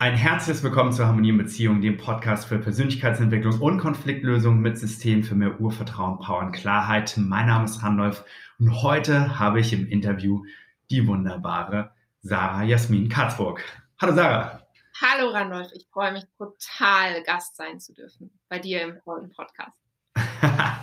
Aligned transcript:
Ein 0.00 0.14
herzliches 0.14 0.62
Willkommen 0.62 0.92
zur 0.92 1.08
Harmonie 1.08 1.30
in 1.30 1.38
Beziehung, 1.38 1.80
dem 1.80 1.96
Podcast 1.96 2.46
für 2.46 2.60
Persönlichkeitsentwicklung 2.60 3.60
und 3.60 3.78
Konfliktlösung 3.78 4.60
mit 4.60 4.78
System 4.78 5.24
für 5.24 5.34
mehr 5.34 5.60
Urvertrauen, 5.60 6.20
Power 6.20 6.38
und 6.38 6.52
Klarheit. 6.52 7.14
Mein 7.16 7.48
Name 7.48 7.64
ist 7.64 7.82
Randolph 7.82 8.24
und 8.60 8.80
heute 8.84 9.40
habe 9.40 9.58
ich 9.58 9.72
im 9.72 9.88
Interview 9.88 10.44
die 10.88 11.04
wunderbare 11.04 11.90
Sarah 12.22 12.62
Jasmin 12.62 13.08
Katzburg. 13.08 13.60
Hallo 14.00 14.14
Sarah. 14.14 14.62
Hallo 15.02 15.30
Randolph, 15.30 15.72
ich 15.74 15.88
freue 15.92 16.12
mich 16.12 16.26
total, 16.38 17.24
Gast 17.24 17.56
sein 17.56 17.80
zu 17.80 17.92
dürfen 17.92 18.30
bei 18.48 18.60
dir 18.60 18.82
im 18.82 19.00
vollen 19.02 19.30
Podcast. 19.30 19.76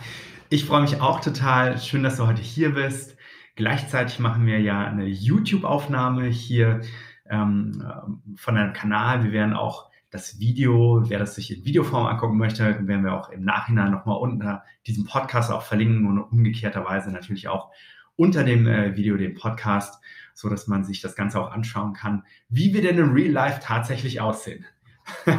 ich 0.50 0.66
freue 0.66 0.82
mich 0.82 1.00
auch 1.00 1.22
total. 1.22 1.80
Schön, 1.80 2.04
dass 2.04 2.18
du 2.18 2.28
heute 2.28 2.42
hier 2.42 2.74
bist. 2.74 3.16
Gleichzeitig 3.56 4.20
machen 4.20 4.46
wir 4.46 4.60
ja 4.60 4.86
eine 4.86 5.06
YouTube-Aufnahme 5.06 6.26
hier 6.26 6.82
ähm, 7.30 8.22
von 8.36 8.58
einem 8.58 8.74
Kanal. 8.74 9.24
Wir 9.24 9.32
werden 9.32 9.54
auch 9.54 9.90
das 10.12 10.40
Video, 10.40 11.04
wer 11.08 11.20
das 11.20 11.36
sich 11.36 11.56
in 11.56 11.66
Videoform 11.66 12.06
angucken 12.06 12.38
möchte, 12.38 12.88
werden 12.88 13.04
wir 13.04 13.14
auch 13.14 13.30
im 13.30 13.44
Nachhinein 13.44 13.92
nochmal 13.92 14.18
unter 14.18 14.64
diesem 14.88 15.06
Podcast 15.06 15.52
auch 15.52 15.64
verlinken 15.64 16.08
und 16.08 16.20
umgekehrterweise 16.20 17.12
natürlich 17.12 17.48
auch 17.48 17.72
unter 18.16 18.44
dem 18.44 18.66
äh, 18.66 18.96
Video 18.96 19.18
den 19.18 19.34
Podcast, 19.34 20.02
so 20.34 20.50
dass 20.50 20.68
man 20.68 20.86
sich 20.86 21.02
das 21.02 21.16
Ganze 21.16 21.40
auch 21.40 21.52
anschauen 21.52 21.94
kann, 21.94 22.24
wie 22.50 22.74
wir 22.74 22.82
denn 22.82 22.98
im 22.98 23.12
Real 23.12 23.32
Life 23.32 23.60
tatsächlich 23.62 24.22
aussehen. 24.22 24.66
Mit 25.26 25.36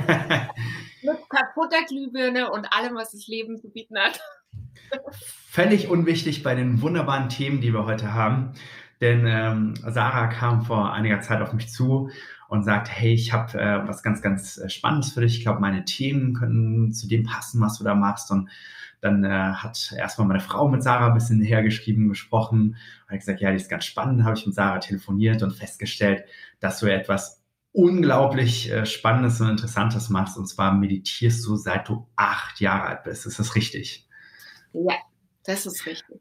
kaputter 1.28 1.84
Glühbirne 1.89 2.50
und 2.50 2.73
allem, 2.73 2.95
was 2.97 3.12
das 3.12 3.27
Leben 3.27 3.56
zu 3.56 3.70
bieten 3.70 3.97
hat. 3.98 4.20
Völlig 5.48 5.89
unwichtig 5.89 6.42
bei 6.42 6.55
den 6.55 6.83
wunderbaren 6.83 7.28
Themen, 7.28 7.61
die 7.61 7.73
wir 7.73 7.87
heute 7.87 8.12
haben. 8.12 8.53
Denn 9.00 9.27
ähm, 9.27 9.74
Sarah 9.86 10.28
kam 10.28 10.62
vor 10.62 10.92
einiger 10.92 11.20
Zeit 11.20 11.42
auf 11.42 11.52
mich 11.52 11.68
zu 11.68 12.10
und 12.48 12.64
sagt, 12.64 12.88
hey, 12.88 13.12
ich 13.12 13.32
habe 13.32 13.59
äh, 13.59 13.86
was 13.86 14.02
ganz, 14.02 14.22
ganz 14.22 14.56
äh, 14.59 14.69
Spannendes 14.69 15.12
für 15.12 15.20
dich. 15.20 15.38
Ich 15.38 15.42
glaube, 15.42 15.60
meine 15.60 15.84
Themen 15.84 16.34
können 16.34 16.92
zu 16.92 17.09
dem 17.09 17.25
passen, 17.25 17.61
was 17.61 17.78
du 17.78 17.84
da 17.84 17.94
machst. 17.94 18.30
Und 18.30 18.48
dann 19.00 19.25
äh, 19.25 19.28
hat 19.28 19.94
erstmal 19.97 20.28
meine 20.28 20.41
Frau 20.41 20.69
mit 20.69 20.83
Sarah 20.83 21.08
ein 21.08 21.14
bisschen 21.14 21.42
hergeschrieben, 21.42 22.08
gesprochen. 22.08 22.77
Und 23.06 23.12
hat 23.12 23.19
gesagt, 23.19 23.41
ja, 23.41 23.50
die 23.50 23.56
ist 23.56 23.69
ganz 23.69 23.84
spannend. 23.84 24.25
Habe 24.25 24.38
ich 24.38 24.47
mit 24.47 24.55
Sarah 24.55 24.78
telefoniert 24.78 25.42
und 25.42 25.53
festgestellt, 25.53 26.25
dass 26.60 26.81
du 26.81 26.86
etwas 26.86 27.42
unglaublich 27.72 28.72
äh, 28.72 28.86
Spannendes 28.86 29.41
und 29.41 29.50
Interessantes 29.50 30.08
machst. 30.08 30.38
Und 30.38 30.47
zwar 30.47 30.72
meditierst 30.72 31.44
du, 31.47 31.56
seit 31.56 31.88
du 31.88 32.08
acht 32.16 32.60
Jahre 32.60 32.84
alt 32.84 33.05
bist. 33.05 33.27
Ist 33.27 33.38
das 33.38 33.55
richtig? 33.56 34.08
Ja, 34.72 34.94
das 35.44 35.66
ist 35.66 35.84
richtig 35.84 36.20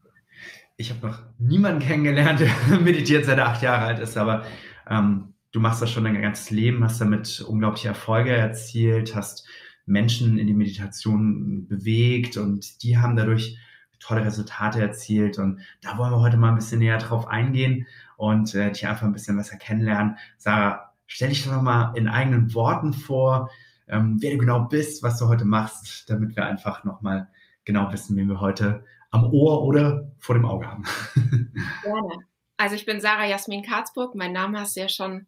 ich 0.77 0.91
habe 0.91 1.07
noch 1.07 1.19
niemanden 1.37 1.79
kennengelernt, 1.79 2.39
der 2.69 2.79
meditiert 2.79 3.25
seit 3.25 3.37
er 3.37 3.47
acht 3.47 3.61
Jahre 3.61 3.85
alt 3.85 3.99
ist, 3.99 4.17
aber 4.17 4.45
ähm, 4.89 5.33
du 5.51 5.59
machst 5.59 5.81
das 5.81 5.91
schon 5.91 6.03
dein 6.03 6.21
ganzes 6.21 6.51
Leben, 6.51 6.83
hast 6.83 6.99
damit 7.01 7.41
unglaubliche 7.41 7.89
Erfolge 7.89 8.31
erzielt, 8.31 9.15
hast 9.15 9.47
Menschen 9.85 10.37
in 10.37 10.47
die 10.47 10.53
Meditation 10.53 11.67
bewegt 11.67 12.37
und 12.37 12.83
die 12.83 12.97
haben 12.97 13.15
dadurch 13.15 13.57
tolle 13.99 14.25
Resultate 14.25 14.81
erzielt. 14.81 15.37
Und 15.37 15.61
da 15.81 15.97
wollen 15.97 16.11
wir 16.11 16.19
heute 16.19 16.37
mal 16.37 16.49
ein 16.49 16.55
bisschen 16.55 16.79
näher 16.79 16.97
drauf 16.97 17.27
eingehen 17.27 17.87
und 18.17 18.53
äh, 18.55 18.71
dich 18.71 18.87
einfach 18.87 19.03
ein 19.03 19.13
bisschen 19.13 19.37
besser 19.37 19.57
kennenlernen. 19.57 20.17
Sarah, 20.37 20.93
stell 21.07 21.29
dich 21.29 21.43
doch 21.43 21.51
nochmal 21.51 21.95
in 21.95 22.07
eigenen 22.07 22.53
Worten 22.53 22.93
vor, 22.93 23.49
ähm, 23.87 24.17
wer 24.19 24.31
du 24.31 24.37
genau 24.37 24.61
bist, 24.61 25.03
was 25.03 25.19
du 25.19 25.27
heute 25.27 25.45
machst, 25.45 26.09
damit 26.09 26.35
wir 26.35 26.45
einfach 26.45 26.83
nochmal 26.83 27.29
genau 27.65 27.91
wissen, 27.91 28.17
wie 28.17 28.25
wir 28.25 28.41
heute 28.41 28.83
am 29.15 29.31
Ohr 29.33 29.63
oder 29.63 30.11
vor 30.19 30.35
dem 30.35 30.45
Auge 30.45 30.67
haben. 30.67 30.83
Gerne. 31.83 32.25
Also 32.57 32.75
ich 32.75 32.85
bin 32.85 33.01
Sarah 33.01 33.27
Jasmin 33.27 33.63
Karzburg, 33.63 34.15
mein 34.15 34.31
Name 34.31 34.59
hast 34.59 34.75
du 34.75 34.81
ja 34.81 34.89
schon 34.89 35.27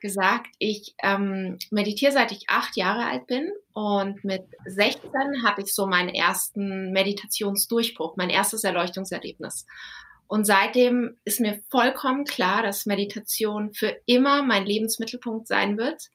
gesagt. 0.00 0.48
Ich 0.58 0.94
ähm, 1.02 1.58
meditiere 1.70 2.12
seit 2.12 2.30
ich 2.32 2.48
acht 2.48 2.76
Jahre 2.76 3.06
alt 3.06 3.26
bin 3.26 3.50
und 3.72 4.22
mit 4.24 4.44
16 4.66 5.10
hatte 5.42 5.62
ich 5.62 5.74
so 5.74 5.86
meinen 5.86 6.10
ersten 6.10 6.92
Meditationsdurchbruch, 6.92 8.16
mein 8.16 8.30
erstes 8.30 8.64
Erleuchtungserlebnis. 8.64 9.66
Und 10.26 10.44
seitdem 10.44 11.16
ist 11.24 11.40
mir 11.40 11.60
vollkommen 11.70 12.24
klar, 12.24 12.62
dass 12.62 12.86
Meditation 12.86 13.72
für 13.72 13.96
immer 14.04 14.42
mein 14.42 14.66
Lebensmittelpunkt 14.66 15.48
sein 15.48 15.78
wird 15.78 16.10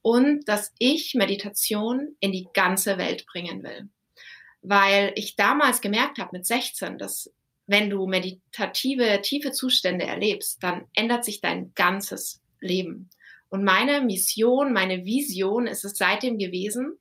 und 0.00 0.48
dass 0.48 0.72
ich 0.78 1.14
Meditation 1.14 2.16
in 2.20 2.32
die 2.32 2.48
ganze 2.54 2.96
Welt 2.96 3.26
bringen 3.26 3.62
will 3.62 3.90
weil 4.62 5.12
ich 5.14 5.36
damals 5.36 5.80
gemerkt 5.80 6.18
habe 6.18 6.36
mit 6.36 6.46
16, 6.46 6.98
dass 6.98 7.32
wenn 7.66 7.90
du 7.90 8.06
meditative, 8.06 9.20
tiefe 9.22 9.52
Zustände 9.52 10.06
erlebst, 10.06 10.62
dann 10.62 10.86
ändert 10.94 11.24
sich 11.24 11.40
dein 11.40 11.72
ganzes 11.74 12.40
Leben. 12.60 13.10
Und 13.50 13.64
meine 13.64 14.00
Mission, 14.00 14.72
meine 14.72 15.04
Vision 15.04 15.66
ist 15.66 15.84
es 15.84 15.96
seitdem 15.96 16.38
gewesen, 16.38 16.98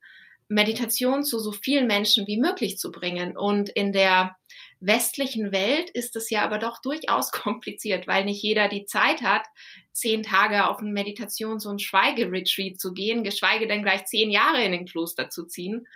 Meditation 0.49 1.23
zu 1.23 1.39
so 1.39 1.51
vielen 1.51 1.87
Menschen 1.87 2.27
wie 2.27 2.37
möglich 2.37 2.77
zu 2.77 2.91
bringen. 2.91 3.35
Und 3.35 3.69
in 3.69 3.91
der 3.91 4.35
westlichen 4.79 5.51
Welt 5.51 5.89
ist 5.89 6.15
es 6.15 6.29
ja 6.29 6.43
aber 6.43 6.57
doch 6.57 6.81
durchaus 6.81 7.31
kompliziert, 7.31 8.07
weil 8.07 8.25
nicht 8.25 8.41
jeder 8.41 8.69
die 8.69 8.85
Zeit 8.85 9.21
hat, 9.21 9.43
zehn 9.91 10.23
Tage 10.23 10.67
auf 10.67 10.79
ein 10.79 10.93
Meditations- 10.93 11.65
und 11.65 11.81
Schweigeretreat 11.81 12.79
zu 12.79 12.93
gehen, 12.93 13.23
geschweige 13.23 13.67
denn 13.67 13.83
gleich 13.83 14.05
zehn 14.05 14.29
Jahre 14.29 14.63
in 14.63 14.71
den 14.71 14.85
Kloster 14.85 15.29
zu 15.29 15.45
ziehen. 15.45 15.87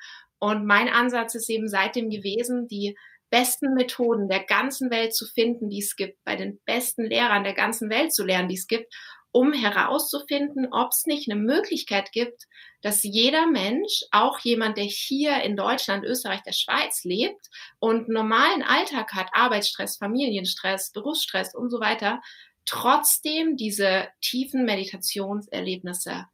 Und 0.41 0.66
mein 0.66 0.90
Ansatz 0.90 1.35
ist 1.35 1.50
eben 1.52 1.68
seitdem 1.68 2.09
gewesen, 2.09 2.68
die 2.68 2.97
besten 3.29 3.75
Methoden 3.75 4.28
der 4.28 4.44
ganzen 4.44 4.90
Welt 4.90 5.16
zu 5.16 5.28
finden, 5.28 5.69
die 5.69 5.79
es 5.79 5.96
gibt, 5.96 6.18
bei 6.24 6.35
den 6.35 6.59
besten 6.66 7.06
Lehrern 7.06 7.44
der 7.44 7.53
ganzen 7.53 7.91
Welt 7.91 8.12
zu 8.12 8.25
lernen, 8.25 8.50
die 8.50 8.56
es 8.56 8.66
gibt, 8.66 8.91
um 9.31 9.53
herauszufinden, 9.53 10.68
ob 10.72 10.90
es 10.91 11.06
nicht 11.06 11.30
eine 11.30 11.40
Möglichkeit 11.40 12.12
gibt, 12.12 12.47
dass 12.81 13.03
jeder 13.03 13.46
Mensch, 13.46 14.01
auch 14.09 14.40
jemand, 14.40 14.78
der 14.78 14.85
hier 14.85 15.44
in 15.44 15.56
Deutschland, 15.56 16.03
Österreich, 16.03 16.41
der 16.41 16.53
Schweiz 16.53 17.03
lebt 17.03 17.47
und 17.80 18.09
normalen 18.09 18.63
Alltag 18.63 19.13
hat, 19.13 19.30
Arbeitsstress, 19.34 19.97
Familienstress, 19.97 20.91
Berufsstress 20.91 21.53
und 21.53 21.69
so 21.69 21.80
weiter, 21.80 22.19
trotzdem 22.66 23.57
diese 23.57 24.07
tiefen 24.22 24.66
Meditationserlebnisse 24.66 26.25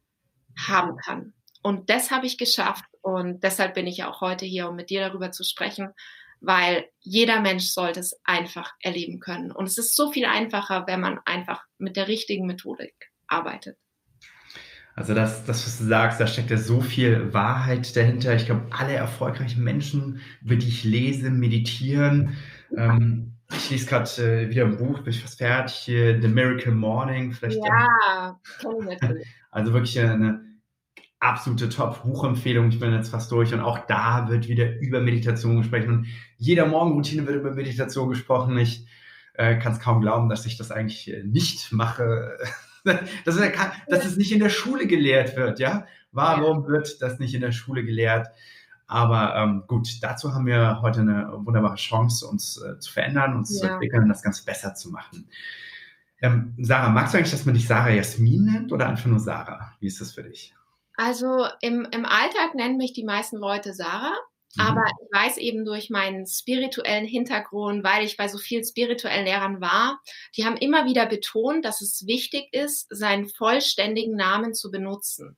haben 0.66 0.96
kann. 0.96 1.34
Und 1.62 1.90
das 1.90 2.10
habe 2.10 2.26
ich 2.26 2.38
geschafft. 2.38 2.84
Und 3.00 3.42
deshalb 3.42 3.74
bin 3.74 3.86
ich 3.86 4.04
auch 4.04 4.20
heute 4.20 4.44
hier, 4.46 4.68
um 4.68 4.76
mit 4.76 4.90
dir 4.90 5.00
darüber 5.00 5.30
zu 5.30 5.44
sprechen, 5.44 5.90
weil 6.40 6.86
jeder 7.00 7.40
Mensch 7.40 7.66
sollte 7.66 8.00
es 8.00 8.18
einfach 8.24 8.74
erleben 8.80 9.20
können. 9.20 9.50
Und 9.50 9.66
es 9.66 9.78
ist 9.78 9.96
so 9.96 10.12
viel 10.12 10.24
einfacher, 10.24 10.86
wenn 10.86 11.00
man 11.00 11.18
einfach 11.24 11.64
mit 11.78 11.96
der 11.96 12.08
richtigen 12.08 12.46
Methodik 12.46 12.94
arbeitet. 13.26 13.76
Also 14.94 15.14
das, 15.14 15.44
das, 15.44 15.64
was 15.64 15.78
du 15.78 15.84
sagst, 15.84 16.20
da 16.20 16.26
steckt 16.26 16.50
ja 16.50 16.56
so 16.56 16.80
viel 16.80 17.32
Wahrheit 17.32 17.94
dahinter. 17.94 18.34
Ich 18.34 18.46
glaube, 18.46 18.66
alle 18.70 18.94
erfolgreichen 18.94 19.62
Menschen, 19.62 20.20
über 20.42 20.56
die 20.56 20.66
ich 20.66 20.82
lese, 20.82 21.30
meditieren. 21.30 22.36
Ähm, 22.76 23.34
ich 23.52 23.70
lese 23.70 23.86
gerade 23.86 24.10
äh, 24.42 24.50
wieder 24.50 24.64
ein 24.64 24.76
Buch, 24.76 24.98
bin 24.98 25.12
ich 25.12 25.22
fast 25.22 25.38
fertig, 25.38 25.84
The 25.84 26.28
Miracle 26.28 26.72
Morning. 26.72 27.32
Vielleicht 27.32 27.58
ja, 27.64 28.38
natürlich. 28.62 29.26
Also 29.50 29.72
wirklich 29.72 29.98
eine 29.98 30.47
absolute 31.20 31.68
Top-Buchempfehlung. 31.68 32.68
Ich 32.68 32.78
bin 32.78 32.92
jetzt 32.92 33.10
fast 33.10 33.30
durch 33.32 33.52
und 33.52 33.60
auch 33.60 33.78
da 33.86 34.28
wird 34.28 34.48
wieder 34.48 34.78
über 34.78 35.00
Meditation 35.00 35.58
gesprochen 35.58 35.88
und 35.90 36.06
jeder 36.36 36.66
Morgenroutine 36.66 37.26
wird 37.26 37.36
über 37.36 37.52
Meditation 37.52 38.08
gesprochen. 38.08 38.56
Ich 38.58 38.86
äh, 39.34 39.56
kann 39.58 39.72
es 39.72 39.80
kaum 39.80 40.00
glauben, 40.00 40.28
dass 40.28 40.46
ich 40.46 40.56
das 40.56 40.70
eigentlich 40.70 41.12
äh, 41.12 41.22
nicht 41.24 41.72
mache. 41.72 42.38
dass, 43.24 43.36
es, 43.36 43.52
dass 43.88 44.04
es 44.04 44.16
nicht 44.16 44.32
in 44.32 44.40
der 44.40 44.48
Schule 44.48 44.86
gelehrt 44.86 45.36
wird, 45.36 45.58
ja? 45.58 45.86
Warum 46.12 46.66
wird 46.66 47.02
das 47.02 47.18
nicht 47.18 47.34
in 47.34 47.40
der 47.40 47.52
Schule 47.52 47.84
gelehrt? 47.84 48.28
Aber 48.86 49.36
ähm, 49.36 49.64
gut, 49.66 50.02
dazu 50.02 50.32
haben 50.32 50.46
wir 50.46 50.80
heute 50.80 51.00
eine 51.00 51.30
wunderbare 51.44 51.76
Chance, 51.76 52.26
uns 52.26 52.56
äh, 52.62 52.78
zu 52.78 52.90
verändern, 52.90 53.36
uns 53.36 53.60
ja. 53.60 53.68
zu 53.68 53.72
entwickeln 53.74 54.04
und 54.04 54.08
das 54.08 54.22
Ganze 54.22 54.44
besser 54.44 54.74
zu 54.74 54.90
machen. 54.90 55.28
Ähm, 56.22 56.54
Sarah, 56.58 56.88
magst 56.88 57.12
du 57.12 57.18
eigentlich, 57.18 57.30
dass 57.30 57.44
man 57.44 57.54
dich 57.54 57.68
Sarah 57.68 57.90
Jasmin 57.90 58.46
nennt 58.46 58.72
oder 58.72 58.88
einfach 58.88 59.06
nur 59.06 59.20
Sarah? 59.20 59.74
Wie 59.80 59.86
ist 59.86 60.00
das 60.00 60.12
für 60.12 60.22
dich? 60.22 60.54
Also 60.98 61.46
im, 61.60 61.86
im 61.92 62.04
Alltag 62.04 62.56
nennen 62.56 62.76
mich 62.76 62.92
die 62.92 63.04
meisten 63.04 63.36
Leute 63.36 63.72
Sarah. 63.72 64.18
Mhm. 64.56 64.60
Aber 64.60 64.82
ich 64.84 65.08
weiß 65.16 65.36
eben 65.36 65.64
durch 65.64 65.90
meinen 65.90 66.26
spirituellen 66.26 67.06
Hintergrund, 67.06 67.84
weil 67.84 68.04
ich 68.04 68.16
bei 68.16 68.26
so 68.26 68.36
vielen 68.36 68.64
spirituellen 68.64 69.24
Lehrern 69.24 69.60
war, 69.60 70.00
die 70.36 70.44
haben 70.44 70.56
immer 70.56 70.86
wieder 70.86 71.06
betont, 71.06 71.64
dass 71.64 71.82
es 71.82 72.04
wichtig 72.08 72.52
ist, 72.52 72.88
seinen 72.90 73.28
vollständigen 73.28 74.16
Namen 74.16 74.54
zu 74.54 74.72
benutzen. 74.72 75.36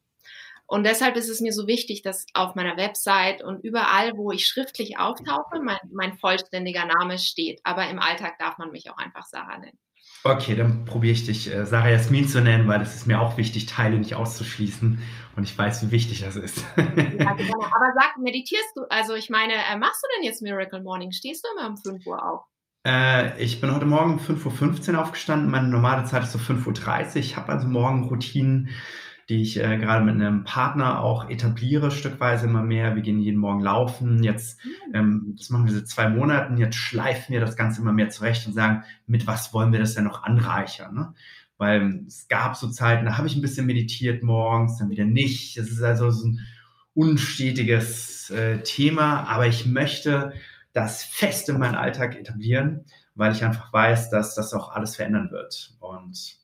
Und 0.67 0.85
deshalb 0.85 1.17
ist 1.17 1.29
es 1.29 1.41
mir 1.41 1.53
so 1.53 1.67
wichtig, 1.67 2.01
dass 2.01 2.25
auf 2.33 2.55
meiner 2.55 2.79
Website 2.79 3.43
und 3.43 3.63
überall, 3.63 4.17
wo 4.17 4.31
ich 4.31 4.47
schriftlich 4.47 4.99
auftauche, 4.99 5.61
mein, 5.63 5.81
mein 5.93 6.17
vollständiger 6.17 6.87
Name 6.87 7.19
steht. 7.19 7.61
Aber 7.65 7.87
im 7.91 7.99
Alltag 7.99 8.39
darf 8.39 8.57
man 8.57 8.71
mich 8.71 8.89
auch 8.91 8.97
einfach 8.97 9.27
Sarah 9.27 9.59
nennen. 9.59 9.79
Okay, 10.23 10.55
dann 10.55 10.85
probiere 10.85 11.13
ich 11.13 11.25
dich 11.25 11.53
äh, 11.53 11.65
Sarah 11.65 11.91
Jasmin 11.91 12.29
zu 12.29 12.43
nennen, 12.43 12.69
weil 12.69 12.83
es 12.83 12.95
ist 12.95 13.07
mir 13.07 13.21
auch 13.21 13.39
wichtig, 13.39 13.67
Teile 13.67 13.99
nicht 13.99 14.15
auszuschließen. 14.15 14.99
Und 15.37 15.43
ich 15.45 15.57
weiß, 15.57 15.87
wie 15.87 15.91
wichtig 15.91 16.21
das 16.21 16.37
ist. 16.37 16.63
ja, 16.77 16.85
genau. 16.85 17.63
Aber 17.63 17.93
sag, 17.95 18.19
meditierst 18.19 18.77
du? 18.77 18.83
Also 18.91 19.15
ich 19.15 19.31
meine, 19.31 19.55
äh, 19.55 19.79
machst 19.79 20.03
du 20.03 20.09
denn 20.17 20.25
jetzt 20.25 20.43
Miracle 20.43 20.83
Morning? 20.83 21.13
Stehst 21.13 21.45
du 21.45 21.49
immer 21.57 21.71
um 21.71 21.77
5 21.79 22.07
Uhr 22.07 22.23
auf? 22.23 22.43
Äh, 22.87 23.43
ich 23.43 23.61
bin 23.61 23.75
heute 23.75 23.87
Morgen 23.87 24.15
um 24.15 24.19
5.15 24.19 24.93
Uhr 24.93 25.01
aufgestanden. 25.01 25.51
Meine 25.51 25.69
normale 25.69 26.05
Zeit 26.05 26.25
ist 26.25 26.33
so 26.33 26.39
5.30 26.39 27.09
Uhr. 27.09 27.17
Ich 27.17 27.37
habe 27.37 27.53
also 27.53 27.67
morgen 27.67 28.05
Routinen, 28.05 28.71
die 29.31 29.43
ich 29.43 29.59
äh, 29.59 29.79
gerade 29.79 30.05
mit 30.05 30.17
einem 30.17 30.43
Partner 30.43 31.01
auch 31.01 31.31
etabliere, 31.31 31.93
stückweise 31.93 32.47
immer 32.47 32.63
mehr. 32.63 32.97
Wir 32.97 33.03
gehen 33.03 33.21
jeden 33.21 33.39
Morgen 33.39 33.61
laufen. 33.61 34.25
Jetzt, 34.25 34.63
mhm. 34.65 34.95
ähm, 34.95 35.35
das 35.39 35.51
machen 35.51 35.67
wir 35.67 35.73
seit 35.73 35.87
zwei 35.87 36.09
Monaten. 36.09 36.57
Jetzt 36.57 36.75
schleifen 36.75 37.33
wir 37.33 37.41
das 37.41 37.57
Ganze 37.57 37.81
immer 37.81 37.93
mehr 37.93 38.11
zurecht 38.11 38.47
und 38.49 38.55
sagen, 38.55 38.83
mit 39.07 39.29
was 39.29 39.55
wollen 39.55 39.71
wir 39.73 39.79
das 39.79 39.95
denn 39.95 40.03
noch 40.03 40.25
anreichern? 40.25 40.95
Ne? 40.95 41.15
Weil 41.59 42.03
es 42.09 42.27
gab 42.27 42.57
so 42.57 42.69
Zeiten, 42.71 43.07
da 43.07 43.19
habe 43.19 43.29
ich 43.29 43.37
ein 43.37 43.43
bisschen 43.43 43.67
meditiert 43.67 44.25
morgens, 44.25 44.79
dann 44.79 44.91
wieder 44.91 45.05
nicht. 45.05 45.57
Es 45.57 45.71
ist 45.71 45.83
also 45.83 46.11
so 46.11 46.27
ein 46.27 46.41
unstetiges 46.95 48.31
äh, 48.31 48.63
Thema, 48.65 49.29
aber 49.29 49.47
ich 49.47 49.65
möchte 49.65 50.33
das 50.73 51.05
fest 51.05 51.49
in 51.49 51.59
meinen 51.59 51.77
Alltag 51.77 52.17
etablieren, 52.19 52.85
weil 53.15 53.31
ich 53.31 53.45
einfach 53.45 53.73
weiß, 53.73 54.11
dass 54.11 54.35
das 54.35 54.53
auch 54.55 54.73
alles 54.73 54.97
verändern 54.97 55.31
wird. 55.31 55.77
Und 55.79 56.40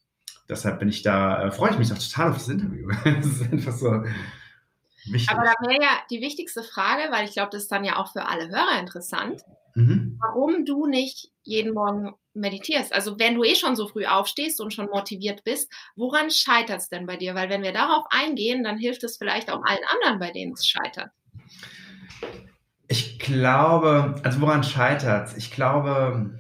deshalb 0.48 0.78
bin 0.78 0.88
ich 0.88 1.02
da, 1.02 1.44
äh, 1.44 1.50
freue 1.50 1.70
ich 1.70 1.78
mich 1.78 1.92
auch 1.92 1.98
total 1.98 2.30
auf 2.30 2.38
das 2.38 2.48
Interview. 2.48 2.88
das 3.04 3.26
ist 3.26 3.52
einfach 3.52 3.72
so 3.72 4.04
wichtig. 5.06 5.30
Aber 5.30 5.44
da 5.44 5.54
wäre 5.66 5.82
ja 5.82 5.90
die 6.10 6.20
wichtigste 6.20 6.62
Frage, 6.62 7.10
weil 7.12 7.24
ich 7.24 7.32
glaube, 7.32 7.50
das 7.52 7.62
ist 7.62 7.72
dann 7.72 7.84
ja 7.84 7.96
auch 7.96 8.12
für 8.12 8.26
alle 8.26 8.48
Hörer 8.48 8.78
interessant, 8.80 9.42
mhm. 9.74 10.18
warum 10.20 10.64
du 10.64 10.86
nicht 10.86 11.30
jeden 11.42 11.74
Morgen 11.74 12.14
meditierst. 12.34 12.92
Also 12.92 13.18
wenn 13.18 13.34
du 13.34 13.44
eh 13.44 13.54
schon 13.54 13.76
so 13.76 13.88
früh 13.88 14.04
aufstehst 14.04 14.60
und 14.60 14.72
schon 14.72 14.86
motiviert 14.86 15.44
bist, 15.44 15.72
woran 15.96 16.30
scheitert 16.30 16.80
es 16.80 16.88
denn 16.88 17.06
bei 17.06 17.16
dir? 17.16 17.34
Weil 17.34 17.48
wenn 17.48 17.62
wir 17.62 17.72
darauf 17.72 18.04
eingehen, 18.10 18.62
dann 18.62 18.78
hilft 18.78 19.04
es 19.04 19.16
vielleicht 19.16 19.50
auch 19.50 19.62
allen 19.64 19.84
anderen, 19.94 20.18
bei 20.18 20.30
denen 20.32 20.52
es 20.52 20.66
scheitert. 20.66 21.10
Ich 22.88 23.18
glaube, 23.18 24.20
also 24.22 24.40
woran 24.40 24.62
scheitert 24.62 25.28
es? 25.28 25.36
Ich 25.36 25.50
glaube, 25.50 26.38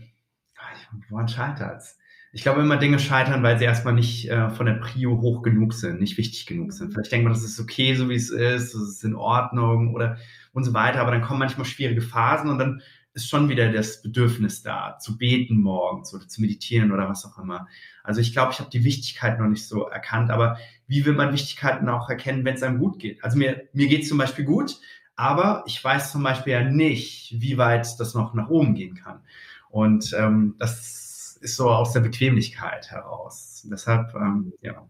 woran 1.08 1.28
scheitert 1.28 1.82
es? 1.82 1.98
Ich 2.36 2.42
glaube 2.42 2.60
immer 2.60 2.76
Dinge 2.76 2.98
scheitern, 2.98 3.42
weil 3.42 3.58
sie 3.58 3.64
erstmal 3.64 3.94
nicht 3.94 4.28
äh, 4.28 4.50
von 4.50 4.66
der 4.66 4.74
Prio 4.74 5.22
hoch 5.22 5.40
genug 5.42 5.72
sind, 5.72 6.00
nicht 6.00 6.18
wichtig 6.18 6.44
genug 6.44 6.74
sind. 6.74 6.92
Vielleicht 6.92 7.10
denkt 7.10 7.24
man, 7.24 7.32
das 7.32 7.42
ist 7.42 7.58
okay, 7.58 7.94
so 7.94 8.10
wie 8.10 8.14
es 8.14 8.28
ist, 8.28 8.74
das 8.74 8.82
ist 8.82 9.04
in 9.04 9.14
Ordnung 9.14 9.94
oder 9.94 10.18
und 10.52 10.62
so 10.62 10.74
weiter, 10.74 11.00
aber 11.00 11.12
dann 11.12 11.22
kommen 11.22 11.38
manchmal 11.38 11.64
schwierige 11.64 12.02
Phasen 12.02 12.50
und 12.50 12.58
dann 12.58 12.82
ist 13.14 13.30
schon 13.30 13.48
wieder 13.48 13.72
das 13.72 14.02
Bedürfnis 14.02 14.62
da, 14.62 14.98
zu 14.98 15.16
beten 15.16 15.62
morgens 15.62 16.12
oder 16.12 16.28
zu 16.28 16.42
meditieren 16.42 16.92
oder 16.92 17.08
was 17.08 17.24
auch 17.24 17.38
immer. 17.38 17.68
Also 18.04 18.20
ich 18.20 18.34
glaube, 18.34 18.52
ich 18.52 18.58
habe 18.58 18.68
die 18.68 18.84
Wichtigkeit 18.84 19.40
noch 19.40 19.48
nicht 19.48 19.66
so 19.66 19.86
erkannt, 19.86 20.30
aber 20.30 20.58
wie 20.86 21.06
will 21.06 21.14
man 21.14 21.32
Wichtigkeiten 21.32 21.88
auch 21.88 22.10
erkennen, 22.10 22.44
wenn 22.44 22.56
es 22.56 22.62
einem 22.62 22.80
gut 22.80 22.98
geht? 22.98 23.24
Also 23.24 23.38
mir, 23.38 23.62
mir 23.72 23.88
geht 23.88 24.02
es 24.02 24.10
zum 24.10 24.18
Beispiel 24.18 24.44
gut, 24.44 24.78
aber 25.14 25.64
ich 25.66 25.82
weiß 25.82 26.12
zum 26.12 26.22
Beispiel 26.22 26.52
ja 26.52 26.64
nicht, 26.64 27.34
wie 27.40 27.56
weit 27.56 27.98
das 27.98 28.12
noch 28.12 28.34
nach 28.34 28.50
oben 28.50 28.74
gehen 28.74 28.94
kann. 28.94 29.22
Und 29.70 30.14
ähm, 30.18 30.54
das 30.58 31.05
ist 31.36 31.56
so 31.56 31.70
aus 31.70 31.92
der 31.92 32.00
Bequemlichkeit 32.00 32.90
heraus. 32.90 33.62
Deshalb, 33.70 34.14
ähm, 34.14 34.52
ja. 34.60 34.72
ja. 34.72 34.88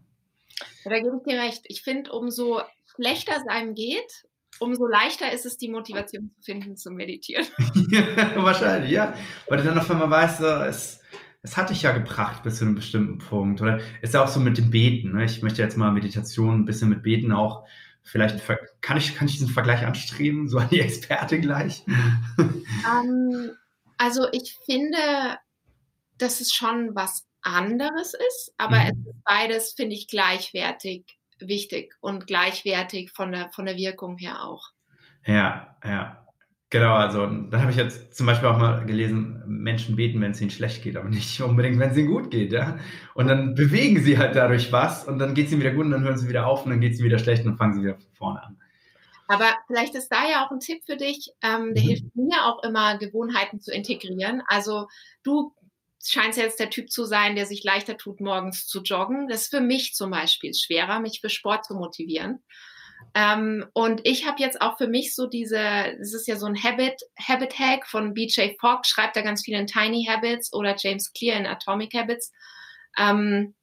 Da 0.85 0.99
gebe 0.99 1.17
ich 1.17 1.23
dir 1.23 1.39
recht. 1.41 1.63
Ich 1.65 1.81
finde, 1.81 2.11
umso 2.11 2.61
schlechter 2.95 3.33
es 3.37 3.47
einem 3.47 3.75
geht, 3.75 4.25
umso 4.59 4.87
leichter 4.87 5.31
ist 5.31 5.45
es, 5.45 5.57
die 5.57 5.69
Motivation 5.69 6.31
zu 6.39 6.41
finden, 6.43 6.77
zu 6.77 6.91
meditieren. 6.91 7.45
wahrscheinlich, 8.35 8.91
ja. 8.91 9.13
Weil 9.47 9.59
du 9.59 9.63
dann 9.65 9.77
auf 9.77 9.89
einmal 9.91 10.09
weißt, 10.09 10.41
es, 10.41 11.01
es 11.41 11.57
hat 11.57 11.69
dich 11.69 11.83
ja 11.83 11.91
gebracht 11.91 12.43
bis 12.43 12.57
zu 12.57 12.65
einem 12.65 12.75
bestimmten 12.75 13.17
Punkt. 13.19 13.61
Oder 13.61 13.79
ist 14.01 14.13
ja 14.13 14.23
auch 14.23 14.27
so 14.27 14.39
mit 14.39 14.57
dem 14.57 14.71
Beten. 14.71 15.13
Ne? 15.13 15.25
Ich 15.25 15.41
möchte 15.41 15.61
jetzt 15.61 15.77
mal 15.77 15.91
Meditation 15.91 16.61
ein 16.61 16.65
bisschen 16.65 16.89
mit 16.89 17.03
Beten 17.03 17.31
auch, 17.31 17.65
vielleicht 18.03 18.41
kann 18.81 18.97
ich, 18.97 19.15
kann 19.15 19.27
ich 19.27 19.33
diesen 19.33 19.49
Vergleich 19.49 19.85
anstreben, 19.85 20.47
so 20.47 20.57
an 20.57 20.69
die 20.69 20.79
Experte 20.79 21.39
gleich? 21.39 21.83
Um, 22.37 22.63
ähm, 22.85 23.51
also 23.97 24.27
ich 24.31 24.57
finde, 24.65 24.97
dass 26.17 26.41
es 26.41 26.53
schon 26.53 26.95
was 26.95 27.25
anderes 27.41 28.13
ist, 28.13 28.53
aber 28.57 28.77
mhm. 28.77 28.85
es 28.85 28.97
ist 28.97 29.23
beides, 29.23 29.73
finde 29.73 29.95
ich, 29.95 30.07
gleichwertig 30.07 31.05
wichtig 31.39 31.93
und 32.01 32.27
gleichwertig 32.27 33.11
von 33.11 33.31
der, 33.31 33.49
von 33.49 33.65
der 33.65 33.77
Wirkung 33.77 34.17
her 34.17 34.43
auch. 34.43 34.71
Ja, 35.25 35.77
ja. 35.83 36.23
Genau, 36.69 36.95
also 36.95 37.25
da 37.25 37.61
habe 37.61 37.71
ich 37.71 37.77
jetzt 37.77 38.13
zum 38.13 38.25
Beispiel 38.25 38.49
auch 38.49 38.57
mal 38.57 38.85
gelesen, 38.85 39.41
Menschen 39.47 39.95
beten, 39.95 40.19
wenn 40.19 40.31
es 40.31 40.41
ihnen 40.41 40.49
schlecht 40.49 40.83
geht, 40.83 40.97
aber 40.97 41.07
nicht 41.07 41.39
unbedingt, 41.41 41.79
wenn 41.79 41.91
es 41.91 41.97
ihnen 41.97 42.09
gut 42.09 42.29
geht, 42.29 42.51
ja. 42.51 42.77
Und 43.13 43.27
dann 43.27 43.55
bewegen 43.55 44.03
sie 44.03 44.17
halt 44.17 44.35
dadurch 44.35 44.69
was 44.73 45.07
und 45.07 45.17
dann 45.17 45.33
geht 45.33 45.45
es 45.45 45.53
ihnen 45.53 45.61
wieder 45.61 45.71
gut 45.71 45.85
und 45.85 45.91
dann 45.91 46.03
hören 46.03 46.17
sie 46.17 46.27
wieder 46.27 46.45
auf 46.45 46.65
und 46.65 46.71
dann 46.71 46.81
geht 46.81 46.93
es 46.93 46.99
ihnen 46.99 47.07
wieder 47.07 47.19
schlecht 47.19 47.45
und 47.45 47.51
dann 47.51 47.57
fangen 47.57 47.73
sie 47.73 47.83
wieder 47.83 47.95
von 47.95 48.13
vorne 48.15 48.43
an. 48.43 48.57
Aber 49.29 49.45
vielleicht 49.67 49.95
ist 49.95 50.09
da 50.09 50.29
ja 50.29 50.45
auch 50.45 50.51
ein 50.51 50.59
Tipp 50.59 50.83
für 50.85 50.97
dich, 50.97 51.31
ähm, 51.41 51.73
der 51.73 51.83
mhm. 51.83 51.87
hilft 51.87 52.15
mir 52.15 52.45
auch 52.45 52.63
immer, 52.63 52.97
Gewohnheiten 52.97 53.61
zu 53.61 53.71
integrieren. 53.71 54.41
Also 54.47 54.87
du 55.23 55.53
scheinst 56.05 56.37
jetzt 56.37 56.59
der 56.59 56.69
Typ 56.69 56.91
zu 56.91 57.05
sein, 57.05 57.35
der 57.35 57.45
sich 57.45 57.63
leichter 57.63 57.97
tut, 57.97 58.21
morgens 58.21 58.67
zu 58.67 58.81
joggen. 58.81 59.27
Das 59.27 59.43
ist 59.43 59.49
für 59.49 59.61
mich 59.61 59.93
zum 59.93 60.11
Beispiel 60.11 60.53
schwerer, 60.53 60.99
mich 60.99 61.21
für 61.21 61.29
Sport 61.29 61.65
zu 61.65 61.75
motivieren. 61.75 62.43
Ähm, 63.13 63.65
und 63.73 64.01
ich 64.05 64.25
habe 64.27 64.41
jetzt 64.41 64.61
auch 64.61 64.77
für 64.77 64.87
mich 64.87 65.15
so 65.15 65.27
diese, 65.27 65.95
das 65.97 66.13
ist 66.13 66.27
ja 66.27 66.35
so 66.35 66.45
ein 66.45 66.61
Habit, 66.61 67.01
Habit 67.19 67.57
Hack 67.57 67.87
von 67.87 68.13
BJ 68.13 68.55
Fogg, 68.59 68.85
schreibt 68.85 69.15
da 69.15 69.21
ganz 69.21 69.43
viel 69.43 69.57
in 69.57 69.67
Tiny 69.67 70.05
Habits 70.09 70.53
oder 70.53 70.75
James 70.77 71.13
Clear 71.13 71.37
in 71.37 71.47
Atomic 71.47 71.93
Habits. 71.93 72.31
Ähm, 72.97 73.55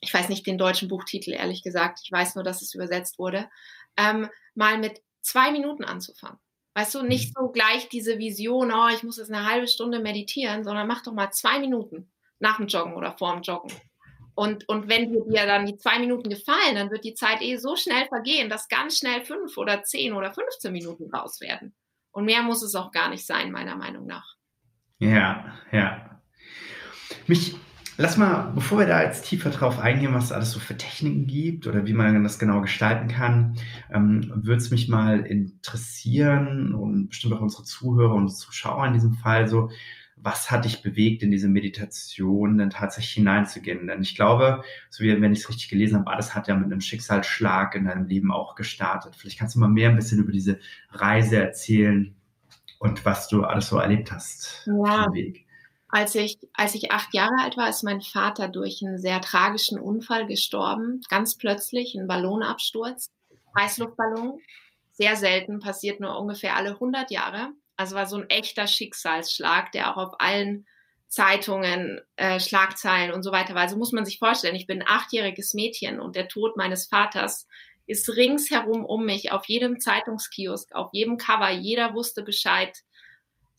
ich 0.00 0.12
weiß 0.12 0.28
nicht 0.28 0.46
den 0.46 0.58
deutschen 0.58 0.88
Buchtitel, 0.88 1.32
ehrlich 1.32 1.62
gesagt. 1.62 2.00
Ich 2.04 2.10
weiß 2.10 2.34
nur, 2.34 2.44
dass 2.44 2.62
es 2.62 2.74
übersetzt 2.74 3.18
wurde. 3.18 3.48
Ähm, 3.96 4.28
mal 4.54 4.78
mit 4.78 5.00
zwei 5.20 5.52
Minuten 5.52 5.84
anzufangen. 5.84 6.38
Weißt 6.74 6.94
du, 6.94 7.02
nicht 7.02 7.36
mhm. 7.36 7.42
so 7.42 7.48
gleich 7.52 7.88
diese 7.88 8.18
Vision, 8.18 8.72
oh, 8.72 8.88
ich 8.94 9.02
muss 9.02 9.18
jetzt 9.18 9.32
eine 9.32 9.46
halbe 9.46 9.68
Stunde 9.68 10.00
meditieren, 10.00 10.64
sondern 10.64 10.86
mach 10.86 11.02
doch 11.02 11.12
mal 11.12 11.30
zwei 11.30 11.58
Minuten 11.58 12.10
nach 12.38 12.56
dem 12.56 12.66
Joggen 12.66 12.94
oder 12.94 13.12
vor 13.12 13.34
dem 13.34 13.42
Joggen. 13.42 13.72
Und, 14.34 14.66
und 14.68 14.88
wenn 14.88 15.12
dir, 15.12 15.24
dir 15.24 15.46
dann 15.46 15.66
die 15.66 15.76
zwei 15.76 15.98
Minuten 15.98 16.30
gefallen, 16.30 16.74
dann 16.74 16.90
wird 16.90 17.04
die 17.04 17.14
Zeit 17.14 17.42
eh 17.42 17.56
so 17.56 17.76
schnell 17.76 18.06
vergehen, 18.06 18.48
dass 18.48 18.68
ganz 18.68 18.98
schnell 18.98 19.22
fünf 19.24 19.58
oder 19.58 19.82
zehn 19.82 20.14
oder 20.14 20.32
15 20.32 20.72
Minuten 20.72 21.14
raus 21.14 21.40
werden. 21.40 21.74
Und 22.12 22.24
mehr 22.24 22.42
muss 22.42 22.62
es 22.62 22.74
auch 22.74 22.90
gar 22.92 23.10
nicht 23.10 23.26
sein, 23.26 23.52
meiner 23.52 23.76
Meinung 23.76 24.06
nach. 24.06 24.36
Ja, 24.98 25.58
ja. 25.70 26.20
Mich 27.26 27.56
Lass 28.02 28.16
mal, 28.16 28.50
bevor 28.52 28.80
wir 28.80 28.86
da 28.86 29.00
jetzt 29.00 29.26
tiefer 29.26 29.50
drauf 29.50 29.78
eingehen, 29.78 30.12
was 30.12 30.24
es 30.24 30.32
alles 30.32 30.50
so 30.50 30.58
für 30.58 30.76
Techniken 30.76 31.28
gibt 31.28 31.68
oder 31.68 31.86
wie 31.86 31.92
man 31.92 32.24
das 32.24 32.40
genau 32.40 32.60
gestalten 32.60 33.06
kann, 33.06 33.54
ähm, 33.94 34.28
würde 34.34 34.60
es 34.60 34.72
mich 34.72 34.88
mal 34.88 35.20
interessieren 35.20 36.74
und 36.74 37.10
bestimmt 37.10 37.34
auch 37.34 37.40
unsere 37.40 37.62
Zuhörer 37.62 38.14
und 38.14 38.28
Zuschauer 38.28 38.88
in 38.88 38.94
diesem 38.94 39.14
Fall 39.14 39.46
so, 39.46 39.70
was 40.16 40.50
hat 40.50 40.64
dich 40.64 40.82
bewegt, 40.82 41.22
in 41.22 41.30
diese 41.30 41.46
Meditation 41.46 42.58
denn 42.58 42.70
tatsächlich 42.70 43.14
hineinzugehen? 43.14 43.86
Denn 43.86 44.02
ich 44.02 44.16
glaube, 44.16 44.64
so 44.90 45.04
wie 45.04 45.20
wenn 45.20 45.32
ich 45.32 45.38
es 45.38 45.48
richtig 45.48 45.68
gelesen 45.68 46.00
habe, 46.00 46.10
alles 46.10 46.34
hat 46.34 46.48
ja 46.48 46.56
mit 46.56 46.72
einem 46.72 46.80
Schicksalsschlag 46.80 47.76
in 47.76 47.84
deinem 47.84 48.06
Leben 48.06 48.32
auch 48.32 48.56
gestartet. 48.56 49.14
Vielleicht 49.14 49.38
kannst 49.38 49.54
du 49.54 49.60
mal 49.60 49.68
mehr 49.68 49.90
ein 49.90 49.96
bisschen 49.96 50.18
über 50.18 50.32
diese 50.32 50.58
Reise 50.90 51.36
erzählen 51.36 52.16
und 52.80 53.04
was 53.04 53.28
du 53.28 53.44
alles 53.44 53.68
so 53.68 53.78
erlebt 53.78 54.10
hast 54.10 54.64
ja. 54.66 54.72
auf 54.72 55.04
dem 55.04 55.14
Weg. 55.14 55.46
Als 55.94 56.14
ich, 56.14 56.38
als 56.54 56.74
ich 56.74 56.90
acht 56.90 57.12
Jahre 57.12 57.36
alt 57.42 57.58
war, 57.58 57.68
ist 57.68 57.82
mein 57.82 58.00
Vater 58.00 58.48
durch 58.48 58.82
einen 58.82 58.98
sehr 58.98 59.20
tragischen 59.20 59.78
Unfall 59.78 60.26
gestorben. 60.26 61.02
Ganz 61.10 61.36
plötzlich, 61.36 61.94
ein 61.94 62.06
Ballonabsturz, 62.06 63.10
Heißluftballon. 63.58 64.40
Sehr 64.92 65.16
selten, 65.16 65.60
passiert 65.60 66.00
nur 66.00 66.18
ungefähr 66.18 66.56
alle 66.56 66.70
100 66.70 67.10
Jahre. 67.10 67.50
Also 67.76 67.94
war 67.94 68.06
so 68.06 68.16
ein 68.16 68.30
echter 68.30 68.66
Schicksalsschlag, 68.66 69.70
der 69.72 69.92
auch 69.92 69.98
auf 69.98 70.14
allen 70.18 70.66
Zeitungen, 71.08 72.00
äh, 72.16 72.40
Schlagzeilen 72.40 73.12
und 73.12 73.22
so 73.22 73.30
weiter 73.30 73.54
war. 73.54 73.62
Also 73.62 73.76
muss 73.76 73.92
man 73.92 74.06
sich 74.06 74.18
vorstellen, 74.18 74.56
ich 74.56 74.66
bin 74.66 74.80
ein 74.80 74.88
achtjähriges 74.88 75.52
Mädchen 75.52 76.00
und 76.00 76.16
der 76.16 76.28
Tod 76.28 76.56
meines 76.56 76.86
Vaters 76.86 77.46
ist 77.84 78.08
ringsherum 78.08 78.86
um 78.86 79.04
mich, 79.04 79.30
auf 79.30 79.44
jedem 79.44 79.78
Zeitungskiosk, 79.78 80.74
auf 80.74 80.88
jedem 80.94 81.18
Cover. 81.18 81.50
Jeder 81.50 81.92
wusste 81.92 82.22
Bescheid 82.22 82.78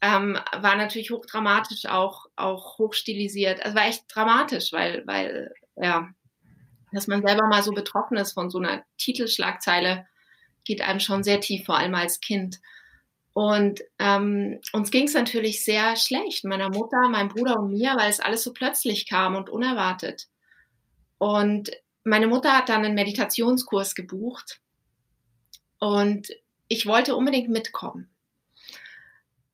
ähm, 0.04 0.38
war 0.52 0.76
natürlich 0.76 1.12
hochdramatisch, 1.12 1.86
auch, 1.86 2.26
auch 2.36 2.78
hochstilisiert. 2.78 3.64
Also 3.64 3.78
war 3.78 3.88
echt 3.88 4.04
dramatisch, 4.10 4.74
weil, 4.74 5.08
weil, 5.08 5.54
ja, 5.78 6.10
dass 6.92 7.08
man 7.08 7.26
selber 7.26 7.48
mal 7.48 7.64
so 7.64 7.72
betroffen 7.72 8.18
ist 8.18 8.34
von 8.34 8.50
so 8.50 8.60
einer 8.60 8.84
Titelschlagzeile, 8.98 10.06
geht 10.66 10.82
einem 10.82 11.00
schon 11.00 11.24
sehr 11.24 11.40
tief, 11.40 11.66
vor 11.66 11.78
allem 11.78 11.96
als 11.96 12.20
Kind. 12.20 12.60
Und 13.32 13.82
ähm, 13.98 14.60
uns 14.74 14.92
ging 14.92 15.08
es 15.08 15.14
natürlich 15.14 15.64
sehr 15.64 15.96
schlecht, 15.96 16.44
meiner 16.44 16.70
Mutter, 16.70 17.08
meinem 17.08 17.30
Bruder 17.30 17.58
und 17.58 17.72
mir, 17.72 17.96
weil 17.96 18.10
es 18.10 18.20
alles 18.20 18.44
so 18.44 18.52
plötzlich 18.52 19.08
kam 19.08 19.36
und 19.36 19.50
unerwartet. 19.50 20.28
Und 21.18 21.72
meine 22.04 22.28
Mutter 22.28 22.58
hat 22.58 22.68
dann 22.68 22.84
einen 22.84 22.96
Meditationskurs 22.96 23.96
gebucht 23.96 24.60
und 25.80 26.28
ich 26.68 26.86
wollte 26.86 27.16
unbedingt 27.16 27.48
mitkommen 27.48 28.13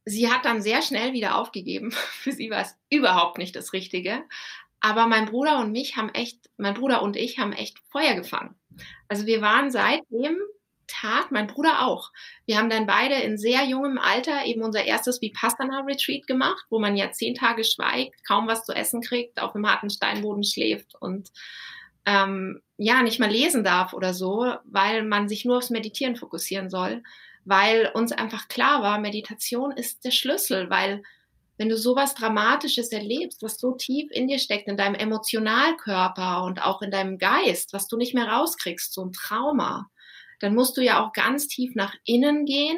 sie 0.10 0.32
hat 0.32 0.46
dann 0.46 0.62
sehr 0.62 0.82
schnell 0.82 1.14
wieder 1.14 1.38
aufgegeben. 1.38 1.92
Für 2.22 2.32
sie 2.32 2.50
war 2.50 2.62
es 2.62 2.76
überhaupt 2.90 3.38
nicht 3.38 3.56
das 3.56 3.74
Richtige. 3.74 4.24
Aber 4.82 5.08
mein 5.08 5.26
Bruder 5.26 5.60
und 5.60 5.72
mich 5.72 5.98
haben 5.98 6.10
echt, 6.10 6.50
mein 6.58 6.74
Bruder 6.74 7.02
und 7.02 7.16
ich 7.16 7.38
haben 7.38 7.54
echt 7.54 7.80
Feuer 7.92 8.16
gefangen. 8.16 8.56
Also 9.08 9.26
wir 9.26 9.42
waren 9.42 9.72
seit 9.72 10.02
dem 10.10 10.38
Tag, 10.88 11.32
mein 11.32 11.48
Bruder 11.48 11.86
auch. 11.86 12.12
Wir 12.46 12.58
haben 12.58 12.70
dann 12.70 12.88
beide 12.88 13.16
in 13.16 13.38
sehr 13.38 13.66
jungem 13.66 14.00
Alter 14.00 14.46
eben 14.46 14.64
unser 14.64 14.86
erstes 14.86 15.22
Vipassana 15.22 15.82
Retreat 15.82 16.26
gemacht, 16.26 16.66
wo 16.70 16.80
man 16.80 16.96
ja 16.96 17.12
zehn 17.12 17.36
Tage 17.36 17.64
schweigt, 17.64 18.26
kaum 18.26 18.48
was 18.48 18.66
zu 18.66 18.74
essen 18.74 19.02
kriegt, 19.02 19.40
auf 19.40 19.54
einem 19.54 19.68
harten 19.68 19.90
Steinboden 19.90 20.44
schläft 20.44 20.96
und 21.00 21.30
ähm, 22.06 22.62
ja 22.78 23.04
nicht 23.04 23.20
mal 23.20 23.30
lesen 23.30 23.64
darf 23.64 23.94
oder 23.94 24.14
so, 24.14 24.56
weil 24.64 25.04
man 25.04 25.30
sich 25.30 25.46
nur 25.46 25.58
aufs 25.58 25.70
Meditieren 25.70 26.16
fokussieren 26.16 26.70
soll, 26.70 27.04
weil 27.50 27.92
uns 27.94 28.12
einfach 28.12 28.48
klar 28.48 28.84
war, 28.84 29.00
Meditation 29.00 29.72
ist 29.72 30.06
der 30.06 30.12
Schlüssel, 30.12 30.70
weil 30.70 31.02
wenn 31.58 31.68
du 31.68 31.78
sowas 31.78 32.14
Dramatisches 32.14 32.90
erlebst, 32.90 33.42
was 33.42 33.60
so 33.60 33.74
tief 33.74 34.10
in 34.12 34.28
dir 34.28 34.40
steckt, 34.40 34.68
in 34.68 34.78
deinem 34.78 34.96
Emotionalkörper 34.96 36.44
und 36.44 36.64
auch 36.64 36.82
in 36.82 36.92
deinem 36.92 37.18
Geist, 37.18 37.74
was 37.74 37.88
du 37.88 37.98
nicht 37.98 38.14
mehr 38.14 38.30
rauskriegst, 38.30 38.94
so 38.94 39.04
ein 39.04 39.12
Trauma, 39.12 39.90
dann 40.40 40.56
musst 40.56 40.78
du 40.78 40.82
ja 40.82 41.04
auch 41.04 41.12
ganz 41.12 41.48
tief 41.48 41.76
nach 41.76 41.96
innen 42.06 42.46
gehen, 42.46 42.78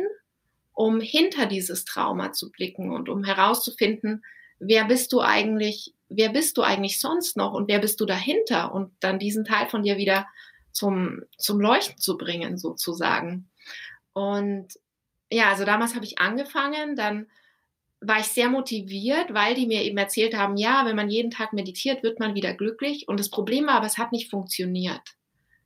um 0.73 1.01
hinter 1.01 1.45
dieses 1.45 1.85
Trauma 1.85 2.31
zu 2.31 2.49
blicken 2.49 2.91
und 2.91 3.09
um 3.09 3.23
herauszufinden, 3.23 4.23
wer 4.57 4.85
bist 4.85 5.11
du 5.11 5.19
eigentlich, 5.19 5.93
wer 6.07 6.29
bist 6.29 6.57
du 6.57 6.61
eigentlich 6.61 6.99
sonst 6.99 7.35
noch 7.35 7.53
und 7.53 7.67
wer 7.67 7.79
bist 7.79 7.99
du 7.99 8.05
dahinter 8.05 8.73
und 8.73 8.93
dann 9.01 9.19
diesen 9.19 9.43
Teil 9.43 9.67
von 9.67 9.83
dir 9.83 9.97
wieder 9.97 10.27
zum, 10.71 11.21
zum 11.37 11.59
Leuchten 11.59 11.97
zu 11.97 12.17
bringen, 12.17 12.57
sozusagen. 12.57 13.50
Und 14.13 14.79
ja, 15.31 15.49
also 15.49 15.65
damals 15.65 15.95
habe 15.95 16.05
ich 16.05 16.19
angefangen, 16.19 16.95
dann 16.95 17.27
war 18.01 18.19
ich 18.19 18.25
sehr 18.25 18.49
motiviert, 18.49 19.33
weil 19.33 19.53
die 19.53 19.67
mir 19.67 19.83
eben 19.83 19.97
erzählt 19.97 20.35
haben, 20.35 20.57
ja, 20.57 20.85
wenn 20.85 20.95
man 20.95 21.09
jeden 21.09 21.31
Tag 21.31 21.53
meditiert, 21.53 22.03
wird 22.03 22.19
man 22.19 22.35
wieder 22.35 22.53
glücklich. 22.53 23.07
Und 23.07 23.19
das 23.19 23.29
Problem 23.29 23.67
war 23.67 23.75
aber, 23.75 23.85
es 23.85 23.99
hat 23.99 24.11
nicht 24.11 24.29
funktioniert. 24.29 25.01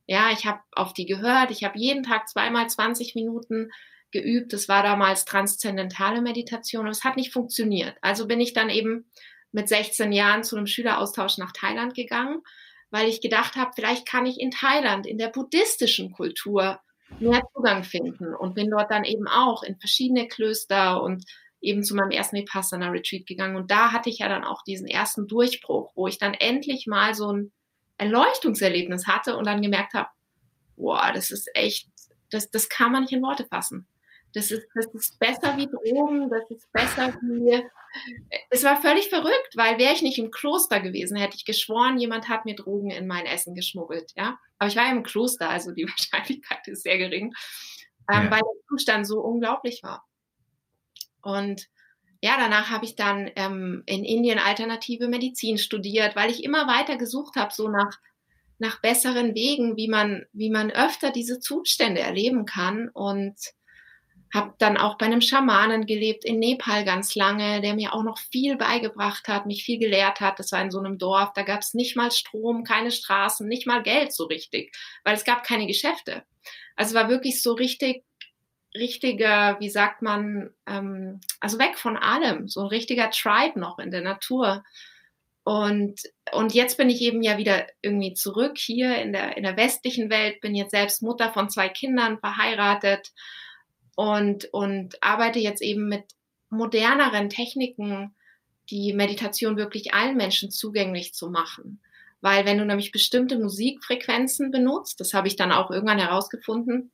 Ja, 0.06 0.32
ich 0.32 0.46
habe 0.46 0.60
auf 0.74 0.94
die 0.94 1.06
gehört, 1.06 1.50
ich 1.50 1.64
habe 1.64 1.80
jeden 1.80 2.04
Tag 2.04 2.30
zweimal 2.30 2.70
20 2.70 3.16
Minuten 3.16 3.72
geübt. 4.12 4.54
Das 4.54 4.68
war 4.68 4.84
damals 4.84 5.25
transzendentale 5.25 6.22
Meditation, 6.22 6.84
aber 6.84 6.92
es 6.92 7.04
hat 7.04 7.16
nicht 7.16 7.34
funktioniert. 7.34 7.98
Also 8.02 8.28
bin 8.28 8.42
ich 8.42 8.54
dann 8.54 8.70
eben 8.70 9.06
mit 9.52 9.70
16 9.70 10.12
Jahren 10.12 10.44
zu 10.44 10.58
einem 10.58 10.68
Schüleraustausch 10.68 11.38
nach 11.38 11.54
Thailand 11.54 11.96
gegangen, 11.96 12.42
weil 12.92 13.08
ich 13.08 13.22
gedacht 13.22 13.56
habe, 13.56 13.72
vielleicht 13.74 14.06
kann 14.06 14.25
ich 14.25 14.40
in 14.40 14.52
Thailand, 14.52 15.08
in 15.08 15.18
der 15.18 15.30
buddhistischen 15.30 16.12
Kultur, 16.12 16.80
mehr 17.20 17.42
Zugang 17.54 17.84
finden 17.84 18.34
und 18.34 18.56
bin 18.56 18.70
dort 18.70 18.92
dann 18.92 19.04
eben 19.04 19.28
auch 19.28 19.64
in 19.64 19.78
verschiedene 19.78 20.28
Klöster 20.28 21.02
und 21.02 21.24
eben 21.62 21.84
zu 21.84 21.96
meinem 21.96 22.12
ersten 22.12 22.38
Vipassana 22.38 22.90
Retreat 22.90 23.26
gegangen 23.26 23.56
und 23.56 23.72
da 23.72 23.92
hatte 23.92 24.10
ich 24.10 24.20
ja 24.20 24.30
dann 24.30 24.44
auch 24.44 24.64
diesen 24.64 24.88
ersten 24.88 25.28
Durchbruch, 25.28 25.92
wo 25.96 26.08
ich 26.08 26.18
dann 26.18 26.34
endlich 26.34 26.88
mal 26.88 27.14
so 27.16 27.32
ein 27.32 27.52
Erleuchtungserlebnis 27.98 29.08
hatte 29.08 29.38
und 29.38 29.48
dann 29.48 29.62
gemerkt 29.62 29.94
habe, 29.94 30.10
boah, 30.76 31.12
das 31.14 31.32
ist 31.32 31.50
echt, 31.54 31.90
das, 32.30 32.50
das 32.52 32.70
kann 32.70 32.92
man 32.92 33.04
nicht 33.04 33.14
in 33.14 33.22
Worte 33.22 33.46
fassen. 33.46 33.88
Das 34.36 34.51
ist, 34.51 34.68
das 34.75 34.88
ist 34.88 35.18
besser 35.18 35.56
wie 35.56 35.65
Drogen, 35.65 36.30
das 36.30 36.44
ist 36.50 36.70
besser 36.74 37.13
wie. 37.22 37.63
Es 38.50 38.65
war 38.65 38.82
völlig 38.82 39.08
verrückt, 39.08 39.56
weil 39.56 39.80
wäre 39.80 39.94
ich 39.94 40.01
nicht 40.01 40.20
im 40.20 40.30
Kloster 40.30 40.82
gewesen, 40.82 41.15
hätte 41.15 41.38
ich 41.38 41.46
geschworen, 41.46 41.98
jemand 41.98 42.27
hat 42.27 42.44
mir 42.44 42.56
Drogen 42.56 42.92
in 42.92 43.08
mein 43.08 43.25
Essen 43.25 43.56
geschmuggelt. 43.56 44.12
Ja? 44.18 44.38
Aber 44.60 44.68
ich 44.68 44.75
war 44.75 44.88
ja 44.88 44.92
im 44.92 45.04
Kloster, 45.04 45.50
also 45.50 45.72
die 45.72 45.88
Wahrscheinlichkeit 45.88 46.68
ist 46.68 46.84
sehr 46.84 46.98
gering, 46.98 47.34
ähm, 48.12 48.25
ja. 48.25 48.32
weil 48.32 48.42
der 48.42 48.68
Zustand 48.68 49.08
so 49.08 49.22
unglaublich 49.22 49.82
war. 49.84 50.06
Und 51.22 51.70
ja, 52.22 52.36
danach 52.38 52.70
habe 52.70 52.84
ich 52.84 52.98
dann 52.98 53.32
ähm, 53.38 53.84
in 53.86 54.04
Indien 54.04 54.39
alternative 54.39 55.08
Medizin 55.08 55.58
studiert, 55.58 56.18
weil 56.18 56.30
ich 56.30 56.44
immer 56.44 56.68
weiter 56.68 56.98
gesucht 56.98 57.38
habe, 57.38 57.54
so 57.54 57.70
nach, 57.70 57.98
nach 58.60 58.82
besseren 58.82 59.34
Wegen, 59.34 59.77
wie 59.77 59.88
man, 59.88 60.25
wie 60.34 60.50
man 60.50 60.72
öfter 60.72 61.12
diese 61.12 61.39
Zustände 61.39 62.01
erleben 62.01 62.46
kann. 62.46 62.89
Und 62.89 63.36
habe 64.36 64.54
dann 64.60 64.77
auch 64.77 64.98
bei 64.98 65.06
einem 65.06 65.22
Schamanen 65.22 65.86
gelebt 65.86 66.25
in 66.25 66.39
Nepal 66.39 66.84
ganz 66.86 67.15
lange, 67.15 67.62
der 67.62 67.74
mir 67.74 67.94
auch 67.94 68.04
noch 68.04 68.20
viel 68.20 68.58
beigebracht 68.58 69.27
hat, 69.27 69.46
mich 69.46 69.63
viel 69.63 69.80
gelehrt 69.80 70.20
hat. 70.20 70.38
Das 70.39 70.51
war 70.51 70.62
in 70.62 70.72
so 70.72 70.80
einem 70.80 70.98
Dorf, 70.98 71.32
da 71.34 71.44
gab 71.44 71.62
es 71.62 71.74
nicht 71.74 71.96
mal 71.96 72.12
Strom, 72.12 72.63
keine 72.63 72.92
Straßen, 72.92 73.48
nicht 73.48 73.65
mal 73.65 73.82
Geld 73.82 74.13
so 74.13 74.25
richtig, 74.25 74.75
weil 75.04 75.15
es 75.15 75.24
gab 75.24 75.44
keine 75.44 75.65
Geschäfte. 75.65 76.24
Also 76.75 76.94
war 76.94 77.10
wirklich 77.10 77.42
so 77.42 77.54
richtig, 77.54 78.04
richtiger, 78.75 79.58
wie 79.60 79.70
sagt 79.70 80.01
man, 80.01 80.51
ähm, 80.68 81.22
also 81.39 81.58
weg 81.58 81.77
von 81.77 81.98
allem, 81.98 82.48
so 82.48 82.62
ein 82.62 82.68
richtiger 82.68 83.10
Tribe 83.10 83.60
noch 83.60 83.80
in 83.80 83.89
der 83.89 84.01
Natur. 84.01 84.63
Und, 85.44 86.01
und 86.34 86.54
jetzt 86.54 86.77
bin 86.77 86.89
ich 86.89 87.01
eben 87.01 87.22
ja 87.22 87.38
wieder 87.38 87.68
irgendwie 87.82 88.13
zurück 88.13 88.58
hier 88.58 88.98
in 88.98 89.13
der, 89.13 89.38
in 89.38 89.44
der 89.44 89.56
westlichen 89.58 90.10
Welt, 90.10 90.42
bin 90.42 90.56
jetzt 90.56 90.72
selbst 90.72 91.01
Mutter 91.04 91.32
von 91.32 91.50
zwei 91.50 91.70
Kindern, 91.70 92.20
verheiratet 92.20 93.13
und, 93.96 94.46
und 94.54 95.02
arbeite 95.02 95.40
jetzt 95.40 95.62
eben 95.62 95.88
mit 95.88 96.04
moderneren 96.50 97.30
Techniken, 97.30 98.14
die 98.70 98.94
Meditation 98.94 99.58
wirklich 99.58 99.94
allen 99.94 100.18
Menschen 100.18 100.52
zugänglich 100.52 101.14
zu 101.14 101.30
machen. 101.30 101.82
Weil 102.22 102.46
wenn 102.46 102.58
du 102.58 102.66
nämlich 102.66 102.92
bestimmte 102.92 103.38
Musikfrequenzen 103.38 104.52
benutzt, 104.52 105.00
das 105.00 105.14
habe 105.14 105.28
ich 105.28 105.36
dann 105.36 105.52
auch 105.52 105.70
irgendwann 105.70 106.00
herausgefunden, 106.00 106.92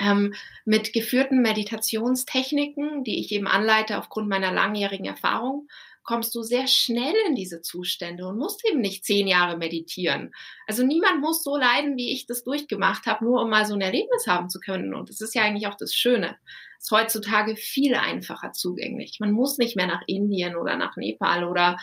ähm, 0.00 0.34
mit 0.64 0.92
geführten 0.92 1.42
Meditationstechniken, 1.42 3.02
die 3.04 3.18
ich 3.18 3.32
eben 3.32 3.48
anleite 3.48 3.98
aufgrund 3.98 4.28
meiner 4.28 4.52
langjährigen 4.52 5.06
Erfahrung, 5.06 5.68
kommst 6.08 6.34
du 6.34 6.42
sehr 6.42 6.66
schnell 6.66 7.12
in 7.26 7.34
diese 7.34 7.60
Zustände 7.60 8.26
und 8.26 8.38
musst 8.38 8.66
eben 8.66 8.80
nicht 8.80 9.04
zehn 9.04 9.26
Jahre 9.26 9.58
meditieren. 9.58 10.32
Also 10.66 10.82
niemand 10.82 11.20
muss 11.20 11.44
so 11.44 11.58
leiden, 11.58 11.98
wie 11.98 12.12
ich 12.12 12.24
das 12.24 12.44
durchgemacht 12.44 13.04
habe, 13.04 13.26
nur 13.26 13.42
um 13.42 13.50
mal 13.50 13.66
so 13.66 13.74
ein 13.74 13.82
Erlebnis 13.82 14.26
haben 14.26 14.48
zu 14.48 14.58
können. 14.58 14.94
Und 14.94 15.10
das 15.10 15.20
ist 15.20 15.34
ja 15.34 15.42
eigentlich 15.42 15.66
auch 15.66 15.76
das 15.76 15.92
Schöne. 15.92 16.38
Es 16.78 16.84
ist 16.84 16.92
heutzutage 16.92 17.56
viel 17.56 17.94
einfacher 17.94 18.54
zugänglich. 18.54 19.20
Man 19.20 19.32
muss 19.32 19.58
nicht 19.58 19.76
mehr 19.76 19.86
nach 19.86 20.00
Indien 20.06 20.56
oder 20.56 20.78
nach 20.78 20.96
Nepal 20.96 21.44
oder 21.44 21.76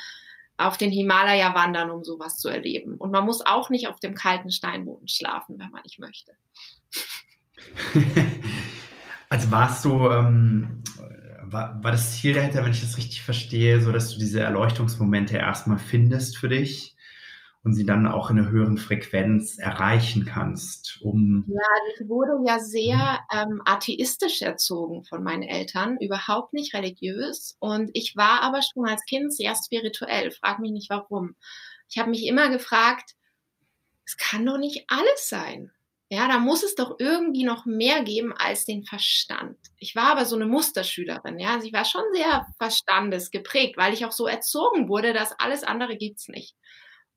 auf 0.58 0.78
den 0.78 0.90
Himalaya 0.90 1.54
wandern, 1.54 1.92
um 1.92 2.04
sowas 2.04 2.40
zu 2.40 2.50
erleben. 2.50 2.96
Und 2.96 3.12
man 3.12 3.26
muss 3.26 3.46
auch 3.46 3.70
nicht 3.70 3.88
auf 3.90 4.00
dem 4.00 4.16
kalten 4.16 4.50
Steinboden 4.50 5.08
schlafen, 5.08 5.60
wenn 5.60 5.70
man 5.70 5.84
nicht 5.84 6.00
möchte. 6.00 6.32
also 9.30 9.52
warst 9.52 9.86
du 9.86 10.10
ähm, 10.10 10.82
war, 11.52 11.84
war 11.84 11.92
das 11.92 12.14
Ziel 12.14 12.34
dahinter, 12.34 12.64
wenn 12.64 12.72
ich 12.72 12.82
das 12.82 12.98
richtig 12.98 13.22
verstehe, 13.22 13.82
so 13.82 13.92
dass 13.92 14.12
du 14.12 14.20
diese 14.20 14.42
Erleuchtungsmomente 14.42 15.38
erstmal 15.38 15.80
findest 15.80 16.38
für 16.38 16.50
dich 16.50 16.96
und 17.66 17.74
sie 17.74 17.86
dann 17.86 18.06
auch 18.06 18.30
in 18.30 18.38
einer 18.38 18.50
höheren 18.50 18.78
Frequenz 18.78 19.58
erreichen 19.58 20.26
kannst, 20.26 21.00
um. 21.02 21.46
Ja, 21.48 21.64
ich 21.92 22.08
wurde 22.08 22.34
ja 22.46 22.60
sehr 22.60 23.20
ähm, 23.34 23.62
atheistisch 23.66 24.44
erzogen 24.44 25.04
von 25.04 25.24
meinen 25.24 25.42
Eltern, 25.42 25.98
überhaupt 26.00 26.54
nicht 26.54 26.76
religiös. 26.76 27.58
Und 27.60 27.90
ich 27.94 28.16
war 28.16 28.44
aber 28.44 28.62
schon 28.62 28.88
als 28.88 29.04
Kind 29.06 29.34
sehr 29.34 29.56
spirituell. 29.56 30.30
Frag 30.30 30.60
mich 30.60 30.72
nicht 30.72 30.92
warum. 30.92 31.36
Ich 31.90 31.98
habe 31.98 32.12
mich 32.12 32.28
immer 32.28 32.50
gefragt, 32.50 33.16
es 34.06 34.16
kann 34.18 34.46
doch 34.46 34.60
nicht 34.60 34.86
alles 34.88 35.28
sein. 35.28 35.72
Ja, 36.10 36.28
da 36.28 36.38
muss 36.38 36.64
es 36.64 36.76
doch 36.76 36.98
irgendwie 37.00 37.44
noch 37.44 37.66
mehr 37.66 38.04
geben 38.04 38.32
als 38.38 38.66
den 38.66 38.84
Verstand. 38.84 39.58
Ich 39.78 39.96
war 39.96 40.12
aber 40.12 40.26
so 40.26 40.36
eine 40.36 40.46
Musterschülerin, 40.46 41.40
ja. 41.40 41.54
Also 41.56 41.66
ich 41.68 41.74
war 41.74 41.86
schon 41.86 42.04
sehr 42.14 42.46
verstandesgeprägt, 42.60 43.76
weil 43.78 43.94
ich 43.94 44.06
auch 44.06 44.12
so 44.12 44.28
erzogen 44.28 44.88
wurde, 44.88 45.14
dass 45.14 45.38
alles 45.40 45.64
andere 45.64 45.98
gibt's 45.98 46.28
nicht. 46.28 46.56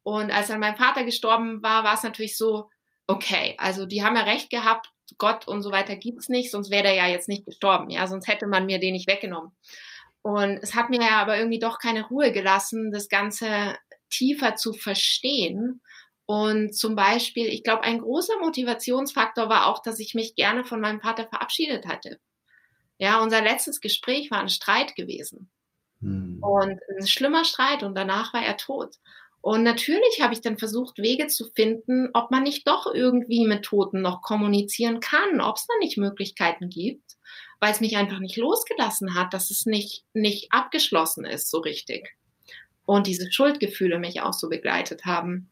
Und 0.02 0.30
als 0.30 0.48
dann 0.48 0.60
mein 0.60 0.76
Vater 0.76 1.04
gestorben 1.04 1.62
war, 1.62 1.84
war 1.84 1.94
es 1.94 2.02
natürlich 2.02 2.38
so, 2.38 2.70
okay, 3.06 3.54
also 3.58 3.84
die 3.84 4.02
haben 4.02 4.16
ja 4.16 4.22
recht 4.22 4.48
gehabt, 4.48 4.90
Gott 5.18 5.46
und 5.46 5.62
so 5.62 5.70
weiter 5.70 5.96
gibt's 5.96 6.30
nicht, 6.30 6.50
sonst 6.50 6.70
wäre 6.70 6.84
der 6.84 6.94
ja 6.94 7.08
jetzt 7.08 7.28
nicht 7.28 7.44
gestorben, 7.44 7.90
ja, 7.90 8.06
sonst 8.06 8.26
hätte 8.26 8.46
man 8.46 8.66
mir 8.66 8.78
den 8.78 8.94
nicht 8.94 9.08
weggenommen. 9.08 9.52
Und 10.22 10.58
es 10.62 10.74
hat 10.74 10.90
mir 10.90 11.00
ja 11.00 11.20
aber 11.20 11.38
irgendwie 11.38 11.58
doch 11.58 11.78
keine 11.78 12.06
Ruhe 12.06 12.32
gelassen, 12.32 12.90
das 12.90 13.08
Ganze 13.08 13.76
tiefer 14.10 14.56
zu 14.56 14.72
verstehen 14.72 15.82
und 16.30 16.76
zum 16.76 16.94
Beispiel, 16.94 17.46
ich 17.46 17.62
glaube, 17.62 17.84
ein 17.84 18.00
großer 18.00 18.38
Motivationsfaktor 18.38 19.48
war 19.48 19.66
auch, 19.66 19.80
dass 19.80 19.98
ich 19.98 20.14
mich 20.14 20.34
gerne 20.34 20.62
von 20.62 20.78
meinem 20.78 21.00
Vater 21.00 21.26
verabschiedet 21.26 21.86
hatte. 21.86 22.20
Ja, 22.98 23.22
unser 23.22 23.40
letztes 23.40 23.80
Gespräch 23.80 24.30
war 24.30 24.40
ein 24.40 24.50
Streit 24.50 24.94
gewesen. 24.94 25.48
Hm. 26.02 26.38
Und 26.42 26.80
ein 26.94 27.06
schlimmer 27.06 27.46
Streit 27.46 27.82
und 27.82 27.94
danach 27.94 28.34
war 28.34 28.42
er 28.42 28.58
tot. 28.58 28.96
Und 29.40 29.62
natürlich 29.62 30.20
habe 30.20 30.34
ich 30.34 30.42
dann 30.42 30.58
versucht, 30.58 30.98
Wege 30.98 31.28
zu 31.28 31.50
finden, 31.56 32.10
ob 32.12 32.30
man 32.30 32.42
nicht 32.42 32.68
doch 32.68 32.92
irgendwie 32.92 33.46
mit 33.46 33.62
Toten 33.64 34.02
noch 34.02 34.20
kommunizieren 34.20 35.00
kann, 35.00 35.40
ob 35.40 35.56
es 35.56 35.66
da 35.66 35.72
nicht 35.78 35.96
Möglichkeiten 35.96 36.68
gibt, 36.68 37.16
weil 37.58 37.72
es 37.72 37.80
mich 37.80 37.96
einfach 37.96 38.18
nicht 38.18 38.36
losgelassen 38.36 39.14
hat, 39.14 39.32
dass 39.32 39.50
es 39.50 39.64
nicht, 39.64 40.04
nicht 40.12 40.52
abgeschlossen 40.52 41.24
ist 41.24 41.48
so 41.48 41.60
richtig. 41.60 42.14
Und 42.84 43.06
diese 43.06 43.32
Schuldgefühle 43.32 43.98
mich 43.98 44.20
auch 44.20 44.34
so 44.34 44.50
begleitet 44.50 45.06
haben. 45.06 45.50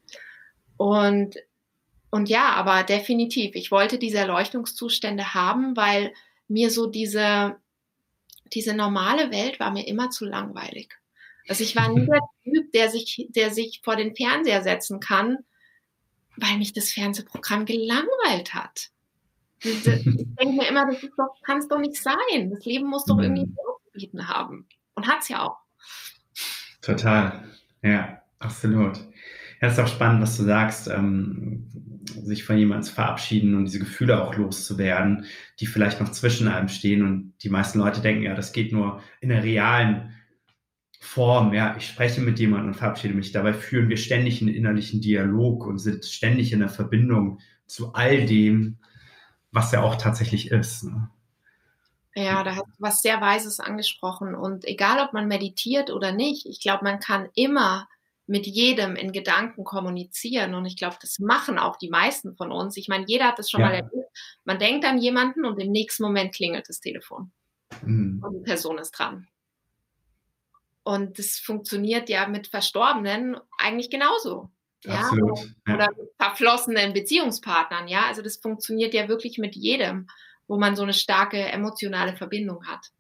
Und, 0.77 1.37
und 2.11 2.29
ja, 2.29 2.55
aber 2.55 2.83
definitiv, 2.83 3.55
ich 3.55 3.71
wollte 3.71 3.99
diese 3.99 4.19
Erleuchtungszustände 4.19 5.35
haben, 5.35 5.77
weil 5.77 6.13
mir 6.49 6.71
so 6.71 6.87
diese, 6.87 7.57
diese 8.53 8.75
normale 8.75 9.31
Welt 9.31 9.59
war 9.61 9.71
mir 9.71 9.87
immer 9.87 10.11
zu 10.11 10.25
langweilig. 10.25 10.95
Also 11.49 11.63
ich 11.63 11.77
war 11.77 11.89
nie 11.89 12.07
der 12.07 12.21
Typ, 12.45 12.73
der 12.73 12.91
sich, 12.91 13.29
der 13.31 13.53
sich 13.53 13.81
vor 13.85 13.97
den 13.97 14.17
Fernseher 14.17 14.63
setzen 14.63 15.01
kann, 15.01 15.39
weil 16.37 16.59
mich 16.59 16.73
das 16.73 16.91
Fernsehprogramm 16.91 17.65
gelangweilt 17.65 18.55
hat. 18.55 18.91
Ich 19.61 19.83
denke 19.85 20.53
mir 20.53 20.69
immer, 20.69 20.87
das 20.87 21.01
kann 21.43 21.59
es 21.59 21.69
doch 21.69 21.79
nicht 21.79 21.97
sein. 22.03 22.51
Das 22.51 22.65
Leben 22.65 22.89
muss 22.89 23.05
doch 23.05 23.19
irgendwie 23.19 23.47
mhm. 23.47 23.57
bieten 23.93 24.29
haben. 24.29 24.69
Und 24.95 25.07
hat 25.07 25.23
es 25.23 25.29
ja 25.29 25.43
auch. 25.43 25.57
Total. 26.83 27.49
Ja, 27.83 28.23
absolut. 28.39 28.99
Ja, 29.61 29.69
ist 29.69 29.81
auch 29.81 29.89
spannend, 29.89 30.23
was 30.23 30.37
du 30.37 30.43
sagst, 30.43 30.89
ähm, 30.89 31.67
sich 32.23 32.45
von 32.45 32.59
jemandem 32.59 32.85
zu 32.85 32.95
verabschieden 32.95 33.55
und 33.55 33.65
diese 33.65 33.79
Gefühle 33.79 34.23
auch 34.23 34.37
loszuwerden, 34.37 35.25
die 35.61 35.67
vielleicht 35.67 36.01
noch 36.01 36.11
zwischen 36.13 36.49
einem 36.49 36.69
stehen. 36.69 37.03
Und 37.03 37.35
die 37.43 37.49
meisten 37.49 37.79
Leute 37.79 38.01
denken, 38.01 38.23
ja, 38.23 38.35
das 38.35 38.53
geht 38.53 38.73
nur 38.73 39.03
in 39.21 39.31
der 39.31 39.43
realen 39.43 40.15
Form. 41.01 41.55
Ja, 41.55 41.75
ich 41.77 41.87
spreche 41.89 42.21
mit 42.21 42.39
jemandem 42.39 42.69
und 42.69 42.75
verabschiede 42.75 43.15
mich. 43.15 43.33
Dabei 43.33 43.55
führen 43.55 43.89
wir 43.89 43.97
ständig 43.97 44.41
einen 44.41 44.55
innerlichen 44.55 45.01
Dialog 45.01 45.67
und 45.67 45.79
sind 45.79 46.05
ständig 46.05 46.53
in 46.53 46.61
der 46.61 46.69
Verbindung 46.69 47.41
zu 47.67 47.95
all 47.95 48.27
dem, 48.27 48.79
was 49.53 49.73
ja 49.73 49.83
auch 49.83 49.97
tatsächlich 49.97 50.51
ist. 50.51 50.85
Ne? 50.85 51.09
Ja, 52.15 52.43
da 52.45 52.57
hat 52.57 52.67
was 52.79 53.03
sehr 53.03 53.21
Weises 53.21 53.61
angesprochen. 53.61 54.35
Und 54.35 54.65
egal, 54.65 55.05
ob 55.05 55.13
man 55.13 55.29
meditiert 55.29 55.91
oder 55.91 56.13
nicht, 56.13 56.47
ich 56.47 56.61
glaube, 56.61 56.85
man 56.85 56.99
kann 56.99 57.29
immer 57.35 57.89
mit 58.27 58.47
jedem 58.47 58.97
in 58.97 59.13
Gedanken 59.13 59.65
kommunizieren. 59.65 60.55
Und 60.55 60.67
ich 60.67 60.77
glaube, 60.77 60.97
das 61.01 61.19
machen 61.19 61.59
auch 61.59 61.77
die 61.77 61.89
meisten 61.89 62.37
von 62.37 62.51
uns. 62.51 62.77
Ich 62.77 62.89
meine, 62.89 63.05
jeder 63.07 63.27
hat 63.27 63.39
das 63.39 63.51
schon 63.51 63.61
ja. 63.61 63.67
mal 63.67 63.75
erlebt. 63.75 64.19
Man 64.45 64.59
denkt 64.59 64.85
an 64.85 64.99
jemanden 64.99 65.45
und 65.45 65.61
im 65.61 65.71
nächsten 65.71 66.03
Moment 66.03 66.35
klingelt 66.35 66.69
das 66.69 66.81
Telefon. 66.81 67.31
Mhm. 67.83 68.23
Und 68.25 68.35
die 68.35 68.43
Person 68.43 68.79
ist 68.79 68.93
dran. 68.93 69.29
Und 70.83 71.19
das 71.19 71.39
funktioniert 71.39 72.09
ja 72.09 72.29
mit 72.29 72.47
Verstorbenen 72.49 73.37
eigentlich 73.59 73.91
genauso. 73.91 74.51
Ja? 74.85 75.11
ja. 75.13 75.75
Oder 75.75 75.89
mit 75.97 76.11
verflossenen 76.19 76.93
Beziehungspartnern. 76.93 77.89
Ja, 77.89 78.07
also 78.07 78.23
das 78.23 78.37
funktioniert 78.37 78.95
ja 78.95 79.09
wirklich 79.09 79.39
mit 79.39 79.57
jedem, 79.57 80.07
wo 80.47 80.59
man 80.59 80.77
so 80.77 80.83
eine 80.83 80.95
starke 80.95 81.39
emotionale 81.39 82.17
Verbindung 82.17 82.65
hat. 82.67 82.93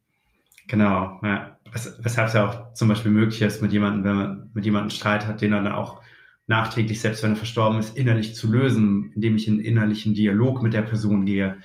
Genau, 0.67 1.21
ja. 1.23 1.57
Weshalb 1.99 2.29
es 2.29 2.35
ja 2.35 2.49
auch 2.49 2.75
zum 2.75 2.89
Beispiel 2.89 3.11
möglich 3.11 3.43
ist, 3.43 3.63
mit 3.63 3.73
jemandem, 3.73 4.05
wenn 4.05 4.17
man 4.17 4.51
mit 4.55 4.65
jemandem 4.65 4.91
Streit 4.91 5.27
hat, 5.27 5.41
den 5.41 5.53
dann 5.53 5.69
auch 5.69 6.01
nachträglich, 6.47 7.01
selbst 7.01 7.23
wenn 7.23 7.33
er 7.33 7.37
verstorben 7.37 7.79
ist, 7.79 7.97
innerlich 7.97 8.35
zu 8.35 8.51
lösen, 8.51 9.13
indem 9.15 9.37
ich 9.37 9.49
in 9.49 9.61
innerlichen 9.61 10.15
Dialog 10.15 10.63
mit 10.63 10.75
der 10.75 10.83
Person 10.83 11.27
gehe 11.27 11.59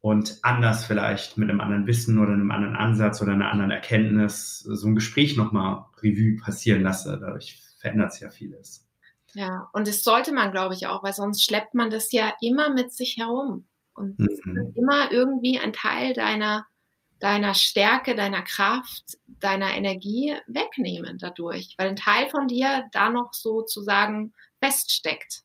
und 0.00 0.38
anders 0.42 0.84
vielleicht 0.84 1.36
mit 1.36 1.50
einem 1.50 1.60
anderen 1.60 1.86
Wissen 1.86 2.18
oder 2.18 2.32
einem 2.32 2.50
anderen 2.50 2.76
Ansatz 2.76 3.20
oder 3.20 3.32
einer 3.32 3.50
anderen 3.50 3.70
Erkenntnis 3.70 4.60
so 4.60 4.86
ein 4.86 4.94
Gespräch 4.94 5.36
nochmal 5.36 5.84
Revue 6.02 6.36
passieren 6.36 6.82
lasse. 6.82 7.18
Dadurch 7.20 7.60
verändert 7.80 8.12
sich 8.12 8.22
ja 8.22 8.30
vieles. 8.30 8.86
Ja, 9.34 9.68
und 9.72 9.86
das 9.86 10.02
sollte 10.02 10.32
man, 10.32 10.50
glaube 10.50 10.74
ich, 10.74 10.86
auch, 10.86 11.02
weil 11.02 11.12
sonst 11.12 11.44
schleppt 11.44 11.74
man 11.74 11.90
das 11.90 12.12
ja 12.12 12.32
immer 12.40 12.72
mit 12.72 12.92
sich 12.92 13.16
herum. 13.18 13.66
Und 13.92 14.18
mhm. 14.18 14.72
immer 14.74 15.10
irgendwie 15.10 15.58
ein 15.58 15.72
Teil 15.72 16.12
deiner 16.12 16.66
deiner 17.20 17.54
Stärke, 17.54 18.14
deiner 18.14 18.42
Kraft, 18.42 19.18
deiner 19.40 19.74
Energie 19.74 20.34
wegnehmen 20.46 21.18
dadurch, 21.18 21.74
weil 21.78 21.88
ein 21.88 21.96
Teil 21.96 22.28
von 22.28 22.48
dir 22.48 22.84
da 22.92 23.10
noch 23.10 23.32
sozusagen 23.32 24.32
feststeckt. 24.62 25.42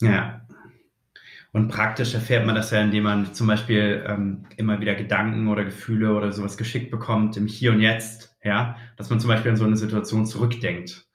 Ja. 0.00 0.42
Und 1.52 1.68
praktisch 1.68 2.14
erfährt 2.14 2.44
man 2.44 2.54
das 2.54 2.70
ja, 2.70 2.80
indem 2.82 3.04
man 3.04 3.34
zum 3.34 3.46
Beispiel 3.46 4.04
ähm, 4.06 4.44
immer 4.56 4.80
wieder 4.80 4.94
Gedanken 4.94 5.48
oder 5.48 5.64
Gefühle 5.64 6.14
oder 6.14 6.30
sowas 6.30 6.58
geschickt 6.58 6.90
bekommt 6.90 7.36
im 7.36 7.46
Hier 7.46 7.72
und 7.72 7.80
Jetzt, 7.80 8.36
ja, 8.44 8.76
dass 8.96 9.08
man 9.08 9.18
zum 9.18 9.28
Beispiel 9.28 9.50
an 9.50 9.56
so 9.56 9.64
eine 9.64 9.76
Situation 9.76 10.26
zurückdenkt. 10.26 11.06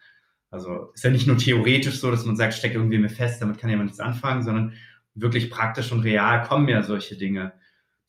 Also 0.50 0.92
ist 0.94 1.04
ja 1.04 1.12
nicht 1.12 1.28
nur 1.28 1.38
theoretisch 1.38 2.00
so, 2.00 2.10
dass 2.12 2.26
man 2.26 2.36
sagt, 2.36 2.56
steckt 2.56 2.76
irgendwie 2.76 2.98
mir 2.98 3.10
fest, 3.10 3.42
damit 3.42 3.60
kann 3.60 3.70
jemand 3.70 3.88
nichts 3.88 4.00
anfangen, 4.00 4.44
sondern 4.44 4.74
wirklich 5.16 5.52
praktisch 5.52 5.92
und 5.92 6.02
real 6.02 6.42
kommen 6.44 6.68
ja 6.68 6.82
solche 6.82 7.16
Dinge 7.16 7.54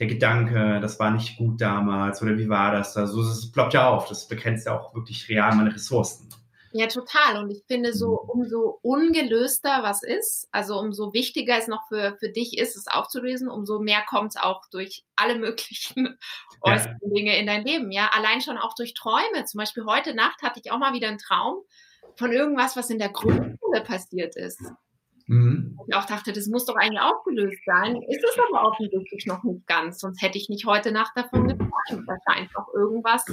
der 0.00 0.06
Gedanke, 0.08 0.80
das 0.80 0.98
war 0.98 1.10
nicht 1.10 1.36
gut 1.36 1.60
damals 1.60 2.20
oder 2.22 2.36
wie 2.36 2.48
war 2.48 2.72
das? 2.72 2.96
Also 2.96 3.22
es 3.22 3.52
ploppt 3.52 3.74
ja 3.74 3.88
auf, 3.88 4.08
das 4.08 4.26
begrenzt 4.26 4.66
ja 4.66 4.78
auch 4.78 4.94
wirklich 4.94 5.28
real 5.28 5.54
meine 5.54 5.74
Ressourcen. 5.74 6.28
Ja, 6.76 6.88
total. 6.88 7.36
Und 7.36 7.50
ich 7.50 7.62
finde, 7.68 7.92
so 7.92 8.24
mhm. 8.24 8.30
umso 8.30 8.80
ungelöster 8.82 9.84
was 9.84 10.02
ist, 10.02 10.48
also 10.50 10.76
umso 10.76 11.12
wichtiger 11.12 11.56
es 11.56 11.68
noch 11.68 11.86
für, 11.86 12.16
für 12.18 12.30
dich 12.30 12.58
ist, 12.58 12.76
es 12.76 12.88
aufzulösen, 12.88 13.48
umso 13.48 13.78
mehr 13.78 14.02
kommt 14.08 14.30
es 14.30 14.36
auch 14.36 14.62
durch 14.72 15.04
alle 15.14 15.38
möglichen 15.38 16.18
äußeren 16.62 16.98
ja. 17.00 17.08
Dinge 17.14 17.38
in 17.38 17.46
dein 17.46 17.64
Leben. 17.64 17.92
Ja, 17.92 18.10
allein 18.12 18.40
schon 18.40 18.58
auch 18.58 18.74
durch 18.74 18.94
Träume. 18.94 19.44
Zum 19.46 19.58
Beispiel 19.58 19.84
heute 19.84 20.16
Nacht 20.16 20.42
hatte 20.42 20.60
ich 20.62 20.72
auch 20.72 20.78
mal 20.78 20.94
wieder 20.94 21.06
einen 21.06 21.18
Traum 21.18 21.62
von 22.16 22.32
irgendwas, 22.32 22.76
was 22.76 22.90
in 22.90 22.98
der 22.98 23.10
Grundschule 23.10 23.80
passiert 23.84 24.34
ist. 24.34 24.60
Mhm. 25.26 25.78
Ich 25.88 25.94
auch 25.94 26.04
dachte, 26.04 26.32
das 26.32 26.46
muss 26.48 26.66
doch 26.66 26.76
eigentlich 26.76 27.00
aufgelöst 27.00 27.62
sein. 27.64 27.96
Ist 28.08 28.24
es 28.24 28.36
aber 28.48 28.68
offensichtlich 28.68 29.26
noch 29.26 29.42
nicht 29.42 29.66
ganz, 29.66 30.00
sonst 30.00 30.20
hätte 30.20 30.38
ich 30.38 30.48
nicht 30.48 30.66
heute 30.66 30.92
Nacht 30.92 31.12
davon 31.14 31.48
geträumt. 31.48 31.72
Da 32.06 32.16
scheint 32.28 32.52
noch 32.54 32.68
irgendwas 32.74 33.24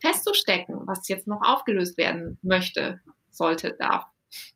festzustecken, 0.00 0.80
was 0.86 1.08
jetzt 1.08 1.28
noch 1.28 1.42
aufgelöst 1.42 1.98
werden 1.98 2.38
möchte, 2.42 3.00
sollte, 3.30 3.76
darf. 3.78 4.06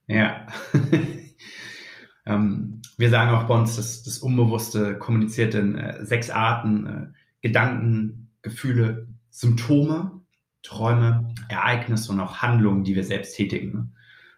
Ja. 0.07 0.47
ähm, 2.27 2.81
wir 2.97 3.11
sagen 3.11 3.31
auch 3.33 3.45
bei 3.45 3.55
uns, 3.55 3.77
dass 3.77 4.03
das 4.03 4.19
Unbewusste 4.19 4.99
kommuniziert 4.99 5.55
in 5.55 5.77
äh, 5.77 6.05
sechs 6.05 6.31
Arten: 6.31 6.87
äh, 6.87 7.07
Gedanken, 7.43 8.33
Gefühle, 8.41 9.09
Symptome, 9.31 10.23
Träume, 10.63 11.35
Ereignisse 11.49 12.11
und 12.11 12.21
auch 12.21 12.39
Handlungen, 12.39 12.83
die 12.83 12.95
wir 12.95 13.05
selbst 13.05 13.37
tätigen 13.37 13.96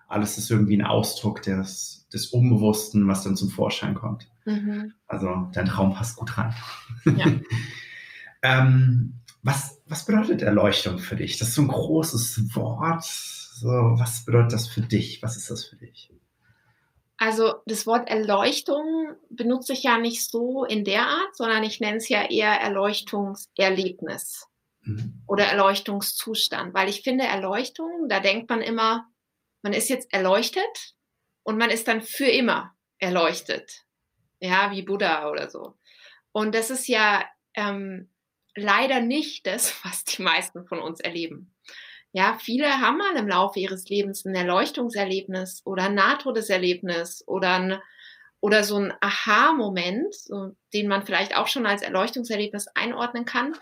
alles 0.09 0.39
ist 0.39 0.51
irgendwie 0.51 0.77
ein 0.77 0.85
Ausdruck 0.85 1.43
des, 1.43 2.09
des 2.13 2.29
Unbewussten, 2.29 3.07
was 3.07 3.23
dann 3.23 3.37
zum 3.37 3.51
Vorschein 3.51 3.95
kommt. 3.95 4.29
Mhm. 4.47 4.95
Also 5.07 5.49
dein 5.53 5.67
Traum 5.67 5.95
passt 5.95 6.17
gut 6.17 6.37
rein. 6.37 6.55
Ja. 7.05 7.27
ähm, 8.43 9.21
was, 9.43 9.81
was 9.87 10.07
bedeutet 10.07 10.43
Erleuchtung 10.43 10.99
für 10.99 11.15
dich? 11.15 11.39
Das 11.39 11.49
ist 11.49 11.55
so 11.55 11.63
ein 11.63 11.69
großes 11.69 12.55
Wort. 12.57 13.05
So, 13.05 13.69
was 13.69 14.25
bedeutet 14.25 14.53
das 14.53 14.67
für 14.67 14.81
dich? 14.81 15.23
Was 15.23 15.37
ist 15.37 15.51
das 15.51 15.65
für 15.65 15.77
dich? 15.77 16.11
Also 17.19 17.55
das 17.67 17.87
Wort 17.87 18.09
Erleuchtung 18.09 19.17
benutze 19.29 19.73
ich 19.73 19.83
ja 19.83 19.99
nicht 19.99 20.31
so 20.31 20.65
in 20.65 20.85
der 20.85 21.03
Art, 21.03 21.37
sondern 21.37 21.65
ich 21.65 21.81
nenne 21.81 21.97
es 21.97 22.09
ja 22.09 22.31
eher 22.31 22.53
Erleuchtungserlebnis 22.61 24.47
mhm. 24.83 25.23
oder 25.27 25.45
Erleuchtungszustand, 25.45 26.75
weil 26.75 26.89
ich 26.89 27.03
finde 27.03 27.25
Erleuchtung, 27.25 28.07
da 28.09 28.21
denkt 28.21 28.49
man 28.49 28.61
immer, 28.61 29.07
man 29.63 29.73
ist 29.73 29.89
jetzt 29.89 30.13
erleuchtet 30.13 30.95
und 31.43 31.59
man 31.59 31.71
ist 31.71 31.89
dann 31.89 32.03
für 32.03 32.27
immer 32.27 32.75
erleuchtet. 32.99 33.85
Ja, 34.41 34.71
wie 34.71 34.83
Buddha 34.83 35.31
oder 35.31 35.51
so. 35.51 35.75
Und 36.33 36.55
das 36.55 36.71
ist 36.71 36.87
ja 36.87 37.25
ähm, 37.55 38.11
leider 38.55 39.01
nicht 39.01 39.47
das, 39.47 39.75
was 39.85 40.05
die 40.05 40.23
meisten 40.23 40.67
von 40.67 40.81
uns 40.81 41.01
erleben. 41.01 41.55
Ja, 42.13 42.39
viele 42.41 42.81
haben 42.81 42.99
mal 42.99 43.17
im 43.17 43.29
Laufe 43.29 43.61
ihres 43.61 43.89
Lebens 43.89 44.25
ein 44.25 44.35
Erleuchtungserlebnis 44.35 45.63
oder 45.67 45.85
ein 45.85 45.95
Nahtodeserlebnis 45.95 47.23
oder 47.27 47.55
ein, 47.55 47.79
oder 48.41 48.65
so 48.65 48.77
ein 48.77 48.95
Aha-Moment, 49.01 50.15
so, 50.15 50.57
den 50.73 50.89
man 50.89 51.05
vielleicht 51.05 51.37
auch 51.37 51.49
schon 51.49 51.67
als 51.67 51.83
Erleuchtungserlebnis 51.83 52.67
einordnen 52.75 53.27
kann 53.27 53.55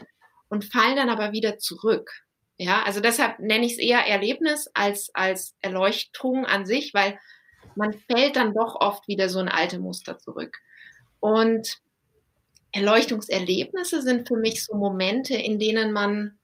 und 0.49 0.65
fallen 0.65 0.97
dann 0.97 1.11
aber 1.11 1.33
wieder 1.33 1.59
zurück. 1.59 2.11
Ja, 2.59 2.83
also 2.85 3.01
deshalb 3.01 3.39
nenne 3.39 3.67
ich 3.67 3.73
es 3.73 3.79
eher 3.79 4.07
Erlebnis 4.07 4.71
als, 4.73 5.15
als 5.15 5.57
Erleuchtung 5.61 6.47
an 6.47 6.65
sich, 6.65 6.95
weil 6.95 7.19
man 7.75 7.93
fällt 7.93 8.37
dann 8.37 8.55
doch 8.55 8.77
oft 8.77 9.07
wieder 9.09 9.29
so 9.29 9.41
in 9.41 9.49
alte 9.49 9.79
Muster 9.79 10.19
zurück. 10.19 10.57
Und 11.21 11.81
Erleuchtungserlebnisse 12.73 14.01
sind 14.03 14.29
für 14.29 14.37
mich 14.37 14.65
so 14.65 14.75
Momente, 14.75 15.35
in 15.35 15.59
denen 15.59 15.93
man 15.93 16.39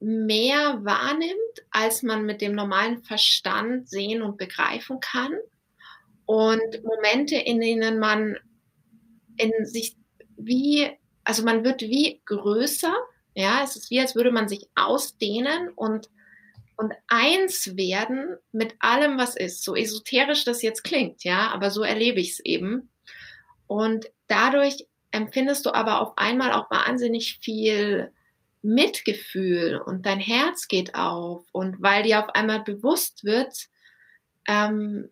mehr 0.00 0.84
wahrnimmt, 0.84 1.34
als 1.70 2.02
man 2.02 2.24
mit 2.24 2.40
dem 2.40 2.54
normalen 2.54 3.02
Verstand 3.02 3.88
sehen 3.88 4.22
und 4.22 4.38
begreifen 4.38 5.00
kann. 5.00 5.32
Und 6.26 6.82
Momente, 6.84 7.36
in 7.36 7.60
denen 7.60 7.98
man 7.98 8.36
in 9.36 9.66
sich 9.66 9.96
wie, 10.36 10.90
also 11.24 11.44
man 11.44 11.64
wird 11.64 11.82
wie 11.82 12.20
größer 12.24 12.94
ja, 13.34 13.62
es 13.62 13.76
ist 13.76 13.90
wie, 13.90 14.00
als 14.00 14.14
würde 14.14 14.32
man 14.32 14.48
sich 14.48 14.68
ausdehnen 14.74 15.70
und, 15.70 16.08
und 16.76 16.92
eins 17.08 17.76
werden 17.76 18.36
mit 18.52 18.74
allem, 18.80 19.18
was 19.18 19.36
ist. 19.36 19.62
So 19.62 19.74
esoterisch 19.76 20.44
das 20.44 20.62
jetzt 20.62 20.82
klingt, 20.84 21.24
ja, 21.24 21.50
aber 21.50 21.70
so 21.70 21.82
erlebe 21.82 22.20
ich 22.20 22.32
es 22.32 22.40
eben. 22.40 22.90
Und 23.66 24.10
dadurch 24.26 24.86
empfindest 25.10 25.66
du 25.66 25.74
aber 25.74 26.00
auf 26.00 26.16
einmal 26.16 26.52
auch 26.52 26.70
wahnsinnig 26.70 27.38
viel 27.40 28.12
Mitgefühl 28.62 29.80
und 29.84 30.04
dein 30.06 30.20
Herz 30.20 30.68
geht 30.68 30.94
auf 30.94 31.44
und 31.52 31.80
weil 31.80 32.02
dir 32.02 32.22
auf 32.22 32.34
einmal 32.34 32.62
bewusst 32.62 33.24
wird, 33.24 33.68
ähm, 34.46 35.08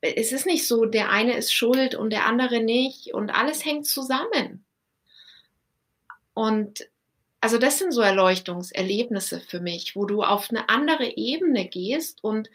es 0.00 0.32
ist 0.32 0.46
nicht 0.46 0.66
so, 0.66 0.84
der 0.84 1.10
eine 1.10 1.36
ist 1.36 1.54
schuld 1.54 1.94
und 1.94 2.10
der 2.10 2.26
andere 2.26 2.60
nicht 2.60 3.14
und 3.14 3.30
alles 3.30 3.64
hängt 3.64 3.86
zusammen. 3.86 4.64
Und 6.34 6.88
also 7.42 7.58
das 7.58 7.80
sind 7.80 7.90
so 7.90 8.00
Erleuchtungserlebnisse 8.00 9.40
für 9.40 9.58
mich, 9.58 9.96
wo 9.96 10.04
du 10.04 10.22
auf 10.22 10.48
eine 10.50 10.68
andere 10.68 11.16
Ebene 11.16 11.66
gehst 11.66 12.22
und 12.22 12.48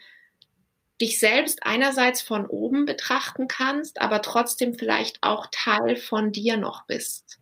dich 0.98 1.18
selbst 1.18 1.62
einerseits 1.62 2.22
von 2.22 2.46
oben 2.46 2.86
betrachten 2.86 3.48
kannst, 3.48 4.00
aber 4.00 4.22
trotzdem 4.22 4.78
vielleicht 4.78 5.22
auch 5.22 5.46
Teil 5.52 5.96
von 5.96 6.32
dir 6.32 6.56
noch 6.56 6.86
bist. 6.86 7.38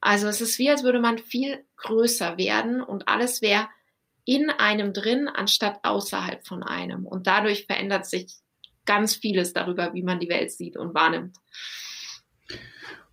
Also 0.00 0.26
es 0.26 0.40
ist 0.40 0.58
wie, 0.58 0.68
als 0.68 0.82
würde 0.82 0.98
man 0.98 1.18
viel 1.18 1.64
größer 1.76 2.36
werden 2.36 2.82
und 2.82 3.06
alles 3.06 3.40
wäre 3.40 3.68
in 4.24 4.50
einem 4.50 4.92
drin, 4.92 5.28
anstatt 5.28 5.84
außerhalb 5.84 6.44
von 6.44 6.64
einem. 6.64 7.06
Und 7.06 7.28
dadurch 7.28 7.66
verändert 7.66 8.06
sich 8.06 8.26
ganz 8.86 9.14
vieles 9.14 9.52
darüber, 9.52 9.94
wie 9.94 10.02
man 10.02 10.18
die 10.18 10.28
Welt 10.28 10.50
sieht 10.50 10.76
und 10.76 10.94
wahrnimmt. 10.94 11.36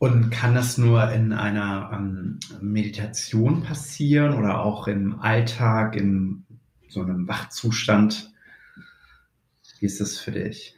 Und 0.01 0.31
kann 0.31 0.55
das 0.55 0.79
nur 0.79 1.11
in 1.11 1.31
einer 1.31 1.91
ähm, 1.93 2.39
Meditation 2.59 3.61
passieren 3.61 4.33
oder 4.33 4.65
auch 4.65 4.87
im 4.87 5.19
Alltag, 5.19 5.95
in 5.95 6.43
so 6.89 7.01
einem 7.01 7.27
Wachzustand? 7.27 8.33
Wie 9.79 9.85
ist 9.85 10.01
das 10.01 10.17
für 10.17 10.31
dich? 10.31 10.75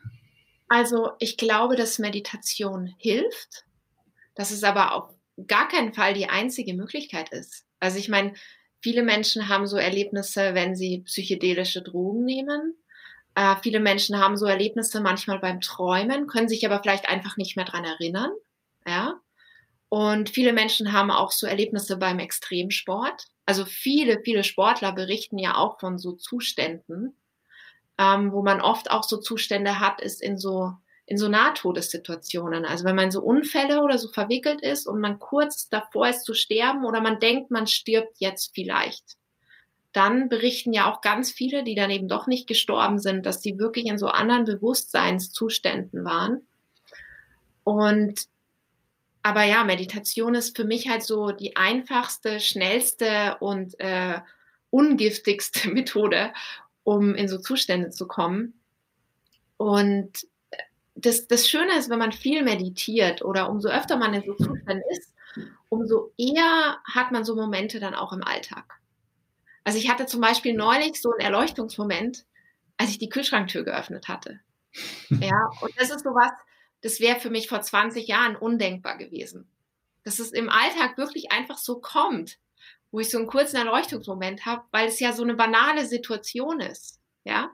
Also 0.68 1.12
ich 1.20 1.38
glaube, 1.38 1.78
dass 1.78 2.00
Meditation 2.00 2.94
hilft, 2.98 3.64
dass 4.36 4.52
es 4.52 4.66
aber 4.66 4.94
auf 4.94 5.16
gar 5.48 5.70
keinen 5.70 5.94
Fall 5.94 6.14
die 6.14 6.28
einzige 6.28 6.74
Möglichkeit 6.74 7.30
ist. 7.30 7.66
Also 7.80 8.00
ich 8.00 8.10
meine, 8.10 8.34
viele 8.82 9.04
Menschen 9.04 9.48
haben 9.48 9.68
so 9.68 9.78
Erlebnisse, 9.78 10.54
wenn 10.54 10.76
sie 10.76 11.00
psychedelische 11.06 11.82
Drogen 11.82 12.26
nehmen. 12.26 12.76
Äh, 13.36 13.56
viele 13.64 13.80
Menschen 13.80 14.20
haben 14.20 14.36
so 14.36 14.48
Erlebnisse 14.48 15.00
manchmal 15.00 15.40
beim 15.40 15.62
Träumen, 15.62 16.28
können 16.28 16.50
sich 16.50 16.66
aber 16.66 16.82
vielleicht 16.82 17.08
einfach 17.08 17.38
nicht 17.38 17.56
mehr 17.56 17.64
dran 17.64 17.86
erinnern. 17.86 18.34
Und 19.94 20.32
viele 20.32 20.54
Menschen 20.54 20.92
haben 20.92 21.12
auch 21.12 21.32
so 21.32 21.46
Erlebnisse 21.46 21.98
beim 21.98 22.18
Extremsport. 22.18 23.28
Also 23.46 23.64
viele, 23.64 24.22
viele 24.24 24.44
Sportler 24.44 24.92
berichten 24.92 25.38
ja 25.38 25.56
auch 25.56 25.80
von 25.80 26.00
so 26.00 26.14
Zuständen, 26.14 27.16
ähm, 28.00 28.32
wo 28.32 28.42
man 28.42 28.60
oft 28.60 28.90
auch 28.90 29.04
so 29.04 29.18
Zustände 29.18 29.80
hat, 29.80 30.02
ist 30.02 30.20
in 30.20 30.40
so 30.40 30.74
in 31.06 31.20
so 31.20 31.28
Nahtodessituationen. 31.28 32.66
Also 32.66 32.86
wenn 32.86 32.96
man 32.96 33.12
so 33.12 33.22
Unfälle 33.22 33.84
oder 33.84 34.00
so 34.00 34.08
verwickelt 34.08 34.62
ist 34.62 34.88
und 34.88 35.00
man 35.00 35.20
kurz 35.20 35.70
davor 35.70 36.08
ist 36.08 36.24
zu 36.24 36.34
sterben 36.34 36.86
oder 36.86 37.00
man 37.00 37.20
denkt, 37.20 37.52
man 37.52 37.68
stirbt 37.68 38.16
jetzt 38.18 38.56
vielleicht, 38.56 39.18
dann 39.92 40.28
berichten 40.28 40.74
ja 40.74 40.92
auch 40.92 41.02
ganz 41.02 41.32
viele, 41.32 41.64
die 41.64 41.76
dann 41.76 41.92
eben 41.92 42.08
doch 42.08 42.26
nicht 42.26 42.48
gestorben 42.48 42.98
sind, 42.98 43.28
dass 43.28 43.44
sie 43.44 43.60
wirklich 43.60 43.86
in 43.86 44.00
so 44.00 44.08
anderen 44.08 44.46
Bewusstseinszuständen 44.46 46.04
waren. 46.04 46.48
Und 47.64 48.33
aber 49.24 49.44
ja, 49.44 49.64
Meditation 49.64 50.36
ist 50.36 50.56
für 50.56 50.66
mich 50.66 50.90
halt 50.90 51.02
so 51.02 51.32
die 51.32 51.56
einfachste, 51.56 52.42
schnellste 52.42 53.38
und 53.40 53.80
äh, 53.80 54.20
ungiftigste 54.70 55.70
Methode, 55.74 56.34
um 56.84 57.16
in 57.16 57.30
so 57.30 57.40
Zustände 57.40 57.90
zu 57.90 58.08
kommen. 58.08 58.60
Und 59.58 60.28
das, 60.96 61.28
das 61.28 61.48
Schöne 61.48 61.78
ist, 61.78 61.90
wenn 61.90 62.00
man 62.00 62.12
viel 62.12 62.44
meditiert 62.44 63.24
oder 63.24 63.50
umso 63.50 63.70
öfter 63.70 63.98
man 63.98 64.14
in 64.14 64.24
so 64.24 64.34
Zuständen 64.34 64.84
ist, 64.92 65.14
umso 65.70 66.12
eher 66.18 66.78
hat 66.86 67.12
man 67.12 67.24
so 67.24 67.36
Momente 67.36 67.80
dann 67.80 67.96
auch 67.96 68.12
im 68.12 68.24
Alltag. 68.24 68.80
Also 69.64 69.80
ich 69.80 69.90
hatte 69.90 70.06
zum 70.06 70.20
Beispiel 70.20 70.54
neulich 70.54 71.02
so 71.02 71.12
einen 71.12 71.22
Erleuchtungsmoment, 71.22 72.26
als 72.78 72.90
ich 72.90 73.00
die 73.00 73.10
Kühlschranktür 73.10 73.64
geöffnet 73.64 74.08
hatte. 74.08 74.40
Ja, 75.10 75.50
und 75.62 75.72
das 75.78 75.92
ist 75.92 76.04
sowas, 76.04 76.32
das 76.84 77.00
wäre 77.00 77.20
für 77.20 77.30
mich 77.30 77.48
vor 77.48 77.62
20 77.62 78.08
Jahren 78.08 78.36
undenkbar 78.36 78.98
gewesen. 78.98 79.50
Dass 80.04 80.20
es 80.20 80.32
im 80.32 80.50
Alltag 80.50 80.98
wirklich 80.98 81.32
einfach 81.32 81.58
so 81.58 81.80
kommt, 81.80 82.38
wo 82.92 83.00
ich 83.00 83.10
so 83.10 83.18
einen 83.18 83.28
kurzen 83.28 83.56
Erleuchtungsmoment 83.56 84.46
habe, 84.46 84.64
weil 84.72 84.88
es 84.90 85.00
ja 85.00 85.14
so 85.14 85.24
eine 85.24 85.34
banale 85.34 85.86
Situation 85.86 86.60
ist. 86.60 87.00
Ja, 87.24 87.52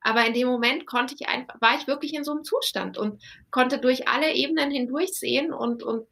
aber 0.00 0.24
in 0.26 0.32
dem 0.32 0.46
Moment 0.46 0.86
konnte 0.86 1.14
ich 1.18 1.28
einfach, 1.28 1.60
war 1.60 1.76
ich 1.76 1.88
wirklich 1.88 2.14
in 2.14 2.24
so 2.24 2.30
einem 2.30 2.44
Zustand 2.44 2.96
und 2.96 3.20
konnte 3.50 3.78
durch 3.78 4.06
alle 4.06 4.32
Ebenen 4.32 4.70
hindurch 4.70 5.12
sehen 5.12 5.52
und, 5.52 5.82
und 5.82 6.06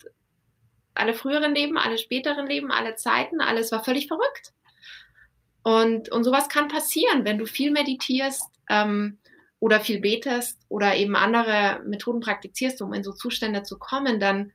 alle 0.95 1.15
früheren 1.15 1.55
Leben, 1.55 1.79
alle 1.79 1.99
späteren 1.99 2.47
Leben, 2.47 2.73
alle 2.73 2.97
Zeiten, 2.97 3.41
alles 3.41 3.71
war 3.71 3.85
völlig 3.85 4.09
verrückt. 4.09 4.53
Und, 5.63 6.11
und 6.11 6.25
sowas 6.25 6.49
kann 6.49 6.69
passieren, 6.69 7.25
wenn 7.25 7.39
du 7.39 7.47
viel 7.47 7.71
meditierst, 7.71 8.51
ähm, 8.69 9.19
oder 9.59 9.81
viel 9.81 10.01
betest 10.01 10.61
oder 10.69 10.97
eben 10.97 11.17
andere 11.17 11.81
Methoden 11.87 12.21
praktizierst, 12.21 12.83
um 12.83 12.93
in 12.93 13.03
so 13.03 13.13
Zustände 13.13 13.63
zu 13.63 13.79
kommen, 13.79 14.21
dann 14.21 14.53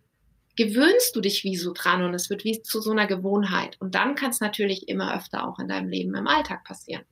gewöhnst 0.56 1.16
du 1.16 1.22
dich 1.22 1.44
wie 1.44 1.56
so 1.56 1.74
dran 1.74 2.04
und 2.04 2.14
es 2.14 2.30
wird 2.30 2.44
wie 2.44 2.62
zu 2.62 2.82
so 2.82 2.92
einer 2.92 3.08
Gewohnheit. 3.08 3.78
Und 3.80 3.96
dann 3.96 4.16
kann 4.16 4.32
es 4.32 4.42
natürlich 4.42 4.88
immer 4.88 5.16
öfter 5.16 5.48
auch 5.48 5.60
in 5.60 5.68
deinem 5.68 5.90
Leben 5.90 6.14
im 6.16 6.28
Alltag 6.28 6.64
passieren. 6.64 7.04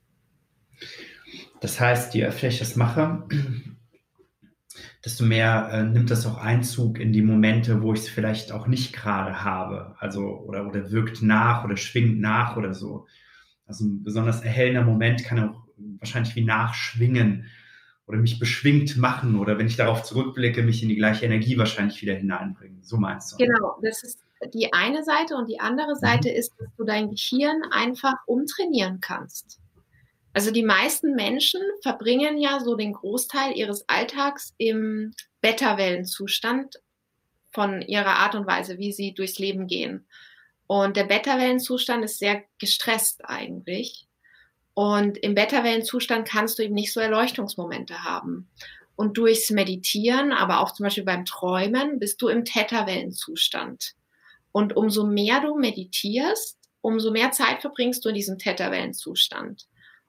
Das 1.61 1.79
heißt, 1.79 2.13
je 2.13 2.25
öfter 2.25 2.47
ich 2.47 2.59
das 2.59 2.75
mache, 2.75 3.27
desto 5.03 5.25
mehr 5.25 5.69
äh, 5.71 5.83
nimmt 5.83 6.11
das 6.11 6.25
auch 6.25 6.37
Einzug 6.37 6.99
in 6.99 7.13
die 7.13 7.21
Momente, 7.21 7.81
wo 7.81 7.93
ich 7.93 8.01
es 8.01 8.09
vielleicht 8.09 8.51
auch 8.51 8.67
nicht 8.67 8.93
gerade 8.93 9.43
habe. 9.43 9.95
Also, 9.99 10.21
oder, 10.21 10.67
oder 10.67 10.91
wirkt 10.91 11.21
nach 11.21 11.63
oder 11.63 11.77
schwingt 11.77 12.19
nach 12.19 12.57
oder 12.57 12.73
so. 12.73 13.07
Also 13.65 13.85
ein 13.85 14.03
besonders 14.03 14.41
erhellender 14.41 14.83
Moment 14.83 15.23
kann 15.23 15.39
auch 15.39 15.63
wahrscheinlich 15.99 16.35
wie 16.35 16.43
nachschwingen 16.43 17.45
oder 18.09 18.17
mich 18.17 18.39
beschwingt 18.39 18.97
machen 18.97 19.39
oder 19.39 19.59
wenn 19.59 19.67
ich 19.67 19.75
darauf 19.75 20.01
zurückblicke, 20.01 20.63
mich 20.63 20.81
in 20.81 20.89
die 20.89 20.95
gleiche 20.95 21.25
Energie 21.25 21.59
wahrscheinlich 21.59 22.01
wieder 22.01 22.15
hineinbringen. 22.15 22.81
So 22.81 22.97
meinst 22.97 23.31
du? 23.31 23.37
Genau, 23.37 23.77
das 23.83 24.03
ist 24.03 24.19
die 24.51 24.73
eine 24.73 25.03
Seite 25.03 25.35
und 25.35 25.47
die 25.47 25.59
andere 25.59 25.93
mhm. 25.93 25.99
Seite 25.99 26.29
mhm. 26.29 26.35
ist, 26.35 26.53
dass 26.57 26.69
du 26.75 26.85
dein 26.85 27.11
Gehirn 27.11 27.61
einfach 27.69 28.15
umtrainieren 28.25 28.99
kannst. 28.99 29.59
Also 30.33 30.49
die 30.49 30.63
meisten 30.63 31.13
Menschen 31.13 31.61
verbringen 31.83 32.39
ja 32.39 32.59
so 32.59 32.75
den 32.75 32.93
Großteil 32.93 33.55
ihres 33.55 33.87
Alltags 33.87 34.55
im 34.57 35.13
Beta-Wellenzustand 35.41 36.81
von 37.51 37.83
ihrer 37.83 38.17
Art 38.17 38.33
und 38.33 38.47
Weise, 38.47 38.79
wie 38.79 38.91
sie 38.91 39.13
durchs 39.13 39.37
Leben 39.37 39.67
gehen. 39.67 40.07
Und 40.65 40.97
der 40.97 41.03
Beta-Wellenzustand 41.03 42.03
ist 42.03 42.17
sehr 42.17 42.43
gestresst 42.57 43.21
eigentlich. 43.25 44.08
Und 44.79 45.17
im 45.17 45.35
Beta-Wellenzustand 45.35 46.25
kannst 46.25 46.57
du 46.57 46.63
eben 46.63 46.73
nicht 46.73 46.93
so 46.93 47.01
Erleuchtungsmomente 47.01 48.05
haben. 48.05 48.47
Und 48.95 49.17
durchs 49.17 49.49
Meditieren, 49.49 50.31
aber 50.31 50.61
auch 50.61 50.71
zum 50.71 50.85
Beispiel 50.85 51.03
beim 51.03 51.25
Träumen, 51.25 51.99
bist 51.99 52.21
du 52.21 52.29
im 52.29 52.45
Theta-Wellenzustand. 52.45 53.95
Und 54.53 54.77
umso 54.77 55.05
mehr 55.05 55.41
du 55.41 55.57
meditierst, 55.59 56.57
umso 56.79 57.11
mehr 57.11 57.31
Zeit 57.31 57.59
verbringst 57.59 58.05
du 58.05 58.07
in 58.07 58.15
diesem 58.15 58.37
Theta-Wellenzustand. 58.37 59.67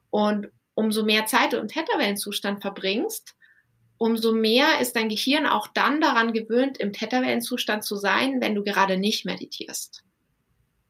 Und 0.09 0.53
umso 0.75 1.03
mehr 1.03 1.27
Zeit 1.27 1.53
du 1.53 1.57
im 1.57 1.67
Theta-Wellenzustand 1.67 2.63
verbringst, 2.63 3.35
umso 3.99 4.33
mehr 4.33 4.81
ist 4.81 4.95
dein 4.95 5.09
Gehirn 5.09 5.47
auch 5.47 5.67
dann 5.67 6.01
daran 6.01 6.33
gewöhnt, 6.33 6.79
im 6.79 6.93
Theta-Wellenzustand 6.93 7.83
zu 7.83 7.97
sein, 7.97 8.41
wenn 8.41 8.55
du 8.55 8.63
gerade 8.63 8.99
nicht 8.99 9.25
meditierst. 9.25 10.05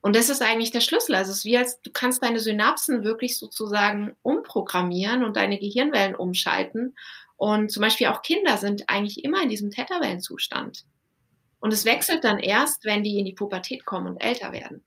Und 0.03 0.17
das 0.17 0.31
ist 0.31 0.43
eigentlich 0.43 0.71
der 0.71 0.81
Schlüssel. 0.81 1.15
Also 1.15 1.31
es 1.31 1.39
ist 1.39 1.45
wie 1.45 1.59
als 1.59 1.81
du 1.83 1.91
kannst 1.91 2.23
deine 2.23 2.39
Synapsen 2.39 3.05
wirklich 3.05 3.39
sozusagen 3.39 4.17
umprogrammieren 4.23 5.25
und 5.25 5.37
deine 5.37 5.59
Gehirnwellen 5.59 6.15
umschalten. 6.15 6.95
Und 7.37 7.71
zum 7.71 7.83
Beispiel 7.83 8.07
auch 8.09 8.23
Kinder 8.23 8.57
sind 8.57 8.85
eigentlich 8.89 9.25
immer 9.25 9.43
in 9.43 9.49
diesem 9.49 9.71
Theta-Wellenzustand. 9.71 10.85
Und 11.59 11.73
es 11.73 11.85
wechselt 11.85 12.25
dann 12.25 12.39
erst, 12.39 12.85
wenn 12.85 13.03
die 13.03 13.19
in 13.19 13.27
die 13.27 13.35
Pubertät 13.35 13.85
kommen 13.85 14.07
und 14.07 14.17
älter 14.19 14.53
werden. 14.53 14.83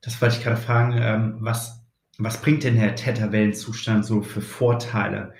Das 0.00 0.20
wollte 0.20 0.36
ich 0.36 0.42
gerade 0.42 0.60
fragen. 0.60 0.96
Ähm, 1.00 1.36
was, 1.40 1.80
was 2.18 2.40
bringt 2.40 2.64
denn 2.64 2.78
der 2.78 2.94
Theta-Wellenzustand 2.94 4.04
so 4.04 4.22
für 4.22 4.40
Vorteile? 4.40 5.34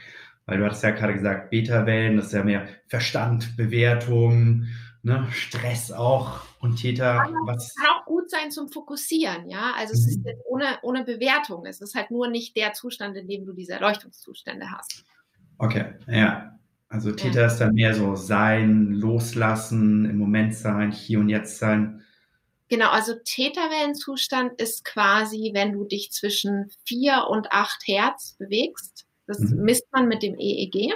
Weil 0.47 0.59
du 0.59 0.65
hattest 0.65 0.83
ja 0.83 0.91
gerade 0.91 1.15
gesagt, 1.15 1.51
Beta-Wellen, 1.51 2.17
das 2.17 2.27
ist 2.27 2.33
ja 2.33 2.43
mehr 2.43 2.67
Verstand, 2.89 3.57
Bewertung, 3.57 4.67
ne, 5.03 5.27
Stress 5.31 5.93
auch 5.93 6.41
und 6.61 6.77
Täter. 6.77 7.19
Kann, 7.19 7.35
was 7.45 7.75
kann 7.75 7.87
auch 7.87 8.05
gut 8.05 8.31
sein 8.31 8.51
zum 8.51 8.69
Fokussieren, 8.69 9.49
ja. 9.49 9.73
Also 9.77 9.95
es 9.95 10.07
ist 10.07 10.21
mhm. 10.21 10.27
jetzt 10.27 10.43
ohne, 10.47 10.79
ohne 10.83 11.05
Bewertung. 11.05 11.67
Es 11.67 11.81
ist 11.81 11.95
halt 11.95 12.11
nur 12.11 12.29
nicht 12.29 12.57
der 12.57 12.73
Zustand, 12.73 13.17
in 13.17 13.29
dem 13.29 13.45
du 13.45 13.53
diese 13.53 13.73
Erleuchtungszustände 13.73 14.71
hast. 14.71 15.05
Okay, 15.59 15.95
ja. 16.09 16.59
Also 16.89 17.11
Täter 17.13 17.41
ja. 17.41 17.47
ist 17.47 17.59
dann 17.59 17.75
mehr 17.75 17.95
so 17.95 18.17
sein, 18.17 18.93
loslassen, 18.93 20.05
im 20.05 20.19
Moment 20.19 20.55
sein, 20.55 20.93
hier 20.93 21.21
und 21.21 21.31
jetzt 21.31 21.59
sein. 21.59 22.05
Genau, 22.69 22.91
also 22.91 23.15
Täterwellenzustand 23.25 24.61
ist 24.61 24.85
quasi, 24.85 25.51
wenn 25.55 25.73
du 25.73 25.85
dich 25.85 26.11
zwischen 26.13 26.71
4 26.87 27.27
und 27.29 27.51
8 27.51 27.83
Hertz 27.87 28.37
bewegst. 28.39 29.07
Das 29.27 29.39
mhm. 29.41 29.63
misst 29.63 29.87
man 29.93 30.09
mit 30.09 30.23
dem 30.23 30.39
EEG. 30.39 30.93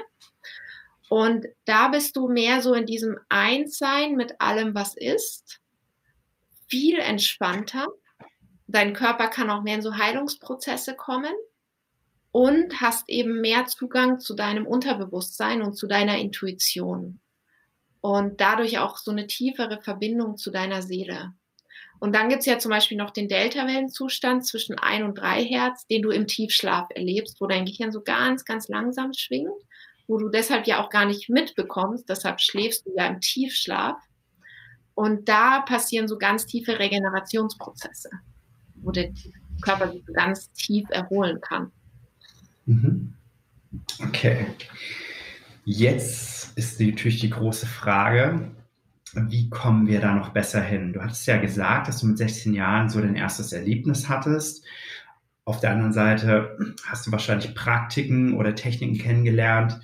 Und 1.08 1.46
da 1.64 1.88
bist 1.88 2.16
du 2.16 2.28
mehr 2.28 2.60
so 2.62 2.74
in 2.74 2.86
diesem 2.86 3.18
Einssein 3.28 4.16
mit 4.16 4.40
allem, 4.40 4.74
was 4.74 4.96
ist, 4.96 5.60
viel 6.68 6.98
entspannter. 6.98 7.86
Dein 8.66 8.92
Körper 8.92 9.28
kann 9.28 9.50
auch 9.50 9.62
mehr 9.62 9.76
in 9.76 9.82
so 9.82 9.96
Heilungsprozesse 9.96 10.96
kommen 10.96 11.32
und 12.32 12.80
hast 12.80 13.08
eben 13.08 13.40
mehr 13.40 13.66
Zugang 13.66 14.18
zu 14.18 14.34
deinem 14.34 14.66
Unterbewusstsein 14.66 15.62
und 15.62 15.74
zu 15.74 15.86
deiner 15.86 16.18
Intuition. 16.18 17.20
Und 18.00 18.40
dadurch 18.40 18.78
auch 18.78 18.98
so 18.98 19.12
eine 19.12 19.28
tiefere 19.28 19.80
Verbindung 19.80 20.36
zu 20.36 20.50
deiner 20.50 20.82
Seele. 20.82 21.32
Und 21.98 22.14
dann 22.14 22.28
gibt 22.28 22.40
es 22.40 22.46
ja 22.46 22.58
zum 22.58 22.70
Beispiel 22.70 22.98
noch 22.98 23.10
den 23.10 23.28
Delta-Wellenzustand 23.28 24.44
zwischen 24.44 24.78
1 24.78 25.04
und 25.04 25.14
3 25.14 25.44
Hertz, 25.44 25.86
den 25.86 26.02
du 26.02 26.10
im 26.10 26.26
Tiefschlaf 26.26 26.88
erlebst, 26.94 27.40
wo 27.40 27.46
dein 27.46 27.64
Gehirn 27.64 27.90
so 27.90 28.02
ganz, 28.02 28.44
ganz 28.44 28.68
langsam 28.68 29.12
schwingt 29.14 29.62
wo 30.06 30.18
du 30.18 30.28
deshalb 30.28 30.66
ja 30.66 30.82
auch 30.82 30.90
gar 30.90 31.06
nicht 31.06 31.28
mitbekommst, 31.28 32.08
deshalb 32.08 32.40
schläfst 32.40 32.86
du 32.86 32.92
ja 32.96 33.06
im 33.06 33.20
Tiefschlaf. 33.20 33.96
Und 34.94 35.28
da 35.28 35.60
passieren 35.60 36.08
so 36.08 36.16
ganz 36.16 36.46
tiefe 36.46 36.78
Regenerationsprozesse, 36.78 38.08
wo 38.76 38.90
der 38.90 39.12
Körper 39.60 39.92
sich 39.92 40.04
ganz 40.06 40.50
tief 40.52 40.88
erholen 40.90 41.40
kann. 41.40 41.70
Mhm. 42.64 43.12
Okay. 44.00 44.46
Jetzt 45.64 46.56
ist 46.56 46.80
natürlich 46.80 47.20
die 47.20 47.30
große 47.30 47.66
Frage, 47.66 48.52
wie 49.12 49.50
kommen 49.50 49.86
wir 49.86 50.00
da 50.00 50.14
noch 50.14 50.30
besser 50.30 50.62
hin? 50.62 50.92
Du 50.92 51.02
hattest 51.02 51.26
ja 51.26 51.38
gesagt, 51.38 51.88
dass 51.88 52.00
du 52.00 52.06
mit 52.06 52.18
16 52.18 52.54
Jahren 52.54 52.88
so 52.88 53.00
dein 53.00 53.16
erstes 53.16 53.52
Erlebnis 53.52 54.08
hattest. 54.08 54.64
Auf 55.46 55.60
der 55.60 55.70
anderen 55.70 55.92
Seite 55.92 56.58
hast 56.84 57.06
du 57.06 57.12
wahrscheinlich 57.12 57.54
Praktiken 57.54 58.34
oder 58.34 58.56
Techniken 58.56 58.98
kennengelernt, 58.98 59.80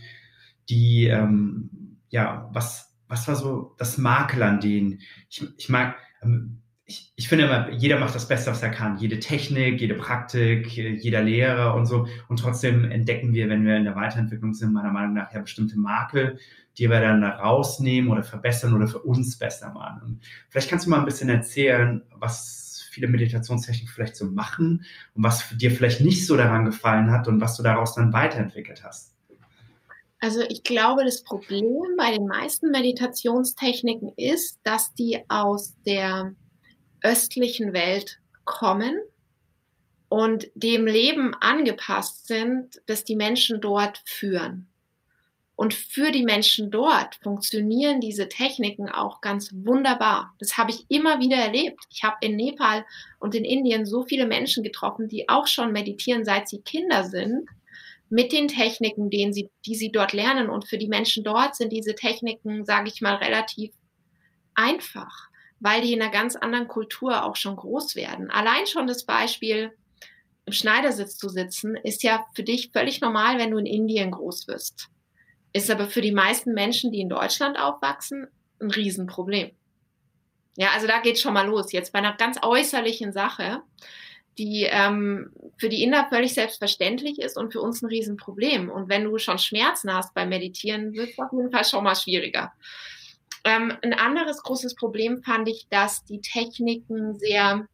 die, 0.69 1.07
ähm, 1.07 1.99
ja, 2.11 2.51
was, 2.53 2.93
was 3.07 3.29
war 3.29 3.37
so 3.37 3.73
das 3.79 3.97
Makel 3.97 4.43
an 4.43 4.59
denen? 4.59 4.99
Ich, 5.31 5.47
ich 5.57 5.69
mag, 5.69 5.95
ähm, 6.21 6.63
ich, 6.85 7.13
ich 7.15 7.29
finde 7.29 7.45
immer, 7.45 7.71
jeder 7.71 8.01
macht 8.01 8.17
das 8.17 8.27
Beste, 8.27 8.51
was 8.51 8.61
er 8.61 8.71
kann. 8.71 8.99
Jede 8.99 9.21
Technik, 9.21 9.81
jede 9.81 9.95
Praktik, 9.95 10.67
jeder 10.67 11.23
Lehrer 11.23 11.77
und 11.77 11.87
so. 11.87 12.09
Und 12.27 12.41
trotzdem 12.41 12.91
entdecken 12.91 13.33
wir, 13.33 13.49
wenn 13.49 13.65
wir 13.65 13.77
in 13.77 13.85
der 13.85 13.95
Weiterentwicklung 13.95 14.55
sind, 14.55 14.73
meiner 14.73 14.91
Meinung 14.91 15.15
nach 15.15 15.33
ja 15.33 15.43
bestimmte 15.43 15.79
Makel, 15.79 16.41
die 16.77 16.91
wir 16.91 17.01
dann 17.01 17.21
da 17.21 17.37
rausnehmen 17.37 18.11
oder 18.11 18.25
verbessern 18.25 18.75
oder 18.75 18.89
für 18.89 18.99
uns 18.99 19.39
besser 19.39 19.73
machen. 19.73 20.03
Und 20.03 20.25
vielleicht 20.49 20.69
kannst 20.69 20.87
du 20.87 20.91
mal 20.91 20.99
ein 20.99 21.05
bisschen 21.05 21.29
erzählen, 21.29 22.03
was 22.17 22.62
viele 22.93 23.09
Meditationstechniken 23.09 23.93
vielleicht 23.93 24.17
so 24.17 24.27
machen 24.27 24.85
und 25.15 25.25
was 25.25 25.49
dir 25.57 25.71
vielleicht 25.71 26.01
nicht 26.01 26.27
so 26.27 26.37
daran 26.37 26.67
gefallen 26.67 27.11
hat 27.11 27.27
und 27.27 27.41
was 27.41 27.57
du 27.57 27.63
daraus 27.63 27.95
dann 27.95 28.13
weiterentwickelt 28.13 28.85
hast. 28.85 29.15
Also 30.21 30.43
ich 30.49 30.63
glaube, 30.63 31.05
das 31.05 31.25
Problem 31.25 31.97
bei 31.97 32.13
den 32.13 32.27
meisten 32.27 32.71
Meditationstechniken 32.71 34.13
ist, 34.17 34.61
dass 34.63 34.95
die 34.95 35.19
aus 35.29 35.75
der 35.85 36.35
östlichen 37.03 37.73
Welt 37.73 38.21
kommen 38.45 38.95
und 40.09 40.49
dem 40.55 40.87
Leben 40.87 41.35
angepasst 41.41 42.29
sind, 42.29 42.81
das 42.87 43.03
die 43.03 43.17
Menschen 43.17 43.61
dort 43.61 44.01
führen. 44.05 44.69
Und 45.63 45.75
für 45.75 46.11
die 46.11 46.25
Menschen 46.25 46.73
dort 46.73 47.21
funktionieren 47.23 48.01
diese 48.01 48.29
Techniken 48.29 48.89
auch 48.89 49.21
ganz 49.21 49.53
wunderbar. 49.55 50.35
Das 50.41 50.59
habe 50.59 50.73
ich 50.73 50.87
immer 50.89 51.21
wieder 51.21 51.37
erlebt. 51.37 51.85
Ich 51.89 52.03
habe 52.03 52.17
in 52.21 52.35
Nepal 52.35 52.85
und 53.21 53.37
in 53.37 53.45
Indien 53.45 53.87
so 53.87 54.03
viele 54.03 54.27
Menschen 54.27 54.65
getroffen, 54.65 55.07
die 55.07 55.29
auch 55.29 55.47
schon 55.47 55.71
meditieren, 55.71 56.25
seit 56.25 56.49
sie 56.49 56.63
Kinder 56.63 57.05
sind, 57.05 57.49
mit 58.11 58.33
den 58.33 58.49
Techniken, 58.49 59.09
denen 59.09 59.33
sie, 59.33 59.51
die 59.65 59.77
sie 59.77 59.93
dort 59.93 60.13
lernen. 60.13 60.51
Und 60.51 60.67
für 60.67 60.79
die 60.79 60.89
Menschen 60.89 61.23
dort 61.23 61.55
sind 61.55 61.71
diese 61.71 61.95
Techniken, 61.95 62.65
sage 62.65 62.89
ich 62.89 63.01
mal, 63.01 63.15
relativ 63.15 63.73
einfach 64.57 65.29
weil 65.65 65.81
die 65.81 65.93
in 65.93 66.03
einer 66.03 66.11
ganz 66.11 66.35
anderen 66.35 66.67
Kultur 66.67 67.23
auch 67.23 67.37
schon 67.37 67.55
groß 67.55 67.95
werden. 67.95 68.33
Allein 68.33 68.67
schon 68.67 68.89
das 68.89 69.05
Beispiel, 69.05 69.71
im 70.45 70.53
Schneidersitz 70.53 71.17
zu 71.17 71.29
sitzen, 71.29 71.77
ist 71.77 72.03
ja 72.03 72.27
für 72.35 72.43
dich 72.43 72.71
völlig 72.73 73.01
normal, 73.01 73.39
wenn 73.39 73.53
du 73.53 73.59
in 73.59 73.67
Indien 73.67 74.11
groß 74.11 74.49
wirst. 74.49 74.89
Ist 75.53 75.71
aber 75.71 75.89
für 75.89 76.01
die 76.01 76.13
meisten 76.13 76.55
Menschen, 76.55 76.93
die 76.93 77.01
in 77.01 77.09
Deutschland 77.09 77.59
aufwachsen, 77.59 78.27
ein 78.61 78.71
Riesenproblem. 78.71 79.51
Ja, 80.57 80.71
also 80.75 80.87
da 80.87 81.01
geht 81.01 81.19
schon 81.19 81.35
mal 81.35 81.47
los. 81.47 81.73
Jetzt 81.73 81.93
bei 81.93 81.99
einer 81.99 82.17
ganz 82.17 82.39
äußerlichen 82.43 83.13
Sache, 83.13 83.63
die 84.39 84.67
ähm, 84.71 85.31
für 85.59 85.69
die 85.69 85.83
Inder 85.83 86.07
völlig 86.09 86.35
selbstverständlich 86.35 87.19
ist 87.19 87.37
und 87.37 87.53
für 87.53 87.61
uns 87.61 87.83
ein 87.83 87.87
Riesenproblem. 87.87 88.71
Und 88.71 88.89
wenn 88.89 89.05
du 89.05 89.19
schon 89.19 89.39
Schmerzen 89.39 89.93
hast 89.93 90.15
beim 90.15 90.29
Meditieren, 90.29 90.93
wird 90.95 91.11
es 91.11 91.19
auf 91.19 91.33
jeden 91.33 91.51
Fall 91.51 91.65
schon 91.65 91.85
mal 91.85 91.97
schwieriger. 91.97 92.53
Ähm, 93.45 93.77
ein 93.83 93.93
anderes 93.93 94.43
großes 94.43 94.75
Problem 94.75 95.23
fand 95.23 95.49
ich, 95.49 95.67
dass 95.69 96.05
die 96.05 96.21
Techniken 96.21 97.19
sehr, 97.19 97.67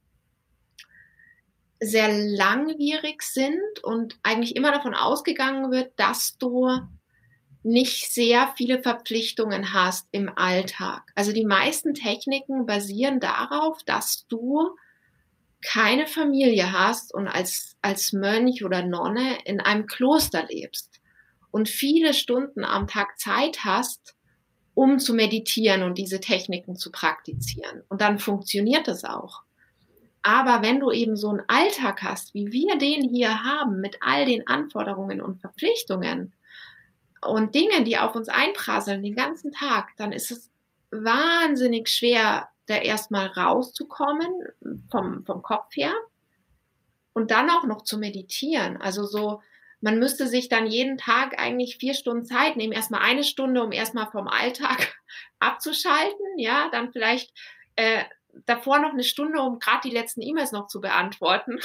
sehr 1.81 2.09
langwierig 2.09 3.23
sind 3.23 3.83
und 3.83 4.19
eigentlich 4.23 4.57
immer 4.57 4.73
davon 4.73 4.95
ausgegangen 4.95 5.71
wird, 5.71 5.93
dass 5.97 6.39
du 6.39 6.81
nicht 7.69 8.13
sehr 8.13 8.53
viele 8.57 8.83
Verpflichtungen 8.83 9.75
hast 9.75 10.09
im 10.11 10.31
Alltag. 10.35 11.03
Also 11.15 11.33
die 11.33 11.45
meisten 11.45 11.93
Techniken 11.93 12.65
basieren 12.67 13.21
darauf, 13.21 13.83
dass 13.85 14.27
du 14.29 14.71
keine 15.61 16.07
Familie 16.07 16.73
hast 16.73 17.13
und 17.13 17.29
als, 17.29 17.77
als 17.83 18.13
Mönch 18.13 18.65
oder 18.65 18.83
Nonne 18.83 19.39
in 19.45 19.61
einem 19.61 19.87
Kloster 19.87 20.47
lebst 20.49 21.01
und 21.51 21.69
viele 21.69 22.15
Stunden 22.15 22.65
am 22.65 22.87
Tag 22.87 23.19
Zeit 23.19 23.65
hast, 23.65 24.15
um 24.75 24.99
zu 24.99 25.13
meditieren 25.13 25.83
und 25.83 25.99
diese 25.99 26.21
Techniken 26.21 26.77
zu 26.77 26.91
praktizieren. 26.91 27.83
Und 27.89 28.01
dann 28.01 28.19
funktioniert 28.19 28.89
es 28.89 29.05
auch. 29.05 29.43
Aber 30.23 30.63
wenn 30.63 30.81
du 30.81 30.91
eben 30.91 31.17
so 31.17 31.29
einen 31.29 31.43
Alltag 31.49 32.03
hast, 32.03 32.33
wie 32.33 32.51
wir 32.53 32.79
den 32.79 33.03
hier 33.03 33.43
haben, 33.45 33.81
mit 33.81 33.99
all 34.01 34.25
den 34.25 34.47
Anforderungen 34.47 35.21
und 35.21 35.41
Verpflichtungen 35.41 36.33
und 37.23 37.55
Dingen, 37.55 37.85
die 37.85 37.99
auf 37.99 38.15
uns 38.15 38.29
einprasseln 38.29 39.03
den 39.03 39.15
ganzen 39.15 39.53
Tag, 39.53 39.91
dann 39.97 40.13
ist 40.13 40.31
es 40.31 40.51
wahnsinnig 40.91 41.89
schwer, 41.89 42.49
da 42.67 42.77
erstmal 42.77 43.27
rauszukommen 43.29 44.31
vom, 44.91 45.25
vom 45.25 45.43
Kopf 45.43 45.75
her 45.75 45.93
und 47.13 47.31
dann 47.31 47.51
auch 47.51 47.65
noch 47.65 47.83
zu 47.83 47.99
meditieren. 47.99 48.77
Also 48.77 49.05
so 49.05 49.41
man 49.81 49.99
müsste 49.99 50.27
sich 50.27 50.49
dann 50.49 50.67
jeden 50.67 50.99
Tag 50.99 51.39
eigentlich 51.39 51.77
vier 51.77 51.95
Stunden 51.95 52.25
Zeit 52.25 52.57
nehmen. 52.57 52.73
Erstmal 52.73 53.03
eine 53.03 53.23
Stunde, 53.23 53.63
um 53.63 53.73
erstmal 53.73 54.11
vom 54.11 54.27
Alltag 54.27 54.97
abzuschalten, 55.39 56.39
ja, 56.39 56.69
dann 56.73 56.93
vielleicht 56.93 57.33
äh, 57.77 58.05
davor 58.47 58.81
noch 58.81 58.93
eine 58.93 59.05
Stunde, 59.05 59.41
um 59.41 59.59
gerade 59.59 59.89
die 59.89 59.95
letzten 59.95 60.21
E-Mails 60.23 60.53
noch 60.53 60.67
zu 60.67 60.81
beantworten. 60.81 61.61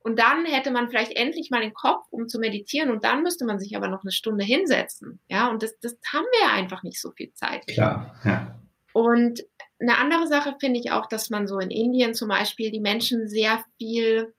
Und 0.00 0.18
dann 0.18 0.44
hätte 0.46 0.70
man 0.70 0.88
vielleicht 0.88 1.16
endlich 1.16 1.50
mal 1.50 1.60
den 1.60 1.74
Kopf, 1.74 2.06
um 2.10 2.28
zu 2.28 2.38
meditieren. 2.38 2.90
Und 2.90 3.04
dann 3.04 3.22
müsste 3.22 3.44
man 3.44 3.58
sich 3.58 3.76
aber 3.76 3.88
noch 3.88 4.02
eine 4.02 4.12
Stunde 4.12 4.44
hinsetzen. 4.44 5.20
Ja, 5.28 5.50
und 5.50 5.62
das, 5.62 5.78
das 5.80 5.96
haben 6.12 6.26
wir 6.40 6.52
einfach 6.52 6.82
nicht 6.82 7.00
so 7.00 7.10
viel 7.12 7.32
Zeit. 7.34 7.66
Klar, 7.66 8.14
ja. 8.24 8.58
Und 8.92 9.44
eine 9.80 9.98
andere 9.98 10.26
Sache 10.26 10.56
finde 10.58 10.80
ich 10.80 10.92
auch, 10.92 11.06
dass 11.06 11.30
man 11.30 11.46
so 11.46 11.58
in 11.58 11.70
Indien 11.70 12.14
zum 12.14 12.28
Beispiel 12.28 12.70
die 12.70 12.80
Menschen 12.80 13.28
sehr 13.28 13.62
viel 13.76 14.34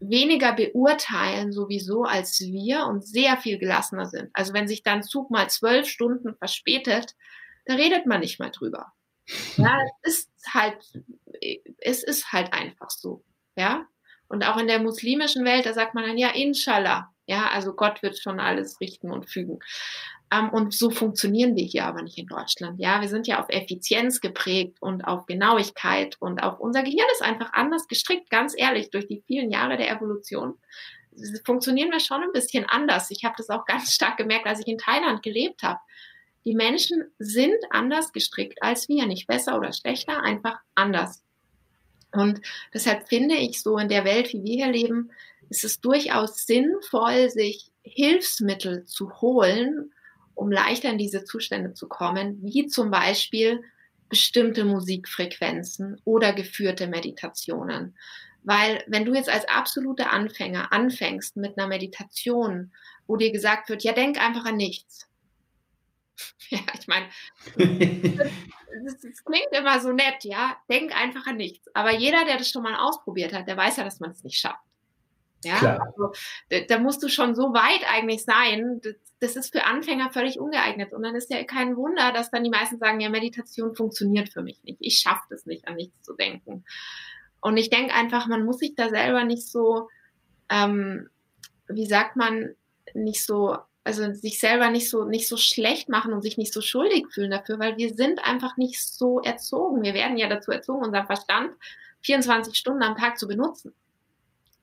weniger 0.00 0.54
beurteilen 0.54 1.52
sowieso 1.52 2.04
als 2.04 2.40
wir 2.40 2.86
und 2.86 3.06
sehr 3.06 3.36
viel 3.36 3.58
gelassener 3.58 4.06
sind. 4.06 4.30
Also 4.32 4.54
wenn 4.54 4.66
sich 4.66 4.82
dann 4.82 5.02
Zug 5.02 5.30
mal 5.30 5.50
zwölf 5.50 5.86
Stunden 5.86 6.34
verspätet, 6.36 7.14
da 7.66 7.74
redet 7.74 8.06
man 8.06 8.20
nicht 8.20 8.40
mehr 8.40 8.50
drüber. 8.50 8.92
Ja, 9.56 9.78
es 10.02 10.18
ist 10.18 10.30
halt, 10.54 10.76
es 11.78 12.02
ist 12.02 12.32
halt 12.32 12.52
einfach 12.52 12.90
so. 12.90 13.22
Ja. 13.56 13.86
Und 14.30 14.44
auch 14.44 14.56
in 14.56 14.68
der 14.68 14.78
muslimischen 14.78 15.44
Welt, 15.44 15.66
da 15.66 15.74
sagt 15.74 15.94
man 15.94 16.04
dann 16.04 16.16
ja, 16.16 16.30
inshallah. 16.30 17.12
Ja, 17.26 17.48
also 17.52 17.74
Gott 17.74 18.02
wird 18.02 18.18
schon 18.18 18.40
alles 18.40 18.80
richten 18.80 19.10
und 19.12 19.28
fügen. 19.28 19.58
Ähm, 20.32 20.50
und 20.50 20.72
so 20.72 20.90
funktionieren 20.90 21.56
wir 21.56 21.64
hier 21.64 21.84
aber 21.84 22.02
nicht 22.02 22.16
in 22.16 22.26
Deutschland. 22.26 22.80
Ja, 22.80 23.00
wir 23.00 23.08
sind 23.08 23.26
ja 23.26 23.40
auf 23.40 23.48
Effizienz 23.48 24.20
geprägt 24.20 24.78
und 24.80 25.02
auf 25.02 25.26
Genauigkeit 25.26 26.16
und 26.20 26.42
auch 26.42 26.58
unser 26.58 26.82
Gehirn 26.82 27.08
ist 27.12 27.22
einfach 27.22 27.52
anders 27.52 27.88
gestrickt, 27.88 28.30
ganz 28.30 28.54
ehrlich, 28.56 28.90
durch 28.90 29.06
die 29.08 29.22
vielen 29.26 29.50
Jahre 29.50 29.76
der 29.76 29.90
Evolution 29.90 30.54
funktionieren 31.44 31.90
wir 31.90 32.00
schon 32.00 32.22
ein 32.22 32.32
bisschen 32.32 32.64
anders. 32.68 33.10
Ich 33.10 33.24
habe 33.24 33.34
das 33.36 33.50
auch 33.50 33.64
ganz 33.64 33.92
stark 33.92 34.16
gemerkt, 34.16 34.46
als 34.46 34.60
ich 34.60 34.68
in 34.68 34.78
Thailand 34.78 35.22
gelebt 35.22 35.62
habe. 35.62 35.80
Die 36.44 36.54
Menschen 36.54 37.12
sind 37.18 37.58
anders 37.70 38.12
gestrickt 38.12 38.62
als 38.62 38.88
wir, 38.88 39.06
nicht 39.06 39.26
besser 39.26 39.58
oder 39.58 39.72
schlechter, 39.72 40.22
einfach 40.22 40.58
anders. 40.74 41.22
Und 42.12 42.40
deshalb 42.74 43.08
finde 43.08 43.36
ich 43.36 43.62
so 43.62 43.78
in 43.78 43.88
der 43.88 44.04
Welt, 44.04 44.32
wie 44.32 44.42
wir 44.42 44.64
hier 44.64 44.72
leben, 44.72 45.10
ist 45.48 45.64
es 45.64 45.80
durchaus 45.80 46.46
sinnvoll, 46.46 47.30
sich 47.30 47.70
Hilfsmittel 47.82 48.84
zu 48.84 49.20
holen, 49.20 49.92
um 50.34 50.50
leichter 50.50 50.90
in 50.90 50.98
diese 50.98 51.24
Zustände 51.24 51.74
zu 51.74 51.88
kommen, 51.88 52.38
wie 52.42 52.66
zum 52.66 52.90
Beispiel 52.90 53.62
bestimmte 54.08 54.64
Musikfrequenzen 54.64 56.00
oder 56.04 56.32
geführte 56.32 56.86
Meditationen. 56.86 57.96
Weil 58.42 58.82
wenn 58.86 59.04
du 59.04 59.14
jetzt 59.14 59.28
als 59.28 59.46
absoluter 59.48 60.12
Anfänger 60.12 60.72
anfängst 60.72 61.36
mit 61.36 61.58
einer 61.58 61.68
Meditation, 61.68 62.72
wo 63.06 63.16
dir 63.16 63.32
gesagt 63.32 63.68
wird, 63.68 63.84
ja, 63.84 63.92
denk 63.92 64.20
einfach 64.20 64.46
an 64.46 64.56
nichts. 64.56 65.09
Ja, 66.50 66.58
ich 66.76 66.88
meine, 66.88 67.06
das, 67.56 69.00
das, 69.00 69.24
klingt 69.24 69.52
immer 69.52 69.78
so 69.80 69.92
nett, 69.92 70.24
ja, 70.24 70.56
denk 70.68 70.96
einfach 70.96 71.26
an 71.26 71.36
nichts. 71.36 71.68
Aber 71.74 71.92
jeder, 71.92 72.24
der 72.24 72.38
das 72.38 72.50
schon 72.50 72.64
mal 72.64 72.74
ausprobiert 72.74 73.32
hat, 73.32 73.46
der 73.46 73.56
weiß 73.56 73.76
ja, 73.76 73.84
dass 73.84 74.00
man 74.00 74.10
es 74.10 74.24
nicht 74.24 74.40
schafft. 74.40 74.64
Ja, 75.44 75.78
also, 75.78 76.12
da, 76.50 76.60
da, 76.68 76.78
musst 76.78 77.02
du 77.02 77.08
schon 77.08 77.34
so 77.34 77.54
weit 77.54 77.88
eigentlich 77.90 78.24
sein. 78.24 78.80
Das, 78.82 78.94
das, 79.20 79.36
ist 79.36 79.52
für 79.52 79.64
Anfänger 79.64 80.10
völlig 80.10 80.38
ungeeignet. 80.38 80.92
Und 80.92 81.02
dann 81.02 81.14
ist 81.14 81.30
ja 81.30 81.42
kein 81.44 81.76
Wunder, 81.76 82.12
dass 82.12 82.30
dann 82.30 82.44
die 82.44 82.50
meisten 82.50 82.78
sagen, 82.78 83.00
ja, 83.00 83.08
Meditation 83.08 83.74
funktioniert 83.74 84.28
für 84.28 84.42
mich 84.42 84.62
nicht. 84.64 84.78
Ich 84.80 84.98
schaffe 84.98 85.32
es 85.34 85.46
nicht, 85.46 85.66
an 85.66 85.76
nichts 85.76 86.02
zu 86.02 86.14
denken. 86.14 86.64
Und 87.40 87.56
ich 87.56 87.70
denke 87.70 87.94
einfach, 87.94 88.26
man 88.26 88.44
muss 88.44 88.58
sich 88.58 88.74
da 88.74 88.90
selber 88.90 89.24
nicht 89.24 89.46
so, 89.48 89.88
ähm, 90.50 91.08
wie 91.68 91.86
sagt 91.86 92.16
man, 92.16 92.54
nicht 92.92 93.24
so, 93.24 93.56
also 93.84 94.12
sich 94.12 94.38
selber 94.38 94.70
nicht 94.70 94.90
so, 94.90 95.04
nicht 95.04 95.26
so 95.26 95.36
schlecht 95.36 95.88
machen 95.88 96.12
und 96.12 96.22
sich 96.22 96.36
nicht 96.36 96.52
so 96.52 96.60
schuldig 96.60 97.06
fühlen 97.10 97.30
dafür, 97.30 97.58
weil 97.58 97.76
wir 97.76 97.94
sind 97.94 98.24
einfach 98.24 98.56
nicht 98.56 98.80
so 98.80 99.20
erzogen. 99.20 99.82
Wir 99.82 99.94
werden 99.94 100.18
ja 100.18 100.28
dazu 100.28 100.50
erzogen, 100.50 100.84
unseren 100.84 101.06
Verstand 101.06 101.52
24 102.02 102.54
Stunden 102.54 102.82
am 102.82 102.96
Tag 102.96 103.18
zu 103.18 103.26
benutzen. 103.26 103.72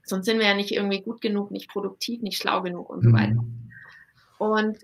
Sonst 0.03 0.25
sind 0.25 0.39
wir 0.39 0.47
ja 0.47 0.53
nicht 0.53 0.71
irgendwie 0.71 1.01
gut 1.01 1.19
genug, 1.21 1.51
nicht 1.51 1.69
produktiv, 1.69 2.21
nicht 2.21 2.37
schlau 2.37 2.61
genug 2.61 2.89
und 2.89 3.03
so 3.03 3.11
weiter. 3.11 3.41
Mhm. 3.41 3.71
Und 4.37 4.77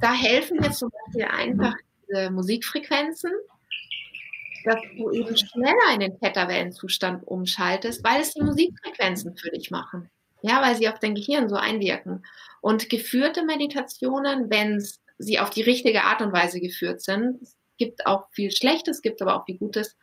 da 0.00 0.12
helfen 0.12 0.62
jetzt 0.62 0.78
zum 0.78 0.90
Beispiel 0.90 1.24
einfach 1.24 1.74
diese 2.08 2.30
Musikfrequenzen, 2.30 3.30
dass 4.64 4.76
du 4.96 5.10
eben 5.10 5.36
schneller 5.36 5.94
in 5.94 6.00
den 6.00 6.18
Theta-Wellenzustand 6.18 7.26
umschaltest, 7.26 8.02
weil 8.02 8.22
es 8.22 8.32
die 8.32 8.42
Musikfrequenzen 8.42 9.36
für 9.36 9.50
dich 9.50 9.70
machen. 9.70 10.10
Ja, 10.42 10.60
weil 10.60 10.76
sie 10.76 10.88
auf 10.88 10.98
dein 10.98 11.14
Gehirn 11.14 11.48
so 11.48 11.56
einwirken. 11.56 12.24
Und 12.60 12.90
geführte 12.90 13.44
Meditationen, 13.44 14.50
wenn 14.50 14.84
sie 15.18 15.38
auf 15.38 15.50
die 15.50 15.62
richtige 15.62 16.04
Art 16.04 16.20
und 16.20 16.32
Weise 16.32 16.60
geführt 16.60 17.00
sind, 17.00 17.40
gibt 17.78 18.06
auch 18.06 18.28
viel 18.32 18.50
Schlechtes, 18.50 19.02
gibt 19.02 19.22
aber 19.22 19.36
auch 19.36 19.46
viel 19.46 19.58
Gutes, 19.58 19.96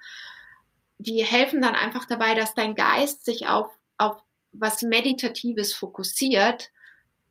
die 0.97 1.23
helfen 1.23 1.61
dann 1.61 1.75
einfach 1.75 2.05
dabei, 2.05 2.35
dass 2.35 2.53
dein 2.53 2.75
Geist 2.75 3.23
sich 3.25 3.47
auf, 3.47 3.67
auf 3.97 4.21
was 4.51 4.81
Meditatives 4.81 5.73
fokussiert, 5.73 6.69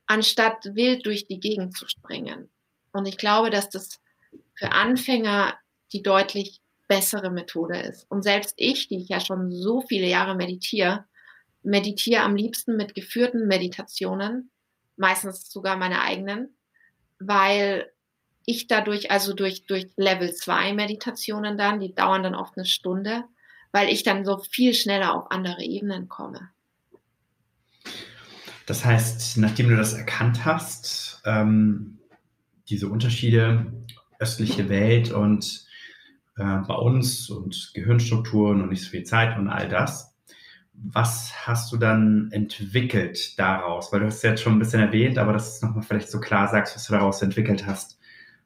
anstatt 0.07 0.75
wild 0.75 1.05
durch 1.05 1.27
die 1.27 1.41
Gegend 1.41 1.77
zu 1.77 1.87
springen. 1.87 2.49
Und 2.93 3.07
ich 3.07 3.19
glaube, 3.19 3.51
dass 3.51 3.69
das 3.69 4.01
für 4.55 4.73
Anfänger 4.73 5.55
die 5.93 6.03
deutlich 6.03 6.61
bessere 6.89 7.31
Methode 7.31 7.79
ist. 7.79 8.11
Und 8.11 8.23
selbst 8.23 8.55
ich, 8.57 8.89
die 8.89 9.03
ich 9.03 9.09
ja 9.09 9.21
schon 9.21 9.53
so 9.53 9.83
viele 9.83 10.07
Jahre 10.07 10.35
meditiere, 10.35 11.05
meditiere 11.63 12.23
am 12.23 12.37
liebsten 12.37 12.77
mit 12.77 12.95
geführten 12.95 13.47
Meditationen, 13.47 14.51
meistens 14.97 15.51
sogar 15.51 15.77
meine 15.77 16.03
eigenen, 16.03 16.57
weil 17.19 17.91
ich 18.47 18.67
dadurch, 18.67 19.11
also 19.11 19.35
durch, 19.35 19.67
durch 19.67 19.89
Level 19.97 20.33
2 20.33 20.73
Meditationen 20.73 21.59
dann, 21.59 21.81
die 21.81 21.95
dauern 21.95 22.23
dann 22.23 22.35
oft 22.35 22.57
eine 22.57 22.67
Stunde, 22.67 23.25
weil 23.73 23.89
ich 23.89 24.03
dann 24.03 24.25
so 24.25 24.39
viel 24.39 24.73
schneller 24.75 25.15
auf 25.15 25.31
andere 25.31 25.63
Ebenen 25.63 26.09
komme. 26.09 26.49
Das 28.67 28.85
heißt, 28.85 29.39
nachdem 29.39 29.69
du 29.69 29.77
das 29.77 29.95
erkannt 29.95 30.45
hast, 30.45 31.23
ähm, 31.25 31.99
diese 32.69 32.89
Unterschiede, 32.89 33.73
östliche 34.19 34.69
Welt 34.69 35.11
und 35.11 35.67
äh, 36.37 36.59
bei 36.67 36.75
uns 36.75 37.31
und 37.31 37.71
Gehirnstrukturen 37.75 38.63
und 38.63 38.69
nicht 38.71 38.83
so 38.83 38.91
viel 38.91 39.05
Zeit 39.05 39.39
und 39.39 39.49
all 39.49 39.69
das. 39.69 40.15
Was 40.85 41.33
hast 41.47 41.73
du 41.73 41.77
dann 41.77 42.31
entwickelt 42.31 43.39
daraus? 43.39 43.93
Weil 43.93 44.01
du 44.01 44.07
hast 44.07 44.17
es 44.17 44.23
jetzt 44.23 44.43
schon 44.43 44.55
ein 44.55 44.59
bisschen 44.59 44.81
erwähnt, 44.81 45.19
aber 45.19 45.33
dass 45.33 45.61
du 45.61 45.67
nochmal 45.67 45.83
vielleicht 45.83 46.11
so 46.11 46.21
klar 46.21 46.49
sagst, 46.49 46.77
was 46.77 46.87
du 46.87 46.93
daraus 46.93 47.21
entwickelt 47.23 47.67
hast, 47.67 47.99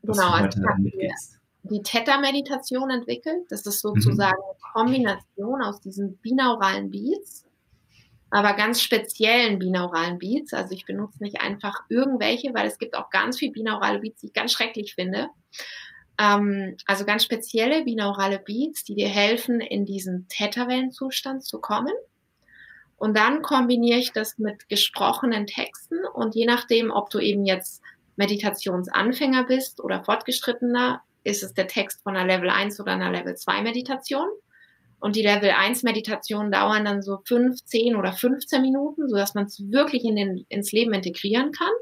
was 0.02 0.16
genau, 0.16 0.36
du 0.36 0.44
heute 0.44 0.62
also 0.66 0.82
mitgehst. 0.82 1.38
Die 1.64 1.82
Theta-Meditation 1.82 2.90
entwickelt. 2.90 3.44
Das 3.50 3.66
ist 3.66 3.80
sozusagen 3.80 4.38
mhm. 4.38 4.82
eine 4.82 4.84
Kombination 4.86 5.62
aus 5.62 5.80
diesen 5.80 6.16
binauralen 6.18 6.90
Beats, 6.90 7.46
aber 8.30 8.54
ganz 8.54 8.80
speziellen 8.80 9.58
binauralen 9.58 10.18
Beats. 10.18 10.54
Also 10.54 10.74
ich 10.74 10.86
benutze 10.86 11.22
nicht 11.22 11.40
einfach 11.40 11.82
irgendwelche, 11.88 12.54
weil 12.54 12.66
es 12.66 12.78
gibt 12.78 12.96
auch 12.96 13.10
ganz 13.10 13.38
viele 13.38 13.52
binaurale 13.52 14.00
Beats, 14.00 14.20
die 14.22 14.28
ich 14.28 14.32
ganz 14.32 14.52
schrecklich 14.52 14.94
finde. 14.94 15.28
Ähm, 16.18 16.76
also 16.86 17.04
ganz 17.04 17.24
spezielle 17.24 17.84
binaurale 17.84 18.38
Beats, 18.38 18.84
die 18.84 18.94
dir 18.94 19.08
helfen, 19.08 19.60
in 19.60 19.84
diesen 19.84 20.26
Theta-Wellenzustand 20.28 21.44
zu 21.44 21.60
kommen. 21.60 21.92
Und 23.02 23.16
dann 23.16 23.42
kombiniere 23.42 23.98
ich 23.98 24.12
das 24.12 24.38
mit 24.38 24.68
gesprochenen 24.68 25.48
Texten 25.48 26.04
und 26.14 26.36
je 26.36 26.46
nachdem, 26.46 26.92
ob 26.92 27.10
du 27.10 27.18
eben 27.18 27.44
jetzt 27.44 27.82
Meditationsanfänger 28.14 29.42
bist 29.42 29.82
oder 29.82 30.04
fortgeschrittener, 30.04 31.02
ist 31.24 31.42
es 31.42 31.52
der 31.52 31.66
Text 31.66 32.00
von 32.04 32.16
einer 32.16 32.32
Level 32.32 32.48
1 32.48 32.78
oder 32.78 32.92
einer 32.92 33.10
Level 33.10 33.34
2 33.34 33.62
Meditation. 33.62 34.28
Und 35.00 35.16
die 35.16 35.24
Level 35.24 35.50
1 35.50 35.82
Meditationen 35.82 36.52
dauern 36.52 36.84
dann 36.84 37.02
so 37.02 37.18
5, 37.26 37.64
10 37.64 37.96
oder 37.96 38.12
15 38.12 38.62
Minuten, 38.62 39.08
sodass 39.08 39.34
man 39.34 39.46
es 39.46 39.60
wirklich 39.72 40.04
in 40.04 40.14
den, 40.14 40.46
ins 40.48 40.70
Leben 40.70 40.94
integrieren 40.94 41.50
kann 41.50 41.72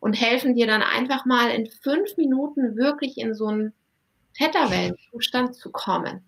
und 0.00 0.14
helfen 0.14 0.54
dir 0.54 0.66
dann 0.66 0.80
einfach 0.80 1.26
mal 1.26 1.50
in 1.50 1.66
fünf 1.66 2.16
Minuten 2.16 2.74
wirklich 2.74 3.18
in 3.18 3.34
so 3.34 3.48
einen 3.48 3.74
Theta-Wellenzustand 4.32 5.56
zu 5.56 5.70
kommen. 5.70 6.27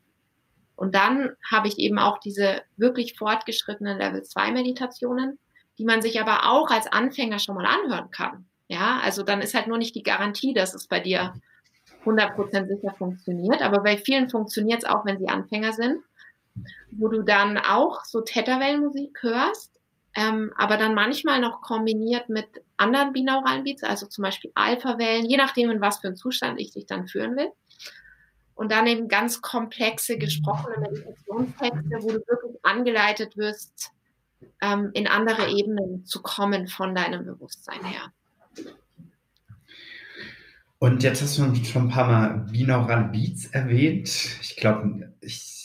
Und 0.81 0.95
dann 0.95 1.37
habe 1.51 1.69
ich 1.69 1.79
eben 1.79 1.99
auch 1.99 2.19
diese 2.19 2.62
wirklich 2.79 3.19
fortgeschrittenen 3.19 3.99
Level 3.99 4.23
2 4.23 4.53
Meditationen, 4.53 5.38
die 5.79 5.85
man 5.85 6.01
sich 6.01 6.21
aber 6.21 6.51
auch 6.51 6.71
als 6.71 6.90
Anfänger 6.90 7.38
schon 7.38 7.55
mal 7.55 7.66
anhören 7.66 8.11
kann. 8.11 8.47
Ja, 8.66 8.99
also 9.03 9.23
dann 9.23 9.43
ist 9.43 9.55
halt 9.55 9.66
nur 9.66 9.77
nicht 9.77 9.95
die 9.95 10.03
Garantie, 10.03 10.55
dass 10.55 10.75
es 10.75 10.87
bei 10.87 11.01
dir 11.01 11.35
100% 12.07 12.66
sicher 12.66 12.95
funktioniert, 12.97 13.61
aber 13.61 13.83
bei 13.83 13.99
vielen 13.99 14.31
funktioniert 14.31 14.83
es 14.83 14.88
auch, 14.88 15.05
wenn 15.05 15.19
sie 15.19 15.29
Anfänger 15.29 15.75
sind, 15.75 16.03
wo 16.93 17.09
du 17.09 17.23
dann 17.23 17.59
auch 17.59 18.05
so 18.05 18.23
Theta-Wellenmusik 18.23 19.23
hörst 19.23 19.81
ähm, 20.16 20.53
aber 20.57 20.77
dann 20.77 20.95
manchmal 20.95 21.40
noch 21.40 21.61
kombiniert 21.62 22.29
mit 22.29 22.47
anderen 22.77 23.12
binauralen 23.12 23.62
Beats, 23.62 23.85
also 23.85 24.07
zum 24.07 24.23
Beispiel 24.23 24.51
Alpha-Wellen, 24.55 25.27
je 25.27 25.37
nachdem, 25.37 25.71
in 25.71 25.81
was 25.81 25.99
für 25.99 26.09
einen 26.09 26.16
Zustand 26.16 26.61
ich 26.61 26.73
dich 26.73 26.87
dann 26.87 27.07
führen 27.07 27.37
will. 27.37 27.53
Und 28.61 28.70
dann 28.73 28.87
eben 28.87 29.09
ganz 29.09 29.40
komplexe 29.40 30.18
gesprochene 30.18 30.77
Meditationstexte, 30.81 31.96
wo 32.03 32.09
du 32.09 32.18
wirklich 32.18 32.62
angeleitet 32.62 33.35
wirst, 33.38 33.90
ähm, 34.61 34.90
in 34.92 35.07
andere 35.07 35.49
Ebenen 35.49 36.05
zu 36.05 36.20
kommen 36.20 36.68
von 36.68 36.94
deinem 36.94 37.25
Bewusstsein 37.25 37.83
her. 37.83 38.12
Und 40.79 41.03
jetzt 41.03 41.23
hast 41.23 41.38
du 41.38 41.55
schon 41.64 41.85
ein 41.85 41.88
paar 41.88 42.07
Mal 42.07 42.46
binaurale 42.53 43.09
Beats 43.09 43.46
erwähnt. 43.46 44.11
Ich 44.42 44.57
glaube, 44.57 45.11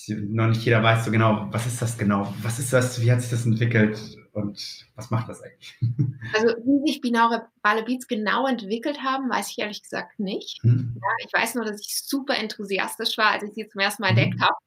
noch 0.07 0.47
nicht 0.47 0.61
jeder 0.63 0.81
weiß 0.81 1.03
so 1.03 1.11
genau, 1.11 1.49
was 1.51 1.65
ist 1.65 1.81
das 1.81 1.97
genau? 1.97 2.33
Was 2.43 2.59
ist 2.59 2.71
das? 2.71 3.01
Wie 3.01 3.11
hat 3.11 3.19
sich 3.19 3.31
das 3.31 3.45
entwickelt? 3.45 3.99
Und 4.35 4.85
was 4.95 5.09
macht 5.11 5.29
das 5.29 5.41
eigentlich? 5.41 5.75
Also 6.33 6.55
wie 6.65 6.91
sich 6.91 7.01
binaurale 7.01 7.83
Beats 7.85 8.07
genau 8.07 8.45
entwickelt 8.47 9.01
haben, 9.01 9.29
weiß 9.29 9.51
ich 9.51 9.59
ehrlich 9.59 9.81
gesagt 9.81 10.19
nicht. 10.19 10.61
Hm. 10.63 10.99
Ja, 11.01 11.25
ich 11.25 11.31
weiß 11.31 11.55
nur, 11.55 11.63
dass 11.63 11.79
ich 11.79 12.01
super 12.03 12.35
enthusiastisch 12.35 13.17
war, 13.17 13.31
als 13.31 13.43
ich 13.43 13.53
sie 13.53 13.67
zum 13.67 13.79
ersten 13.79 14.01
Mal 14.01 14.09
entdeckt 14.09 14.33
hm. 14.33 14.41
habe, 14.41 14.57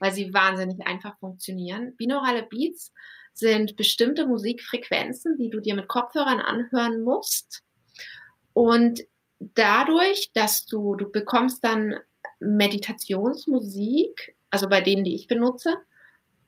weil 0.00 0.12
sie 0.12 0.34
wahnsinnig 0.34 0.86
einfach 0.86 1.18
funktionieren. 1.18 1.96
Binaurale 1.96 2.42
Beats 2.42 2.92
sind 3.32 3.76
bestimmte 3.76 4.26
Musikfrequenzen, 4.26 5.38
die 5.38 5.48
du 5.48 5.60
dir 5.60 5.74
mit 5.74 5.88
Kopfhörern 5.88 6.40
anhören 6.40 7.02
musst. 7.02 7.62
Und 8.52 9.00
dadurch, 9.38 10.30
dass 10.34 10.66
du, 10.66 10.94
du 10.96 11.10
bekommst 11.10 11.64
dann 11.64 11.94
Meditationsmusik, 12.40 14.36
also 14.50 14.68
bei 14.68 14.82
denen, 14.82 15.04
die 15.04 15.14
ich 15.14 15.26
benutze, 15.26 15.78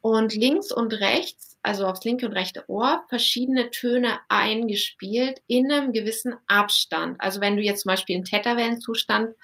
und 0.02 0.34
links 0.34 0.70
und 0.72 0.92
rechts, 0.94 1.51
also 1.62 1.86
aufs 1.86 2.04
linke 2.04 2.26
und 2.26 2.32
rechte 2.32 2.64
Ohr, 2.68 3.04
verschiedene 3.08 3.70
Töne 3.70 4.18
eingespielt 4.28 5.40
in 5.46 5.70
einem 5.70 5.92
gewissen 5.92 6.34
Abstand. 6.46 7.20
Also 7.20 7.40
wenn 7.40 7.56
du 7.56 7.62
jetzt 7.62 7.82
zum 7.82 7.90
Beispiel 7.90 8.16
einen 8.16 8.24
Theta-Wellenzustand 8.24 9.34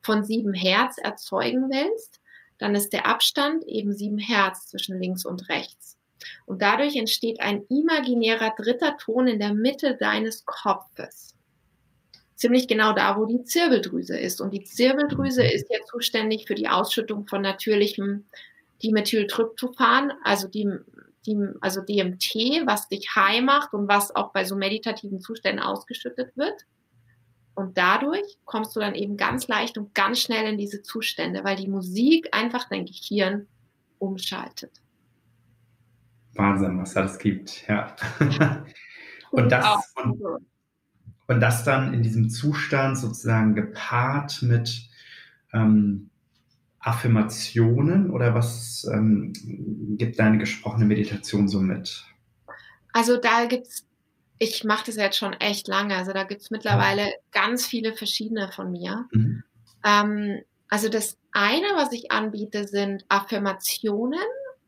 von 0.00 0.24
sieben 0.24 0.54
Hertz 0.54 0.98
erzeugen 0.98 1.68
willst, 1.70 2.20
dann 2.58 2.74
ist 2.74 2.92
der 2.92 3.06
Abstand 3.06 3.64
eben 3.66 3.92
sieben 3.92 4.18
Hertz 4.18 4.68
zwischen 4.68 4.98
links 5.00 5.26
und 5.26 5.48
rechts. 5.48 5.98
Und 6.46 6.62
dadurch 6.62 6.96
entsteht 6.96 7.40
ein 7.40 7.64
imaginärer 7.68 8.54
dritter 8.56 8.96
Ton 8.96 9.26
in 9.26 9.38
der 9.38 9.52
Mitte 9.52 9.96
deines 9.96 10.44
Kopfes. 10.46 11.34
Ziemlich 12.34 12.68
genau 12.68 12.92
da, 12.92 13.16
wo 13.18 13.26
die 13.26 13.44
Zirbeldrüse 13.44 14.18
ist. 14.18 14.40
Und 14.40 14.52
die 14.52 14.64
Zirbeldrüse 14.64 15.44
ist 15.44 15.70
ja 15.70 15.78
zuständig 15.90 16.46
für 16.46 16.54
die 16.54 16.68
Ausschüttung 16.68 17.26
von 17.26 17.42
natürlichem 17.42 18.26
Dimethyltryptophan, 18.82 20.12
also, 20.22 20.48
die, 20.48 20.68
die, 21.26 21.36
also 21.60 21.80
DMT, 21.80 22.66
was 22.66 22.88
dich 22.88 23.14
high 23.14 23.42
macht 23.42 23.72
und 23.74 23.88
was 23.88 24.14
auch 24.14 24.32
bei 24.32 24.44
so 24.44 24.56
meditativen 24.56 25.20
Zuständen 25.20 25.62
ausgeschüttet 25.62 26.36
wird. 26.36 26.66
Und 27.54 27.78
dadurch 27.78 28.38
kommst 28.44 28.76
du 28.76 28.80
dann 28.80 28.94
eben 28.94 29.16
ganz 29.16 29.48
leicht 29.48 29.78
und 29.78 29.94
ganz 29.94 30.20
schnell 30.20 30.46
in 30.46 30.58
diese 30.58 30.82
Zustände, 30.82 31.42
weil 31.42 31.56
die 31.56 31.68
Musik 31.68 32.28
einfach 32.32 32.68
dein 32.68 32.84
Gehirn 32.84 33.46
umschaltet. 33.98 34.72
Wahnsinn, 36.34 36.78
was 36.78 36.92
das 36.92 37.18
gibt, 37.18 37.66
ja. 37.66 37.96
und, 39.30 39.50
das, 39.50 39.94
und, 40.02 40.22
und, 41.28 41.40
das 41.40 41.64
dann 41.64 41.94
in 41.94 42.02
diesem 42.02 42.28
Zustand 42.28 42.98
sozusagen 42.98 43.54
gepaart 43.54 44.42
mit 44.42 44.90
ähm, 45.54 46.10
Affirmationen 46.86 48.10
oder 48.10 48.32
was 48.32 48.88
ähm, 48.94 49.32
gibt 49.98 50.20
deine 50.20 50.38
gesprochene 50.38 50.84
Meditation 50.84 51.48
so 51.48 51.60
mit? 51.60 52.04
Also 52.92 53.16
da 53.16 53.46
gibt 53.46 53.66
es, 53.66 53.84
ich 54.38 54.62
mache 54.62 54.86
das 54.86 54.94
jetzt 54.94 55.18
schon 55.18 55.32
echt 55.32 55.66
lange, 55.66 55.96
also 55.96 56.12
da 56.12 56.22
gibt 56.22 56.42
es 56.42 56.52
mittlerweile 56.52 57.02
ja. 57.02 57.12
ganz 57.32 57.66
viele 57.66 57.92
verschiedene 57.92 58.52
von 58.52 58.70
mir. 58.70 59.08
Mhm. 59.10 59.42
Ähm, 59.84 60.42
also 60.68 60.88
das 60.88 61.18
eine, 61.32 61.66
was 61.74 61.92
ich 61.92 62.12
anbiete, 62.12 62.68
sind 62.68 63.04
Affirmationen, 63.08 64.20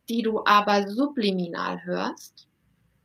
die 0.08 0.22
du 0.22 0.44
aber 0.44 0.88
subliminal 0.88 1.84
hörst. 1.84 2.48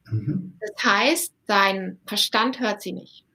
Mhm. 0.09 0.57
Das 0.59 0.83
heißt, 0.83 1.33
dein 1.45 1.99
Verstand 2.07 2.59
hört 2.59 2.81
sie 2.81 2.93
nicht. 2.93 3.25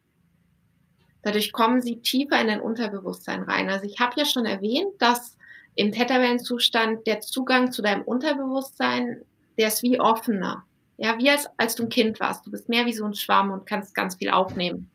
Dadurch 1.22 1.52
kommen 1.52 1.82
sie 1.82 2.00
tiefer 2.00 2.40
in 2.40 2.48
dein 2.48 2.60
Unterbewusstsein 2.60 3.42
rein. 3.42 3.70
Also 3.70 3.84
ich 3.84 4.00
habe 4.00 4.14
ja 4.16 4.24
schon 4.24 4.44
erwähnt, 4.44 4.94
dass 4.98 5.37
im 5.78 5.92
Theta-Wellenzustand 5.92 7.06
der 7.06 7.20
Zugang 7.20 7.70
zu 7.70 7.82
deinem 7.82 8.02
Unterbewusstsein, 8.02 9.22
der 9.56 9.68
ist 9.68 9.84
wie 9.84 10.00
offener. 10.00 10.64
Ja, 10.96 11.16
wie 11.18 11.30
als, 11.30 11.46
als 11.56 11.76
du 11.76 11.84
ein 11.84 11.88
Kind 11.88 12.18
warst. 12.18 12.44
Du 12.44 12.50
bist 12.50 12.68
mehr 12.68 12.84
wie 12.84 12.92
so 12.92 13.04
ein 13.04 13.14
Schwamm 13.14 13.52
und 13.52 13.64
kannst 13.64 13.94
ganz 13.94 14.16
viel 14.16 14.30
aufnehmen. 14.30 14.90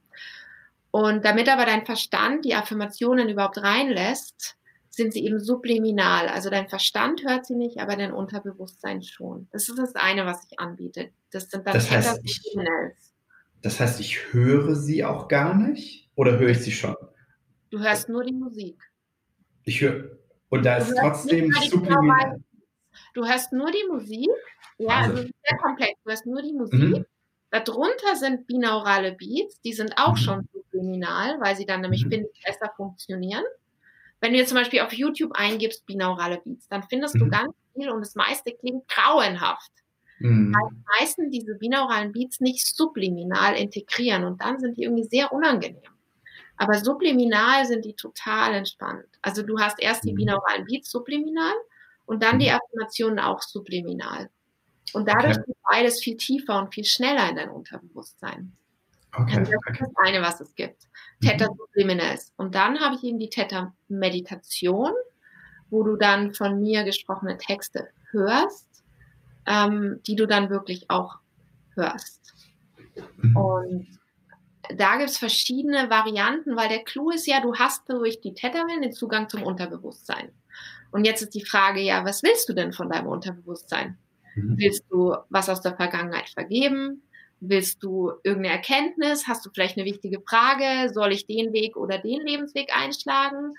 Und 0.92 1.24
damit 1.24 1.48
aber 1.48 1.66
dein 1.66 1.86
Verstand 1.86 2.44
die 2.44 2.54
Affirmationen 2.54 3.30
überhaupt 3.30 3.60
reinlässt, 3.60 4.58
sind 4.90 5.14
sie 5.14 5.26
eben 5.26 5.40
subliminal. 5.40 6.28
Also 6.28 6.50
dein 6.50 6.68
Verstand 6.68 7.24
hört 7.26 7.46
sie 7.46 7.56
nicht, 7.56 7.80
aber 7.80 7.96
dein 7.96 8.12
Unterbewusstsein 8.12 9.04
schon. 9.04 9.48
Das 9.54 9.70
ist 9.70 9.80
das 9.80 9.96
eine, 9.96 10.26
was 10.26 10.46
ich 10.52 10.60
anbiete. 10.60 11.12
Das 11.32 11.50
sind 11.50 11.66
dann 11.66 11.76
das 11.76 11.90
heißt, 11.90 12.20
ich, 12.26 12.42
das 13.62 13.80
heißt, 13.80 14.02
ich 14.02 14.34
höre 14.34 14.76
sie 14.76 15.06
auch 15.06 15.30
gar 15.30 15.56
nicht 15.56 16.10
oder 16.16 16.38
höre 16.38 16.50
ich 16.50 16.60
sie 16.60 16.74
schon? 16.74 16.98
Du 17.70 17.80
hörst 17.80 18.10
nur 18.10 18.26
die 18.26 18.34
Musik. 18.34 18.84
Ich 19.64 19.80
höre 19.80 20.23
und 20.54 20.64
da 20.64 20.78
ist 20.78 20.96
trotzdem 20.96 21.52
subliminal. 21.52 22.40
Du 23.16 23.26
hörst 23.26 23.52
nur 23.54 23.72
die 23.72 23.86
Musik. 23.90 24.30
Ja, 24.78 25.00
also, 25.00 25.18
also 25.18 25.24
sehr 25.24 25.58
komplex. 25.58 26.00
Du 26.04 26.10
hörst 26.12 26.26
nur 26.28 26.42
die 26.44 26.54
Musik. 26.54 26.80
Mhm. 26.80 27.06
Darunter 27.50 28.16
sind 28.16 28.46
binaurale 28.46 29.14
Beats, 29.14 29.60
die 29.62 29.74
sind 29.74 29.98
auch 29.98 30.12
mhm. 30.12 30.18
schon 30.18 30.50
subliminal, 30.54 31.40
weil 31.40 31.56
sie 31.56 31.66
dann 31.66 31.82
nämlich 31.82 32.06
mhm. 32.06 32.28
besser 32.46 32.72
funktionieren. 32.76 33.44
Wenn 34.22 34.34
du 34.34 34.38
jetzt 34.38 34.50
zum 34.50 34.58
Beispiel 34.60 34.82
auf 34.82 34.94
YouTube 34.94 35.32
eingibst, 35.34 35.88
binaurale 35.88 36.40
Beats, 36.44 36.68
dann 36.68 36.84
findest 36.84 37.16
mhm. 37.16 37.20
du 37.20 37.30
ganz 37.30 37.54
viel 37.74 37.90
und 37.90 38.02
das 38.02 38.14
meiste 38.14 38.52
klingt 38.54 38.88
grauenhaft. 38.88 39.72
Mhm. 40.20 40.54
Weil 40.54 40.70
die 40.70 40.84
meisten 41.00 41.32
diese 41.32 41.56
binauralen 41.56 42.12
Beats 42.12 42.40
nicht 42.40 42.66
subliminal 42.66 43.56
integrieren 43.56 44.24
und 44.24 44.40
dann 44.40 44.60
sind 44.60 44.78
die 44.78 44.84
irgendwie 44.84 45.08
sehr 45.08 45.34
unangenehm. 45.34 45.93
Aber 46.58 46.76
subliminal 46.76 47.66
sind 47.66 47.84
die 47.86 47.96
total 47.96 48.54
entspannt. 48.54 49.06
Also 49.22 49.42
du 49.42 49.60
hast 49.60 49.80
erst 49.80 50.04
die 50.04 50.12
mhm. 50.12 50.18
binauralen 50.18 50.66
Beats 50.66 50.92
subliminal 50.92 51.54
und 52.06 52.22
dann 52.22 52.40
die 52.40 52.50
mhm. 52.50 52.56
Affirmationen 52.58 53.20
auch 53.20 53.42
subliminal. 53.42 54.30
Und 54.94 55.08
dadurch 55.08 55.38
okay. 55.38 55.54
beides 55.70 56.02
viel 56.02 56.18
tiefer 56.18 56.60
und 56.60 56.74
viel 56.74 56.86
schneller 56.86 57.30
in 57.30 57.36
dein 57.36 57.50
Unterbewusstsein. 57.50 58.54
Okay, 59.16 59.38
also 59.38 59.52
das 59.52 59.62
ist 59.72 59.82
das 59.82 60.06
eine, 60.06 60.22
was 60.22 60.42
es 60.42 60.56
gibt. 60.56 60.88
Theta 61.22 61.50
mhm. 61.50 61.58
Subliminals. 61.58 62.34
Und 62.38 62.56
dann 62.56 62.80
habe 62.80 62.96
ich 62.96 63.04
eben 63.04 63.20
die 63.20 63.30
Theta 63.30 63.74
Meditation, 63.88 64.92
wo 65.70 65.84
du 65.84 65.96
dann 65.96 66.34
von 66.34 66.60
mir 66.60 66.84
gesprochene 66.84 67.38
Texte 67.38 67.90
hörst, 68.12 68.84
ähm, 69.46 70.00
die 70.06 70.16
du 70.16 70.28
dann 70.28 70.50
wirklich 70.50 70.90
auch 70.90 71.20
hörst. 71.76 72.34
Mhm. 73.18 73.36
Und 73.36 74.00
da 74.76 74.98
gibt 74.98 75.10
es 75.10 75.18
verschiedene 75.18 75.90
Varianten, 75.90 76.56
weil 76.56 76.70
der 76.70 76.84
Clou 76.84 77.12
ist 77.12 77.28
ja, 77.28 77.42
du 77.42 77.56
hast 77.56 77.90
durch 77.90 78.22
die 78.22 78.34
Theta-Wellen 78.34 78.82
den 78.82 78.94
Zugang 78.94 79.30
zum 79.30 79.44
Unterbewusstsein. 79.44 80.32
Und 80.92 81.06
jetzt 81.06 81.22
ist 81.22 81.36
die 81.36 81.46
Frage, 81.46 81.82
ja, 81.82 82.06
was 82.06 82.24
willst 82.24 82.48
du 82.48 82.54
denn 82.54 82.72
von 82.72 82.90
deinem 82.90 83.08
Unterbewusstsein? 83.08 83.98
Mhm. 84.36 84.56
Willst 84.58 84.86
du 84.90 85.16
was 85.30 85.50
aus 85.50 85.62
der 85.62 85.76
Vergangenheit 85.76 86.30
vergeben? 86.30 87.04
Willst 87.40 87.84
du 87.84 88.12
irgendeine 88.24 88.56
Erkenntnis? 88.56 89.28
Hast 89.28 89.46
du 89.46 89.50
vielleicht 89.54 89.78
eine 89.78 89.86
wichtige 89.86 90.22
Frage? 90.22 90.94
Soll 90.94 91.12
ich 91.12 91.26
den 91.26 91.52
Weg 91.52 91.76
oder 91.76 91.98
den 91.98 92.22
Lebensweg 92.22 92.74
einschlagen? 92.74 93.54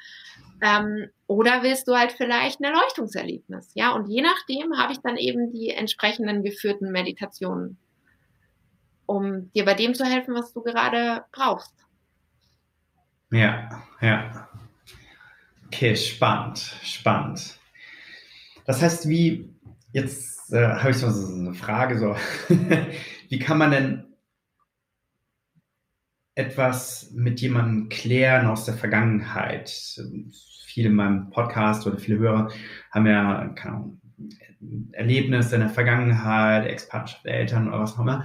Ähm, 0.63 1.11
oder 1.27 1.63
willst 1.63 1.87
du 1.87 1.95
halt 1.95 2.13
vielleicht 2.13 2.61
ein 2.61 2.65
Erleuchtungserlebnis? 2.65 3.73
Ja, 3.75 3.93
und 3.93 4.09
je 4.09 4.23
nachdem 4.23 4.79
habe 4.79 4.93
ich 4.93 5.01
dann 5.01 5.19
eben 5.19 5.53
die 5.53 5.69
entsprechenden 5.69 6.43
geführten 6.43 6.93
Meditationen, 6.93 7.77
um 9.07 9.51
dir 9.53 9.65
bei 9.65 9.75
dem 9.75 9.95
zu 9.95 10.05
helfen, 10.05 10.35
was 10.35 10.53
du 10.53 10.63
gerade 10.63 11.25
brauchst. 11.33 11.75
Ja, 13.31 13.83
ja. 14.01 14.49
Okay, 15.67 15.97
spannend, 15.97 16.59
spannend. 16.83 17.59
Das 18.65 18.81
heißt, 18.81 19.09
wie 19.09 19.53
jetzt 19.93 20.53
äh, 20.53 20.69
habe 20.69 20.91
ich 20.91 20.97
so 20.97 21.07
eine 21.07 21.55
Frage, 21.55 21.99
so 21.99 22.17
wie 23.29 23.39
kann 23.39 23.59
man 23.59 23.71
denn 23.73 24.05
etwas 26.37 27.11
mit 27.13 27.41
jemandem 27.41 27.89
klären 27.89 28.47
aus 28.47 28.65
der 28.65 28.75
Vergangenheit? 28.75 29.69
Viele 30.67 30.89
in 30.89 30.95
meinem 30.95 31.31
Podcast 31.31 31.87
oder 31.87 31.99
viele 31.99 32.19
Hörer 32.19 32.51
haben 32.91 33.07
ja 33.07 33.49
keine 33.57 33.75
Ahnung, 33.75 34.01
Erlebnisse 34.93 35.57
in 35.57 35.61
der 35.61 35.71
Vergangenheit, 35.71 36.67
Ex-Partnerschaft 36.67 37.25
der 37.25 37.35
Eltern 37.35 37.69
oder 37.69 37.81
was 37.81 37.95
auch 37.95 38.01
immer, 38.01 38.25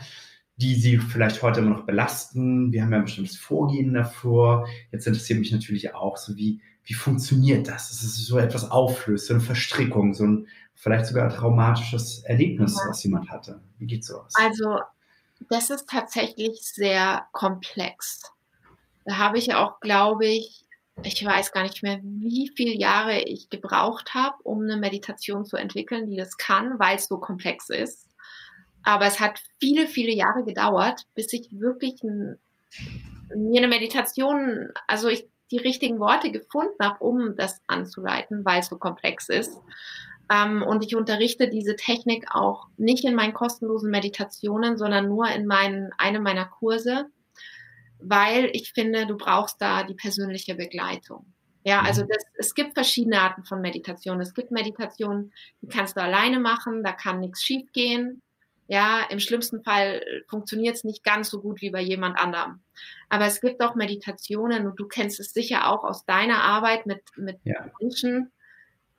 die 0.60 0.76
sie 0.76 0.98
vielleicht 0.98 1.42
heute 1.42 1.62
immer 1.62 1.70
noch 1.70 1.86
belasten. 1.86 2.72
Wir 2.74 2.84
haben 2.84 2.92
ja 2.92 2.98
ein 2.98 3.06
bestimmtes 3.06 3.38
Vorgehen 3.38 3.94
davor. 3.94 4.68
Jetzt 4.92 5.08
interessiert 5.08 5.40
mich 5.40 5.52
natürlich 5.52 5.94
auch 5.96 6.18
so, 6.18 6.36
wie, 6.36 6.62
wie 6.84 6.94
funktioniert 6.94 7.68
das? 7.68 7.90
Das 7.90 8.04
ist 8.04 8.18
so 8.26 8.38
etwas 8.38 8.70
auflöst, 8.70 9.28
so 9.28 9.34
eine 9.34 9.42
Verstrickung, 9.42 10.14
so 10.14 10.26
ein 10.26 10.48
vielleicht 10.76 11.06
sogar 11.06 11.30
traumatisches 11.30 12.24
Erlebnis, 12.26 12.78
ja. 12.78 12.90
was 12.90 13.04
jemand 13.04 13.30
hatte. 13.30 13.62
Wie 13.78 13.88
geht 13.88 14.04
sowas? 14.04 14.34
Also 14.36 14.80
das 15.50 15.70
ist 15.70 15.88
tatsächlich 15.90 16.62
sehr 16.62 17.28
komplex. 17.32 18.24
Da 19.06 19.18
habe 19.18 19.38
ich 19.38 19.54
auch, 19.56 19.80
glaube 19.80 20.26
ich, 20.26 20.66
ich 21.04 21.24
weiß 21.24 21.54
gar 21.54 21.64
nicht 21.64 21.84
mehr, 21.84 22.02
wie 22.04 22.52
viele 22.54 22.76
Jahre 22.76 23.22
ich 23.22 23.50
gebraucht 23.50 24.14
habe, 24.14 24.36
um 24.44 24.64
eine 24.64 24.76
Meditation 24.76 25.46
zu 25.46 25.56
entwickeln, 25.56 26.10
die 26.10 26.18
das 26.18 26.36
kann, 26.36 26.78
weil 26.80 26.98
es 26.98 27.08
so 27.08 27.18
komplex 27.18 27.70
ist. 27.70 28.09
Aber 28.84 29.06
es 29.06 29.20
hat 29.20 29.42
viele, 29.60 29.88
viele 29.88 30.14
Jahre 30.14 30.44
gedauert, 30.44 31.06
bis 31.16 31.34
ich 31.34 31.50
wirklich 31.52 32.02
ein, 32.04 32.38
mir 33.36 33.60
eine 33.60 33.68
Meditation, 33.68 34.70
also 34.88 35.08
ich 35.10 35.28
die 35.52 35.58
richtigen 35.58 36.00
Worte 36.00 36.32
gefunden 36.32 36.76
habe, 36.82 37.04
um 37.04 37.36
das 37.36 37.62
anzuleiten, 37.68 38.46
weil 38.46 38.60
es 38.60 38.68
so 38.68 38.78
komplex 38.78 39.30
ist. 39.30 39.58
Ähm, 40.32 40.62
und 40.62 40.84
ich 40.84 40.96
unterrichte 40.96 41.50
diese 41.50 41.76
Technik 41.76 42.28
auch 42.30 42.68
nicht 42.78 43.04
in 43.04 43.16
meinen 43.16 43.34
kostenlosen 43.34 43.90
Meditationen, 43.90 44.78
sondern 44.78 45.08
nur 45.08 45.28
in 45.30 45.48
meinen, 45.48 45.92
einem 45.98 46.22
meiner 46.22 46.46
Kurse, 46.46 47.08
weil 48.00 48.50
ich 48.54 48.72
finde, 48.74 49.08
du 49.08 49.18
brauchst 49.18 49.62
da 49.62 49.84
die 49.84 49.96
persönliche 49.96 50.56
Begleitung. 50.56 51.26
Ja, 51.64 51.82
mhm. 51.82 51.88
also 51.88 52.04
das, 52.04 52.24
es 52.36 52.54
gibt 52.54 52.76
verschiedene 52.76 53.20
Arten 53.20 53.44
von 53.44 53.60
Meditation. 53.60 54.22
Es 54.22 54.34
gibt 54.34 54.52
Meditationen, 54.52 55.34
die 55.62 55.68
kannst 55.68 55.98
du 55.98 56.02
alleine 56.02 56.40
machen, 56.40 56.84
da 56.84 56.92
kann 56.92 57.20
nichts 57.20 57.44
schiefgehen. 57.44 58.22
Ja, 58.72 59.02
im 59.10 59.20
schlimmsten 59.20 59.64
Fall 59.64 60.04
funktioniert 60.28 60.76
es 60.76 60.84
nicht 60.84 61.04
ganz 61.04 61.32
so 61.32 61.42
gut 61.42 61.60
wie 61.60 61.72
bei 61.72 61.82
jemand 61.82 62.20
anderem. 62.20 62.62
Aber 63.10 63.26
es 63.26 63.42
gibt 63.42 63.64
auch 63.64 63.74
Meditationen 63.74 64.68
und 64.68 64.80
du 64.80 64.88
kennst 64.88 65.20
es 65.20 65.34
sicher 65.34 65.72
auch 65.72 65.84
aus 65.84 66.06
deiner 66.06 66.44
Arbeit 66.44 66.86
mit, 66.86 67.02
mit 67.18 67.40
ja. 67.46 67.66
Menschen, 67.82 68.32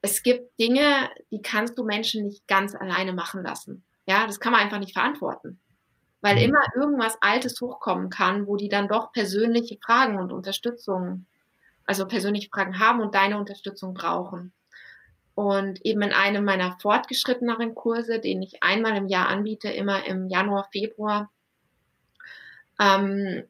es 0.02 0.24
gibt 0.24 0.58
Dinge, 0.58 1.08
die 1.30 1.40
kannst 1.40 1.78
du 1.78 1.84
Menschen 1.84 2.24
nicht 2.24 2.48
ganz 2.48 2.74
alleine 2.74 3.12
machen 3.12 3.44
lassen. 3.44 3.84
Ja, 4.06 4.26
das 4.26 4.40
kann 4.40 4.50
man 4.50 4.60
einfach 4.60 4.80
nicht 4.80 4.94
verantworten. 4.94 5.60
Weil 6.20 6.34
mhm. 6.34 6.42
immer 6.42 6.62
irgendwas 6.74 7.16
Altes 7.20 7.60
hochkommen 7.60 8.10
kann, 8.10 8.48
wo 8.48 8.56
die 8.56 8.68
dann 8.68 8.88
doch 8.88 9.12
persönliche 9.12 9.78
Fragen 9.80 10.18
und 10.18 10.32
Unterstützung, 10.32 11.26
also 11.86 12.08
persönliche 12.08 12.48
Fragen 12.52 12.80
haben 12.80 13.00
und 13.00 13.14
deine 13.14 13.38
Unterstützung 13.38 13.94
brauchen. 13.94 14.52
Und 15.34 15.84
eben 15.86 16.02
in 16.02 16.12
einem 16.12 16.44
meiner 16.44 16.78
fortgeschritteneren 16.80 17.74
Kurse, 17.74 18.18
den 18.18 18.42
ich 18.42 18.62
einmal 18.62 18.96
im 18.96 19.06
Jahr 19.06 19.28
anbiete, 19.28 19.68
immer 19.68 20.04
im 20.06 20.28
Januar, 20.28 20.68
Februar, 20.70 21.30
ähm, 22.78 23.44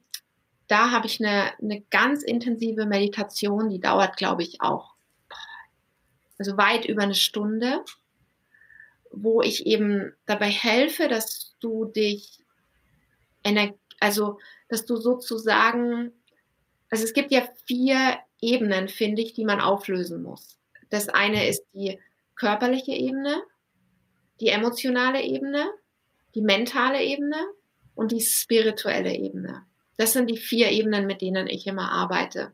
da 0.69 0.93
habe 0.93 1.07
ich 1.07 1.21
eine, 1.21 1.53
eine 1.61 1.81
ganz 1.91 2.23
intensive 2.23 2.87
Meditation, 2.87 3.71
die 3.71 3.81
dauert, 3.81 4.17
glaube 4.17 4.43
ich, 4.43 4.61
auch 4.61 4.95
also 6.39 6.57
weit 6.57 6.87
über 6.87 7.03
eine 7.03 7.15
Stunde, 7.15 7.85
wo 9.11 9.43
ich 9.43 9.67
eben 9.67 10.15
dabei 10.27 10.49
helfe, 10.49 11.09
dass 11.09 11.57
du 11.61 11.85
dich, 11.85 12.39
also 13.99 14.39
dass 14.69 14.87
du 14.87 14.97
sozusagen, 14.97 16.13
also 16.89 17.05
es 17.05 17.13
gibt 17.13 17.33
ja 17.33 17.43
vier 17.67 18.19
Ebenen, 18.41 18.89
finde 18.89 19.23
ich, 19.23 19.35
die 19.35 19.45
man 19.45 19.61
auflösen 19.61 20.23
muss. 20.23 20.60
Das 20.91 21.09
eine 21.09 21.49
ist 21.49 21.65
die 21.73 21.99
körperliche 22.35 22.93
Ebene, 22.93 23.43
die 24.41 24.49
emotionale 24.49 25.23
Ebene, 25.23 25.71
die 26.35 26.43
mentale 26.43 27.03
Ebene 27.03 27.37
und 27.95 28.13
die 28.13 28.21
spirituelle 28.21 29.15
Ebene. 29.15 29.63
Das 29.97 30.13
sind 30.13 30.29
die 30.31 30.39
vier 30.39 30.71
Ebenen, 30.71 31.07
mit 31.07 31.21
denen 31.21 31.47
ich 31.47 31.67
immer 31.67 31.93
arbeite. 31.93 32.53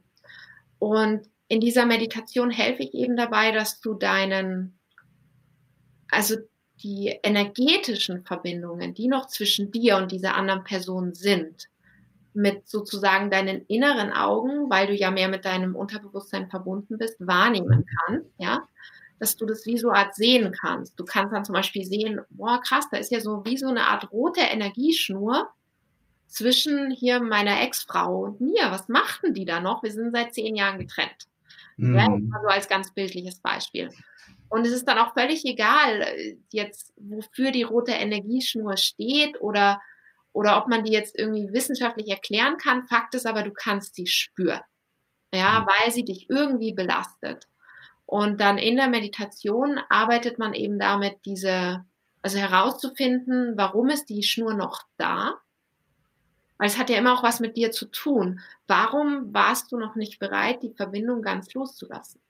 Und 0.79 1.29
in 1.49 1.61
dieser 1.61 1.87
Meditation 1.87 2.51
helfe 2.51 2.83
ich 2.83 2.95
eben 2.95 3.17
dabei, 3.17 3.53
dass 3.53 3.81
du 3.81 3.95
deinen, 3.95 4.79
also 6.11 6.37
die 6.83 7.19
energetischen 7.23 8.25
Verbindungen, 8.25 8.95
die 8.95 9.09
noch 9.09 9.27
zwischen 9.27 9.71
dir 9.71 9.97
und 9.97 10.13
dieser 10.13 10.35
anderen 10.35 10.65
Person 10.65 11.15
sind, 11.15 11.69
mit 12.37 12.69
sozusagen 12.69 13.31
deinen 13.31 13.63
inneren 13.63 14.13
Augen, 14.13 14.71
weil 14.71 14.87
du 14.87 14.95
ja 14.95 15.11
mehr 15.11 15.29
mit 15.29 15.45
deinem 15.45 15.75
Unterbewusstsein 15.75 16.49
verbunden 16.49 16.99
bist, 16.99 17.17
wahrnehmen 17.19 17.87
kannst, 18.07 18.31
ja, 18.39 18.69
dass 19.19 19.37
du 19.37 19.47
das 19.47 19.65
wie 19.67 19.79
so 19.79 19.89
eine 19.89 19.99
Art 19.99 20.15
sehen 20.15 20.53
kannst. 20.53 21.01
Du 21.01 21.05
kannst 21.05 21.33
dann 21.33 21.45
zum 21.45 21.55
Beispiel 21.55 21.85
sehen, 21.85 22.21
boah, 22.31 22.61
krass, 22.61 22.87
da 22.91 22.99
ist 22.99 23.11
ja 23.11 23.21
so 23.21 23.45
wie 23.47 23.57
so 23.57 23.69
eine 23.69 23.87
Art 23.87 24.13
rote 24.13 24.43
Energieschnur 24.43 25.49
zwischen 26.27 26.91
hier 26.91 27.21
meiner 27.21 27.63
Ex-Frau 27.63 28.25
und 28.25 28.41
mir. 28.41 28.71
Was 28.71 28.89
machten 28.89 29.33
die 29.33 29.47
da 29.47 29.61
noch? 29.61 29.83
Wir 29.83 29.93
sind 29.93 30.13
seit 30.13 30.35
zehn 30.35 30.55
Jahren 30.55 30.79
getrennt. 30.79 31.29
Mhm. 31.77 31.97
Ja, 31.97 32.05
also 32.07 32.49
als 32.49 32.69
ganz 32.69 32.93
bildliches 32.93 33.39
Beispiel. 33.39 33.91
Und 34.49 34.67
es 34.67 34.73
ist 34.73 34.87
dann 34.87 34.99
auch 34.99 35.15
völlig 35.15 35.45
egal, 35.45 36.03
äh, 36.03 36.37
jetzt, 36.53 36.93
wofür 36.97 37.51
die 37.51 37.63
rote 37.63 37.93
Energieschnur 37.93 38.77
steht 38.77 39.41
oder, 39.41 39.81
oder 40.37 40.59
ob 40.59 40.69
man 40.69 40.85
die 40.85 40.93
jetzt 40.93 41.19
irgendwie 41.19 41.51
wissenschaftlich 41.55 42.11
erklären 42.11 42.59
kann. 42.59 42.85
Fakt 42.85 43.15
ist 43.15 43.27
aber, 43.27 43.43
du 43.43 43.53
kannst 43.53 43.95
sie 43.95 44.07
spüren. 44.07 44.61
Ja, 45.33 45.61
mhm. 45.61 45.67
weil 45.67 45.93
sie 45.93 46.05
dich 46.05 46.29
irgendwie 46.29 46.75
belastet. 46.75 47.49
Und 48.05 48.39
dann 48.39 48.59
in 48.59 48.77
der 48.77 48.89
Meditation 48.89 49.81
arbeitet 49.89 50.39
man 50.39 50.53
eben 50.53 50.79
damit, 50.79 51.17
diese, 51.25 51.87
also 52.21 52.37
herauszufinden, 52.37 53.55
warum 53.57 53.89
ist 53.89 54.11
die 54.11 54.23
Schnur 54.23 54.53
noch 54.53 54.83
da? 54.99 55.41
Weil 56.59 56.69
es 56.69 56.77
hat 56.77 56.91
ja 56.91 56.99
immer 56.99 57.15
auch 57.15 57.23
was 57.23 57.41
mit 57.41 57.57
dir 57.57 57.73
zu 57.73 57.87
tun. 57.87 58.41
Warum 58.67 59.33
warst 59.33 59.73
du 59.73 59.79
noch 59.79 59.97
nicht 59.97 60.19
bereit, 60.19 60.63
die 60.63 60.75
Verbindung 60.75 61.23
ganz 61.23 61.55
loszulassen? 61.55 62.21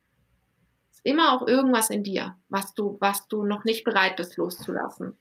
Es 0.93 0.99
ist 0.99 1.07
immer 1.07 1.33
auch 1.33 1.49
irgendwas 1.49 1.91
in 1.91 2.05
dir, 2.05 2.37
was 2.51 2.73
du, 2.73 2.99
was 3.01 3.27
du 3.27 3.43
noch 3.43 3.65
nicht 3.65 3.83
bereit 3.83 4.15
bist 4.15 4.37
loszulassen. 4.37 5.19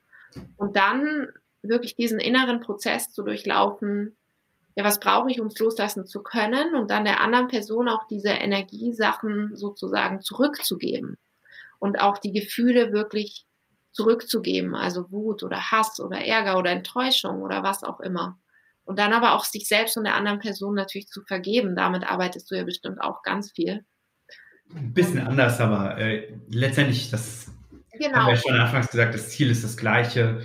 Und 0.56 0.76
dann 0.76 1.30
wirklich 1.70 1.96
diesen 1.96 2.20
inneren 2.20 2.62
Prozess 2.62 3.12
zu 3.12 3.24
durchlaufen, 3.24 4.16
ja, 4.76 4.84
was 4.84 5.00
brauche 5.00 5.32
ich, 5.32 5.40
um 5.40 5.48
es 5.48 5.58
loslassen 5.58 6.06
zu 6.06 6.22
können 6.22 6.76
und 6.76 6.92
dann 6.92 7.06
der 7.06 7.22
anderen 7.22 7.48
Person 7.48 7.88
auch 7.88 8.08
diese 8.08 8.30
Energiesachen 8.30 9.56
sozusagen 9.56 10.22
zurückzugeben 10.22 11.18
und 11.80 12.00
auch 12.02 12.18
die 12.18 12.34
Gefühle 12.34 12.92
wirklich 12.92 13.46
zurückzugeben, 13.94 14.76
also 14.76 15.10
Wut 15.12 15.44
oder 15.44 15.72
Hass 15.72 16.02
oder 16.02 16.20
Ärger 16.20 16.58
oder 16.60 16.72
Enttäuschung 16.72 17.42
oder 17.42 17.64
was 17.64 17.84
auch 17.84 18.02
immer. 18.02 18.38
Und 18.84 19.00
dann 19.00 19.14
aber 19.14 19.34
auch 19.34 19.46
sich 19.46 19.68
selbst 19.68 19.98
und 19.98 20.04
der 20.04 20.16
anderen 20.16 20.40
Person 20.40 20.76
natürlich 20.76 21.08
zu 21.08 21.24
vergeben. 21.24 21.76
Damit 21.76 22.04
arbeitest 22.04 22.52
du 22.52 22.56
ja 22.56 22.64
bestimmt 22.64 23.02
auch 23.02 23.24
ganz 23.24 23.52
viel. 23.52 23.84
Ein 24.76 24.94
bisschen 24.94 25.26
anders, 25.26 25.60
aber 25.60 25.98
äh, 25.98 26.38
letztendlich, 26.50 27.10
das 27.10 27.48
genau. 27.94 28.18
haben 28.18 28.28
wir 28.28 28.34
ja 28.36 28.42
schon 28.42 28.60
anfangs 28.60 28.90
gesagt, 28.90 29.14
das 29.16 29.30
Ziel 29.30 29.50
ist 29.50 29.64
das 29.64 29.78
gleiche 29.78 30.42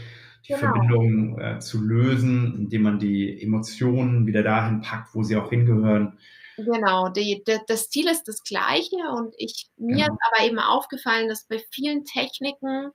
die 0.47 0.55
genau. 0.55 0.61
Verbindung 0.61 1.39
äh, 1.39 1.59
zu 1.61 1.81
lösen, 1.81 2.55
indem 2.59 2.83
man 2.83 2.99
die 2.99 3.43
Emotionen 3.43 4.27
wieder 4.27 4.43
dahin 4.43 4.81
packt, 4.81 5.15
wo 5.15 5.23
sie 5.23 5.37
auch 5.37 5.51
hingehören. 5.51 6.19
Genau, 6.57 7.09
die, 7.09 7.43
die, 7.47 7.59
das 7.67 7.89
Ziel 7.89 8.09
ist 8.09 8.25
das 8.25 8.43
gleiche 8.43 8.97
und 9.17 9.35
ich, 9.39 9.69
mir 9.77 10.05
genau. 10.05 10.15
ist 10.15 10.21
aber 10.33 10.47
eben 10.47 10.59
aufgefallen, 10.59 11.29
dass 11.29 11.47
bei 11.47 11.59
vielen 11.71 12.05
Techniken 12.05 12.91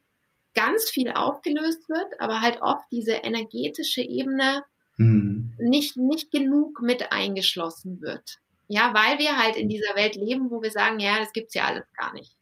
ganz 0.54 0.90
viel 0.90 1.12
aufgelöst 1.12 1.90
wird, 1.90 2.20
aber 2.20 2.42
halt 2.42 2.62
oft 2.62 2.86
diese 2.92 3.14
energetische 3.14 4.02
Ebene 4.02 4.64
hm. 4.96 5.54
nicht, 5.60 5.98
nicht 5.98 6.32
genug 6.32 6.82
mit 6.82 7.12
eingeschlossen 7.12 8.02
wird. 8.02 8.40
Ja, 8.68 8.94
weil 8.94 9.20
wir 9.20 9.38
halt 9.38 9.58
in 9.58 9.70
dieser 9.70 9.96
Welt 9.96 10.16
leben, 10.16 10.50
wo 10.50 10.62
wir 10.62 10.72
sagen, 10.72 11.00
ja, 11.00 11.20
das 11.20 11.34
gibt 11.34 11.50
es 11.50 11.54
ja 11.54 11.66
alles 11.66 11.86
gar 11.96 12.14
nicht. 12.14 12.36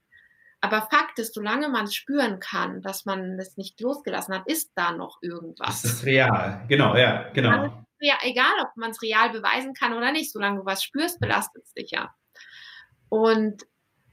Aber 0.63 0.87
Fakt 0.89 1.19
ist, 1.19 1.33
solange 1.33 1.67
man 1.67 1.91
spüren 1.91 2.39
kann, 2.39 2.81
dass 2.81 3.03
man 3.03 3.37
es 3.37 3.57
nicht 3.57 3.81
losgelassen 3.81 4.33
hat, 4.33 4.47
ist 4.47 4.71
da 4.75 4.93
noch 4.93 5.17
irgendwas. 5.21 5.81
Das 5.81 5.83
ist 5.83 6.05
real, 6.05 6.63
genau, 6.69 6.95
ja, 6.95 7.29
genau. 7.33 7.83
Ja, 7.99 8.15
egal, 8.21 8.53
ob 8.61 8.69
man 8.77 8.91
es 8.91 9.01
real 9.01 9.29
beweisen 9.31 9.73
kann 9.73 9.91
oder 9.91 10.13
nicht, 10.13 10.31
solange 10.31 10.59
du 10.59 10.65
was 10.65 10.81
spürst, 10.81 11.19
belastet 11.19 11.63
es 11.65 11.73
dich 11.73 11.91
ja. 11.91 12.15
Und, 13.09 13.63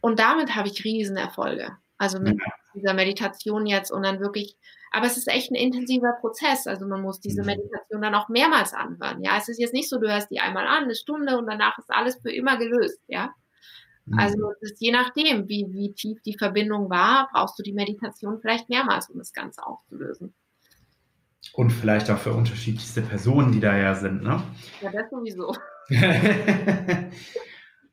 und 0.01 0.19
damit 0.19 0.57
habe 0.57 0.67
ich 0.67 0.83
Riesenerfolge. 0.83 1.77
Also 1.99 2.19
mit 2.19 2.37
ja. 2.41 2.53
dieser 2.75 2.95
Meditation 2.95 3.67
jetzt 3.67 3.93
und 3.93 4.03
dann 4.03 4.19
wirklich, 4.19 4.57
aber 4.91 5.07
es 5.07 5.17
ist 5.17 5.29
echt 5.29 5.53
ein 5.53 5.55
intensiver 5.55 6.15
Prozess. 6.21 6.67
Also 6.67 6.85
man 6.85 7.01
muss 7.01 7.21
diese 7.21 7.43
mhm. 7.43 7.47
Meditation 7.47 8.03
dann 8.03 8.17
auch 8.17 8.29
mehrmals 8.29 8.75
anhören. 8.75 9.23
Ja, 9.23 9.37
es 9.37 9.49
ist 9.49 9.61
jetzt 9.61 9.73
nicht 9.73 9.89
so, 9.89 10.01
du 10.01 10.09
hörst 10.09 10.33
die 10.33 10.41
einmal 10.41 10.67
an, 10.67 10.83
eine 10.83 10.97
Stunde 10.97 11.39
und 11.39 11.47
danach 11.47 11.79
ist 11.79 11.91
alles 11.91 12.19
für 12.21 12.33
immer 12.33 12.57
gelöst. 12.57 13.01
Ja, 13.07 13.31
also 14.17 14.49
mhm. 14.49 14.55
je 14.79 14.93
nachdem, 14.93 15.49
wie, 15.49 15.67
wie 15.71 15.93
tief 15.93 16.21
die 16.23 16.37
Verbindung 16.37 16.91
war, 16.91 17.29
brauchst 17.33 17.59
du 17.59 17.63
die 17.63 17.73
Meditation 17.73 18.39
vielleicht 18.41 18.69
mehrmals, 18.69 19.09
um 19.11 19.19
das 19.19 19.33
Ganze 19.33 19.65
aufzulösen. 19.65 20.35
Und 21.53 21.71
vielleicht 21.71 22.11
auch 22.11 22.19
für 22.19 22.33
unterschiedlichste 22.33 23.03
Personen, 23.03 23.53
die 23.53 23.61
da 23.61 23.77
ja 23.77 23.95
sind, 23.95 24.23
ne? 24.23 24.43
Ja, 24.81 24.91
das 24.93 25.11
sowieso. 25.11 25.55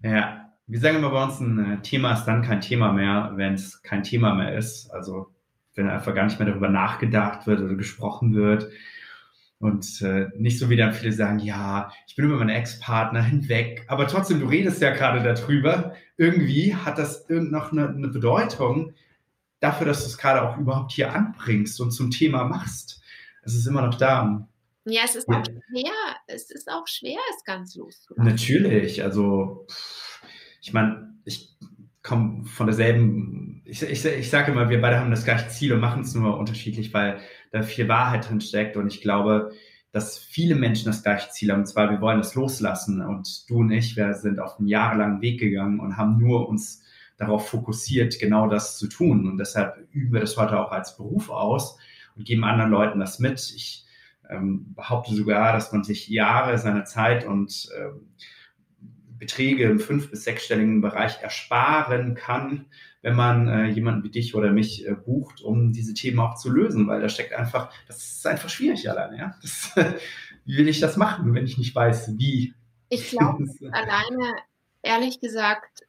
ja, 0.04 0.52
wir 0.68 0.80
sagen 0.80 0.98
immer 0.98 1.12
bei 1.12 1.24
uns, 1.24 1.40
ein 1.40 1.74
äh, 1.74 1.82
Thema 1.82 2.14
ist 2.14 2.26
dann 2.26 2.44
kein 2.44 2.62
Thema 2.62 2.92
mehr, 2.92 3.32
wenn 3.36 3.54
es 3.54 3.82
kein 3.82 4.04
Thema 4.04 4.36
mehr 4.36 4.56
ist. 4.58 4.92
Also 4.92 5.34
wenn 5.76 5.90
einfach 5.90 6.14
gar 6.14 6.26
nicht 6.26 6.40
mehr 6.40 6.50
darüber 6.50 6.70
nachgedacht 6.70 7.48
wird 7.48 7.62
oder 7.62 7.76
gesprochen 7.76 8.36
wird. 8.36 8.70
Und 9.60 10.02
äh, 10.04 10.28
nicht 10.36 10.60
so 10.60 10.70
wie 10.70 10.76
dann 10.76 10.94
viele 10.94 11.12
sagen, 11.12 11.40
ja, 11.40 11.92
ich 12.08 12.16
bin 12.16 12.26
über 12.26 12.38
meinen 12.38 12.50
Ex-Partner 12.50 13.24
hinweg, 13.24 13.86
aber 13.88 14.08
trotzdem, 14.08 14.40
du 14.40 14.46
redest 14.46 14.82
ja 14.82 14.92
gerade 14.92 15.24
darüber. 15.24 15.96
Irgendwie 16.16 16.76
hat 16.76 17.00
das 17.00 17.26
noch 17.30 17.72
eine, 17.72 17.90
eine 17.90 18.08
Bedeutung 18.08 18.94
dafür, 19.60 19.88
dass 19.88 20.02
du 20.02 20.08
es 20.08 20.18
gerade 20.18 20.44
auch 20.44 20.58
überhaupt 20.58 20.92
hier 20.92 21.14
anbringst 21.14 21.82
und 21.82 21.92
zum 21.92 22.12
Thema 22.12 22.44
machst. 22.44 23.02
Es 23.42 23.56
ist 23.56 23.66
immer 23.66 23.82
noch 23.82 23.96
da. 23.96 24.48
Ja, 24.86 25.02
es 25.04 25.16
ist 25.16 25.28
ja. 25.28 25.40
auch 25.40 25.46
schwer, 25.46 25.94
es 26.28 26.52
ist 26.52 26.70
auch 26.70 26.88
schwer, 26.88 27.18
es 27.36 27.44
ganz 27.44 27.76
loszulassen. 27.76 28.32
Natürlich, 28.32 29.04
also 29.04 29.66
ich 30.62 30.72
meine, 30.72 31.16
ich 31.26 31.58
komme 32.04 32.46
von 32.46 32.68
derselben, 32.68 33.64
ich, 33.66 33.82
ich, 33.84 34.06
ich 34.06 34.30
sage 34.30 34.52
immer, 34.52 34.70
wir 34.70 34.80
beide 34.80 35.00
haben 35.00 35.12
das 35.12 35.26
gleiche 35.26 35.50
Ziel 35.50 35.74
und 35.74 35.82
machen 35.82 36.04
es 36.04 36.14
nur 36.14 36.38
unterschiedlich, 36.38 36.94
weil 36.94 37.20
da 37.52 37.62
viel 37.64 37.88
Wahrheit 37.88 38.30
drin 38.30 38.42
steckt. 38.42 38.78
Und 38.78 38.88
ich 38.88 39.02
glaube, 39.02 39.52
dass 39.92 40.18
viele 40.18 40.56
Menschen 40.56 40.86
das 40.86 41.04
gleiche 41.04 41.30
Ziel 41.30 41.52
haben. 41.52 41.62
Und 41.62 41.68
zwar, 41.68 41.90
wir 41.90 42.02
wollen 42.02 42.20
das 42.20 42.36
loslassen. 42.36 43.02
Und 43.02 43.50
du 43.50 43.60
und 43.60 43.72
ich, 43.72 43.96
wir 43.96 44.14
sind 44.14 44.40
auf 44.40 44.60
einen 44.60 44.68
jahrelangen 44.68 45.22
Weg 45.22 45.40
gegangen 45.40 45.80
und 45.80 45.98
haben 45.98 46.18
nur 46.18 46.48
uns 46.48 46.84
darauf 47.18 47.50
fokussiert, 47.50 48.20
genau 48.20 48.48
das 48.48 48.78
zu 48.78 48.88
tun. 48.88 49.28
Und 49.28 49.38
deshalb 49.38 49.88
üben 49.92 50.14
wir 50.14 50.22
das 50.22 50.38
heute 50.38 50.60
auch 50.60 50.72
als 50.72 50.96
Beruf 50.98 51.30
aus 51.30 51.78
und 52.16 52.26
geben 52.26 52.44
anderen 52.44 52.72
Leuten 52.72 53.00
das 53.00 53.20
mit. 53.20 53.40
Ich 53.56 53.86
ähm, 54.30 54.74
behaupte 54.76 55.16
sogar, 55.16 55.54
dass 55.54 55.72
man 55.72 55.84
sich 55.84 56.08
Jahre 56.08 56.58
seiner 56.58 56.86
Zeit 56.86 57.26
und 57.26 57.70
ähm, 57.78 58.10
Beträge 59.20 59.66
im 59.66 59.80
fünf- 59.80 60.10
bis 60.10 60.24
sechsstelligen 60.24 60.82
Bereich 60.82 61.22
ersparen 61.22 62.16
kann, 62.16 62.66
wenn 63.02 63.16
man 63.16 63.48
äh, 63.48 63.68
jemanden 63.68 64.04
wie 64.04 64.10
dich 64.12 64.36
oder 64.36 64.52
mich 64.52 64.86
äh, 64.86 64.94
bucht, 64.94 65.42
um 65.42 65.72
diese 65.72 65.94
Themen 65.94 66.20
auch 66.20 66.36
zu 66.36 66.50
lösen, 66.50 66.88
weil 66.88 67.02
da 67.02 67.10
steckt 67.10 67.34
einfach, 67.34 67.72
das 67.88 67.98
ist 67.98 68.28
einfach 68.28 68.50
schwierig 68.50 68.90
alleine. 68.90 69.18
Ja? 69.18 69.36
Das, 69.42 69.72
wie 70.46 70.58
will 70.58 70.68
ich 70.68 70.80
das 70.80 70.98
machen, 70.98 71.34
wenn 71.34 71.46
ich 71.46 71.58
nicht 71.58 71.76
weiß, 71.76 72.18
wie? 72.18 72.54
Ich 72.90 73.10
glaube, 73.10 73.46
alleine, 73.72 74.36
ehrlich 74.82 75.20
gesagt, 75.20 75.82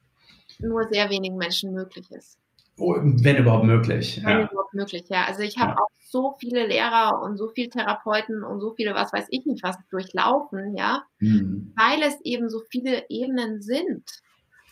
nur 0.59 0.87
sehr 0.89 1.09
wenigen 1.09 1.37
Menschen 1.37 1.73
möglich 1.73 2.11
ist. 2.11 2.37
Wenn 2.79 3.37
überhaupt 3.37 3.65
möglich. 3.65 4.21
Wenn 4.23 4.39
ja. 4.39 4.49
überhaupt 4.49 4.73
möglich, 4.73 5.03
ja. 5.09 5.25
Also 5.25 5.41
ich 5.41 5.57
habe 5.57 5.71
ja. 5.71 5.77
auch 5.77 5.89
so 5.99 6.35
viele 6.39 6.65
Lehrer 6.65 7.21
und 7.21 7.37
so 7.37 7.49
viele 7.49 7.69
Therapeuten 7.69 8.43
und 8.43 8.59
so 8.61 8.73
viele, 8.73 8.95
was 8.95 9.13
weiß 9.13 9.27
ich 9.29 9.45
nicht, 9.45 9.63
was 9.63 9.77
durchlaufen, 9.89 10.75
ja, 10.75 11.03
mhm. 11.19 11.73
weil 11.77 12.01
es 12.01 12.19
eben 12.23 12.49
so 12.49 12.61
viele 12.69 13.05
Ebenen 13.09 13.61
sind. 13.61 14.03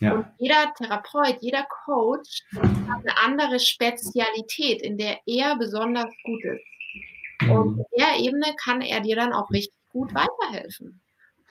Ja. 0.00 0.12
Und 0.14 0.26
jeder 0.38 0.72
Therapeut, 0.76 1.38
jeder 1.40 1.66
Coach 1.84 2.44
hat 2.56 3.00
eine 3.04 3.18
andere 3.24 3.58
Spezialität, 3.58 4.82
in 4.82 4.96
der 4.96 5.18
er 5.26 5.56
besonders 5.56 6.12
gut 6.24 6.44
ist. 6.44 6.64
Mhm. 7.42 7.50
Und 7.50 7.78
in 7.78 7.84
der 7.98 8.18
Ebene 8.18 8.54
kann 8.62 8.80
er 8.80 9.00
dir 9.00 9.16
dann 9.16 9.32
auch 9.32 9.50
richtig 9.50 9.74
gut 9.90 10.14
weiterhelfen. 10.14 11.00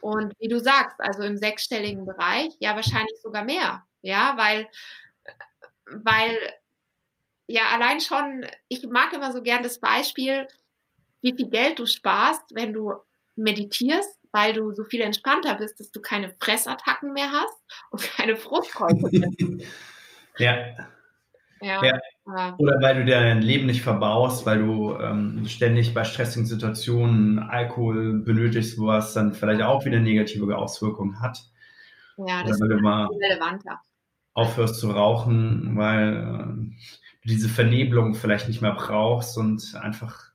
Und 0.02 0.34
wie 0.40 0.48
du 0.48 0.60
sagst, 0.60 0.96
also 1.00 1.24
im 1.24 1.38
sechsstelligen 1.38 2.06
Bereich, 2.06 2.54
ja, 2.60 2.76
wahrscheinlich 2.76 3.20
sogar 3.22 3.44
mehr. 3.44 3.84
Ja, 4.02 4.36
weil, 4.38 4.68
weil, 5.92 6.38
ja, 7.48 7.64
allein 7.74 8.02
schon, 8.02 8.46
ich 8.68 8.86
mag 8.88 9.14
immer 9.14 9.32
so 9.32 9.42
gern 9.42 9.64
das 9.64 9.80
Beispiel, 9.80 10.48
wie 11.22 11.34
viel 11.34 11.50
Geld 11.50 11.80
du 11.80 11.86
sparst, 11.86 12.44
wenn 12.54 12.74
du 12.74 12.94
meditierst 13.36 14.18
weil 14.32 14.54
du 14.54 14.72
so 14.74 14.84
viel 14.84 15.02
entspannter 15.02 15.56
bist, 15.56 15.80
dass 15.80 15.92
du 15.92 16.02
keine 16.02 16.34
Fressattacken 16.40 17.14
mehr 17.14 17.32
hast 17.32 17.58
und 17.92 18.02
keine 18.18 18.36
Frustkäufe 18.36 19.10
ja. 20.38 20.58
ja. 21.62 21.84
ja. 21.84 22.56
Oder 22.58 22.82
weil 22.82 23.04
du 23.04 23.06
dein 23.06 23.42
Leben 23.42 23.66
nicht 23.66 23.82
verbaust, 23.82 24.46
weil 24.46 24.60
du 24.60 24.96
ähm, 24.96 25.46
ständig 25.48 25.94
bei 25.94 26.04
stressigen 26.04 26.46
Situationen 26.46 27.40
Alkohol 27.40 28.20
benötigst, 28.20 28.78
was 28.80 29.14
dann 29.14 29.34
vielleicht 29.34 29.62
auch 29.62 29.86
wieder 29.86 30.00
negative 30.00 30.56
Auswirkungen 30.58 31.20
hat. 31.20 31.40
Ja, 32.18 32.44
das 32.44 32.62
Oder 32.62 32.76
ist 32.76 32.82
mal 32.82 33.08
relevanter. 33.08 33.82
Aufhörst 34.38 34.76
zu 34.76 34.92
rauchen, 34.92 35.76
weil 35.76 36.14
äh, 36.14 36.78
du 37.24 37.28
diese 37.28 37.50
Vernebelung 37.50 38.14
vielleicht 38.14 38.48
nicht 38.48 38.62
mehr 38.62 38.76
brauchst 38.76 39.36
und 39.36 39.74
einfach 39.82 40.32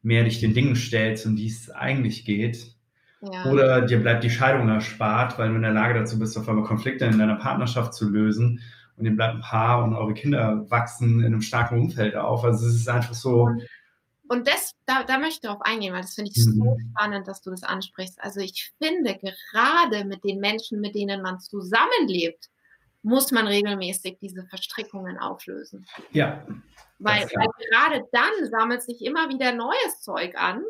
mehr 0.00 0.24
dich 0.24 0.40
den 0.40 0.54
Dingen 0.54 0.76
stellst, 0.76 1.26
um 1.26 1.36
die 1.36 1.48
es 1.48 1.70
eigentlich 1.70 2.24
geht. 2.24 2.74
Ja. 3.20 3.44
Oder 3.50 3.82
dir 3.82 4.00
bleibt 4.00 4.24
die 4.24 4.30
Scheidung 4.30 4.68
erspart, 4.70 5.38
weil 5.38 5.50
du 5.50 5.56
in 5.56 5.62
der 5.62 5.72
Lage 5.72 5.92
dazu 5.92 6.18
bist, 6.18 6.38
auf 6.38 6.48
einmal 6.48 6.64
Konflikte 6.64 7.04
in 7.04 7.18
deiner 7.18 7.36
Partnerschaft 7.36 7.92
zu 7.92 8.08
lösen. 8.08 8.60
Und 8.96 9.04
ihr 9.04 9.14
bleibt 9.14 9.34
ein 9.34 9.40
Paar 9.42 9.84
und 9.84 9.94
eure 9.94 10.14
Kinder 10.14 10.64
wachsen 10.70 11.20
in 11.20 11.26
einem 11.26 11.42
starken 11.42 11.78
Umfeld 11.78 12.16
auf. 12.16 12.44
Also 12.44 12.66
es 12.66 12.76
ist 12.76 12.88
einfach 12.88 13.14
so. 13.14 13.50
Und 14.28 14.48
das, 14.48 14.72
da, 14.86 15.04
da 15.04 15.18
möchte 15.18 15.34
ich 15.34 15.40
darauf 15.40 15.60
eingehen, 15.60 15.92
weil 15.92 16.00
das 16.00 16.14
finde 16.14 16.30
ich 16.34 16.46
mhm. 16.46 16.62
so 16.62 16.76
spannend, 16.92 17.28
dass 17.28 17.42
du 17.42 17.50
das 17.50 17.62
ansprichst. 17.62 18.22
Also 18.22 18.40
ich 18.40 18.72
finde, 18.82 19.18
gerade 19.18 20.06
mit 20.06 20.24
den 20.24 20.40
Menschen, 20.40 20.80
mit 20.80 20.94
denen 20.94 21.20
man 21.20 21.40
zusammenlebt, 21.40 22.48
muss 23.04 23.30
man 23.30 23.46
regelmäßig 23.46 24.18
diese 24.20 24.44
Verstrickungen 24.46 25.18
auflösen. 25.18 25.86
Ja. 26.10 26.44
Weil, 26.98 27.28
weil 27.34 27.48
gerade 27.70 28.08
dann 28.12 28.50
sammelt 28.50 28.82
sich 28.82 29.04
immer 29.04 29.28
wieder 29.28 29.52
neues 29.52 30.00
Zeug 30.00 30.36
an. 30.36 30.64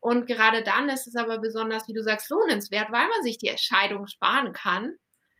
Und 0.00 0.26
gerade 0.26 0.62
dann 0.62 0.88
ist 0.88 1.06
es 1.06 1.14
aber 1.14 1.38
besonders, 1.38 1.86
wie 1.86 1.92
du 1.92 2.02
sagst, 2.02 2.30
lohnenswert, 2.30 2.90
weil 2.90 3.08
man 3.08 3.22
sich 3.22 3.38
die 3.38 3.48
Entscheidung 3.48 4.06
sparen 4.06 4.52
kann. 4.52 4.94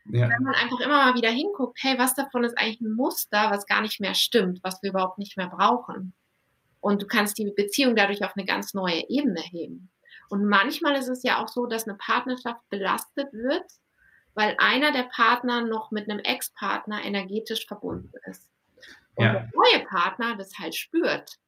Ja. 0.07 0.29
Wenn 0.29 0.43
man 0.43 0.55
einfach 0.55 0.81
immer 0.81 1.05
mal 1.05 1.15
wieder 1.15 1.31
hinguckt, 1.31 1.79
hey, 1.83 1.99
was 1.99 2.15
davon 2.15 2.45
ist 2.45 2.59
eigentlich 2.59 2.83
ein 2.83 2.93
Muster, 2.93 3.51
was 3.51 3.67
gar 3.67 3.81
nicht 3.81 4.01
mehr 4.01 4.15
stimmt, 4.15 4.61
was 4.63 4.83
wir 4.83 4.91
überhaupt 4.91 5.19
nicht 5.19 5.39
mehr 5.39 5.49
brauchen. 5.49 6.15
Und 6.81 7.01
du 7.01 7.07
kannst 7.07 7.39
die 7.39 7.51
Beziehung 7.57 7.97
dadurch 7.97 8.23
auf 8.23 8.37
eine 8.37 8.45
ganz 8.45 8.75
neue 8.75 9.09
Ebene 9.09 9.41
heben. 9.41 9.91
Und 10.29 10.45
manchmal 10.45 10.97
ist 10.97 11.09
es 11.09 11.23
ja 11.23 11.43
auch 11.43 11.49
so, 11.49 11.65
dass 11.67 11.89
eine 11.89 11.97
Partnerschaft 11.97 12.61
belastet 12.69 13.33
wird, 13.33 13.65
weil 14.35 14.57
einer 14.59 14.93
der 14.93 15.05
Partner 15.05 15.63
noch 15.63 15.91
mit 15.91 16.11
einem 16.11 16.21
Ex-Partner 16.21 17.05
energetisch 17.05 17.67
verbunden 17.67 18.13
ist. 18.27 18.51
Und 19.15 19.25
ja. 19.27 19.33
der 19.33 19.51
neue 19.55 19.87
Partner 19.87 20.37
das 20.37 20.59
halt 20.59 20.75
spürt 20.75 21.39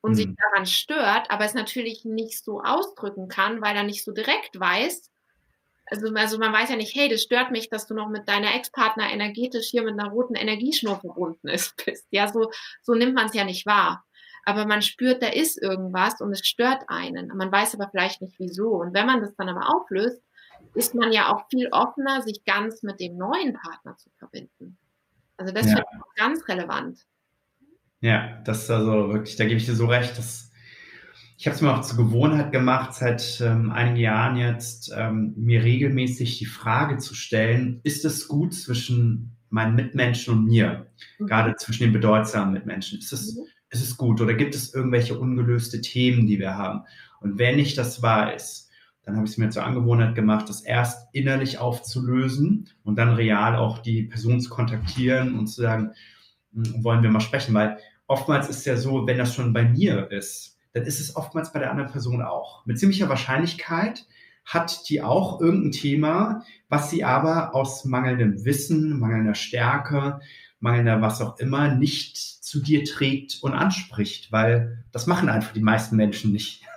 und 0.00 0.10
hm. 0.10 0.16
sich 0.16 0.28
daran 0.36 0.66
stört, 0.66 1.30
aber 1.30 1.44
es 1.44 1.54
natürlich 1.54 2.04
nicht 2.04 2.44
so 2.44 2.62
ausdrücken 2.62 3.28
kann, 3.28 3.60
weil 3.60 3.76
er 3.76 3.82
nicht 3.82 4.04
so 4.04 4.12
direkt 4.12 4.58
weiß. 4.58 5.10
Also, 5.90 6.14
also 6.14 6.38
man 6.38 6.52
weiß 6.52 6.70
ja 6.70 6.76
nicht, 6.76 6.94
hey, 6.94 7.08
das 7.08 7.22
stört 7.22 7.50
mich, 7.50 7.70
dass 7.70 7.86
du 7.86 7.94
noch 7.94 8.08
mit 8.08 8.28
deiner 8.28 8.54
Ex-Partner 8.54 9.10
energetisch 9.10 9.68
hier 9.68 9.82
mit 9.82 9.98
einer 9.98 10.10
roten 10.10 10.34
Energieschnur 10.34 11.00
verbunden 11.00 11.48
ist, 11.48 11.74
bist. 11.84 12.06
Ja, 12.10 12.28
so, 12.28 12.50
so 12.82 12.94
nimmt 12.94 13.14
man 13.14 13.26
es 13.26 13.34
ja 13.34 13.44
nicht 13.44 13.66
wahr. 13.66 14.04
Aber 14.44 14.66
man 14.66 14.82
spürt, 14.82 15.22
da 15.22 15.28
ist 15.28 15.60
irgendwas 15.60 16.20
und 16.20 16.32
es 16.32 16.46
stört 16.46 16.84
einen. 16.88 17.28
Man 17.36 17.52
weiß 17.52 17.74
aber 17.74 17.90
vielleicht 17.90 18.22
nicht 18.22 18.38
wieso. 18.38 18.70
Und 18.70 18.94
wenn 18.94 19.06
man 19.06 19.20
das 19.20 19.34
dann 19.36 19.48
aber 19.48 19.74
auflöst, 19.74 20.22
ist 20.74 20.94
man 20.94 21.12
ja 21.12 21.32
auch 21.32 21.48
viel 21.50 21.68
offener, 21.72 22.22
sich 22.22 22.44
ganz 22.44 22.82
mit 22.82 23.00
dem 23.00 23.16
neuen 23.16 23.54
Partner 23.54 23.96
zu 23.96 24.10
verbinden. 24.18 24.78
Also 25.36 25.52
das 25.52 25.66
ja. 25.66 25.76
finde 25.76 25.86
ich 25.92 26.00
auch 26.00 26.14
ganz 26.16 26.48
relevant. 26.48 27.06
Ja, 28.00 28.40
das 28.44 28.64
ist 28.64 28.70
also 28.70 29.12
wirklich, 29.12 29.36
da 29.36 29.44
gebe 29.44 29.56
ich 29.56 29.66
dir 29.66 29.74
so 29.74 29.86
recht. 29.86 30.16
Dass, 30.18 30.50
ich 31.36 31.46
habe 31.46 31.56
es 31.56 31.62
mir 31.62 31.74
auch 31.74 31.82
zur 31.82 31.96
Gewohnheit 31.96 32.52
gemacht, 32.52 32.94
seit 32.94 33.40
ähm, 33.40 33.70
einigen 33.70 33.96
Jahren 33.96 34.36
jetzt, 34.36 34.92
ähm, 34.94 35.34
mir 35.36 35.62
regelmäßig 35.62 36.38
die 36.38 36.46
Frage 36.46 36.98
zu 36.98 37.14
stellen, 37.14 37.80
ist 37.82 38.04
es 38.04 38.28
gut 38.28 38.54
zwischen 38.54 39.36
meinen 39.50 39.74
Mitmenschen 39.74 40.34
und 40.34 40.44
mir? 40.44 40.86
Mhm. 41.18 41.26
Gerade 41.26 41.56
zwischen 41.56 41.84
den 41.84 41.92
bedeutsamen 41.92 42.52
Mitmenschen. 42.52 42.98
Ist 42.98 43.12
es, 43.12 43.36
mhm. 43.36 43.44
ist 43.70 43.82
es 43.82 43.96
gut 43.96 44.20
oder 44.20 44.34
gibt 44.34 44.54
es 44.54 44.74
irgendwelche 44.74 45.18
ungelöste 45.18 45.80
Themen, 45.80 46.26
die 46.26 46.38
wir 46.38 46.56
haben? 46.56 46.82
Und 47.20 47.38
wenn 47.38 47.58
ich 47.58 47.74
das 47.74 48.00
weiß, 48.00 48.67
dann 49.08 49.16
habe 49.16 49.24
ich 49.24 49.32
es 49.32 49.38
mir 49.38 49.48
zur 49.48 49.64
Angewohnheit 49.64 50.14
gemacht, 50.14 50.50
das 50.50 50.60
erst 50.60 51.08
innerlich 51.14 51.56
aufzulösen 51.56 52.68
und 52.84 52.98
dann 52.98 53.14
real 53.14 53.56
auch 53.56 53.78
die 53.78 54.02
Person 54.02 54.38
zu 54.38 54.50
kontaktieren 54.50 55.38
und 55.38 55.46
zu 55.46 55.62
sagen, 55.62 55.92
hm, 56.52 56.84
wollen 56.84 57.02
wir 57.02 57.08
mal 57.08 57.20
sprechen, 57.20 57.54
weil 57.54 57.78
oftmals 58.06 58.50
ist 58.50 58.66
ja 58.66 58.76
so, 58.76 59.06
wenn 59.06 59.16
das 59.16 59.34
schon 59.34 59.54
bei 59.54 59.64
mir 59.64 60.10
ist, 60.10 60.58
dann 60.74 60.82
ist 60.82 61.00
es 61.00 61.16
oftmals 61.16 61.54
bei 61.54 61.58
der 61.58 61.70
anderen 61.70 61.90
Person 61.90 62.20
auch. 62.20 62.66
Mit 62.66 62.78
ziemlicher 62.78 63.08
Wahrscheinlichkeit 63.08 64.06
hat 64.44 64.90
die 64.90 65.00
auch 65.00 65.40
irgendein 65.40 65.72
Thema, 65.72 66.44
was 66.68 66.90
sie 66.90 67.02
aber 67.02 67.54
aus 67.54 67.86
mangelndem 67.86 68.44
Wissen, 68.44 68.98
mangelnder 68.98 69.34
Stärke, 69.34 70.20
mangelnder 70.60 71.00
was 71.00 71.22
auch 71.22 71.38
immer 71.38 71.74
nicht 71.74 72.18
zu 72.18 72.60
dir 72.60 72.84
trägt 72.84 73.42
und 73.42 73.54
anspricht, 73.54 74.32
weil 74.32 74.84
das 74.92 75.06
machen 75.06 75.30
einfach 75.30 75.54
die 75.54 75.62
meisten 75.62 75.96
Menschen 75.96 76.30
nicht. 76.30 76.66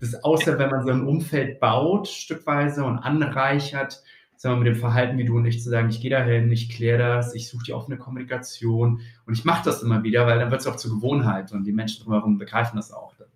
Das 0.00 0.10
ist 0.10 0.24
außer 0.24 0.58
wenn 0.58 0.70
man 0.70 0.84
so 0.84 0.90
ein 0.90 1.06
Umfeld 1.06 1.58
baut, 1.60 2.08
stückweise 2.08 2.84
und 2.84 2.98
anreichert, 2.98 4.02
sagen 4.36 4.56
wir 4.56 4.64
mit 4.64 4.74
dem 4.74 4.80
Verhalten 4.80 5.16
wie 5.16 5.24
du 5.24 5.36
und 5.36 5.46
ich 5.46 5.62
zu 5.62 5.70
sagen, 5.70 5.88
ich 5.88 6.00
gehe 6.00 6.10
dahin, 6.10 6.52
ich 6.52 6.68
kläre 6.68 6.98
das, 6.98 7.34
ich 7.34 7.48
suche 7.48 7.64
die 7.64 7.72
offene 7.72 7.96
Kommunikation 7.96 9.00
und 9.26 9.34
ich 9.34 9.44
mache 9.44 9.64
das 9.64 9.82
immer 9.82 10.02
wieder, 10.02 10.26
weil 10.26 10.38
dann 10.38 10.50
wird 10.50 10.60
es 10.60 10.66
auch 10.66 10.76
zur 10.76 10.92
Gewohnheit 10.92 11.52
und 11.52 11.64
die 11.64 11.72
Menschen 11.72 12.04
drumherum 12.04 12.36
begreifen 12.36 12.76
das 12.76 12.92
auch. 12.92 13.14
Das 13.16 13.28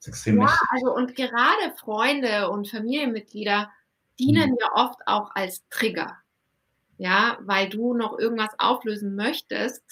ist 0.00 0.08
extrem 0.08 0.38
ja, 0.38 0.44
wichtig. 0.44 0.68
also 0.70 0.94
und 0.94 1.16
gerade 1.16 1.74
Freunde 1.78 2.50
und 2.50 2.68
Familienmitglieder 2.68 3.70
dienen 4.18 4.50
hm. 4.50 4.56
ja 4.60 4.68
oft 4.74 4.98
auch 5.06 5.34
als 5.34 5.66
Trigger. 5.70 6.16
Ja, 6.98 7.38
weil 7.42 7.68
du 7.68 7.94
noch 7.94 8.18
irgendwas 8.18 8.50
auflösen 8.58 9.14
möchtest, 9.14 9.84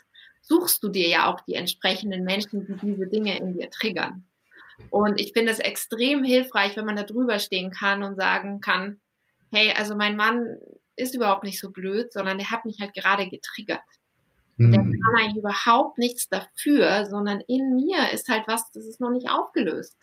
suchst 0.42 0.82
du 0.82 0.88
dir 0.88 1.09
ja 1.09 1.32
auch 1.32 1.40
die 1.42 1.54
entsprechenden 1.54 2.24
Menschen, 2.24 2.66
die 2.66 2.74
diese 2.74 3.07
Dinge 3.07 3.38
in 3.38 3.54
dir 3.54 3.70
triggern. 3.70 4.26
Und 4.91 5.20
ich 5.20 5.33
finde 5.33 5.53
es 5.53 5.59
extrem 5.59 6.24
hilfreich, 6.24 6.77
wenn 6.77 6.85
man 6.85 6.97
da 6.97 7.03
drüber 7.03 7.39
stehen 7.39 7.70
kann 7.70 8.03
und 8.03 8.16
sagen 8.16 8.61
kann, 8.61 9.01
hey, 9.51 9.72
also 9.77 9.97
mein 9.97 10.16
Mann 10.16 10.57
ist 10.97 11.14
überhaupt 11.14 11.45
nicht 11.45 11.61
so 11.61 11.70
blöd, 11.70 12.12
sondern 12.12 12.39
der 12.39 12.51
hat 12.51 12.64
mich 12.64 12.81
halt 12.81 12.95
gerade 12.95 13.29
getriggert. 13.29 13.83
Mhm. 14.57 14.72
Der 14.72 14.81
kann 14.81 15.16
eigentlich 15.18 15.37
überhaupt 15.37 15.99
nichts 15.99 16.29
dafür, 16.29 17.07
sondern 17.07 17.41
in 17.47 17.74
mir 17.74 18.11
ist 18.12 18.29
halt 18.29 18.45
was, 18.47 18.70
das 18.72 18.87
ist 18.87 19.01
noch 19.01 19.11
nicht 19.11 19.31
aufgelöst. 19.31 19.97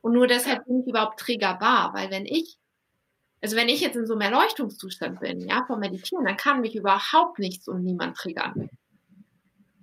Und 0.00 0.12
nur 0.12 0.26
deshalb 0.26 0.64
bin 0.64 0.80
ich 0.80 0.88
überhaupt 0.88 1.20
triggerbar, 1.20 1.92
weil 1.94 2.10
wenn 2.10 2.26
ich, 2.26 2.58
also 3.40 3.56
wenn 3.56 3.68
ich 3.68 3.80
jetzt 3.80 3.96
in 3.96 4.06
so 4.06 4.14
einem 4.14 4.32
Erleuchtungszustand 4.32 5.20
bin, 5.20 5.40
ja, 5.40 5.64
vom 5.66 5.80
Meditieren, 5.80 6.24
dann 6.24 6.36
kann 6.36 6.60
mich 6.60 6.74
überhaupt 6.74 7.38
nichts 7.38 7.68
und 7.68 7.84
niemand 7.84 8.16
triggern. 8.16 8.68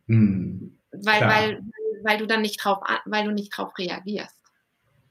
Mhm. 0.08 0.78
Weil, 0.92 1.22
weil, 1.22 1.64
weil 2.06 2.18
du 2.20 2.28
dann 2.28 2.42
nicht 2.42 2.64
drauf, 2.64 2.80
weil 3.06 3.26
du 3.26 3.32
nicht 3.32 3.50
drauf 3.50 3.78
reagierst. 3.78 4.36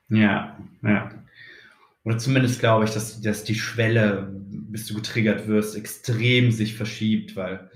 Ja, 0.08 0.56
ja. 0.82 1.10
Oder 2.04 2.18
zumindest 2.18 2.60
glaube 2.60 2.84
ich, 2.84 2.92
dass, 2.92 3.20
dass 3.20 3.44
die 3.44 3.54
Schwelle, 3.54 4.30
bis 4.32 4.86
du 4.86 4.94
getriggert 4.94 5.48
wirst, 5.48 5.76
extrem 5.76 6.50
sich 6.52 6.76
verschiebt, 6.76 7.34
weil 7.34 7.70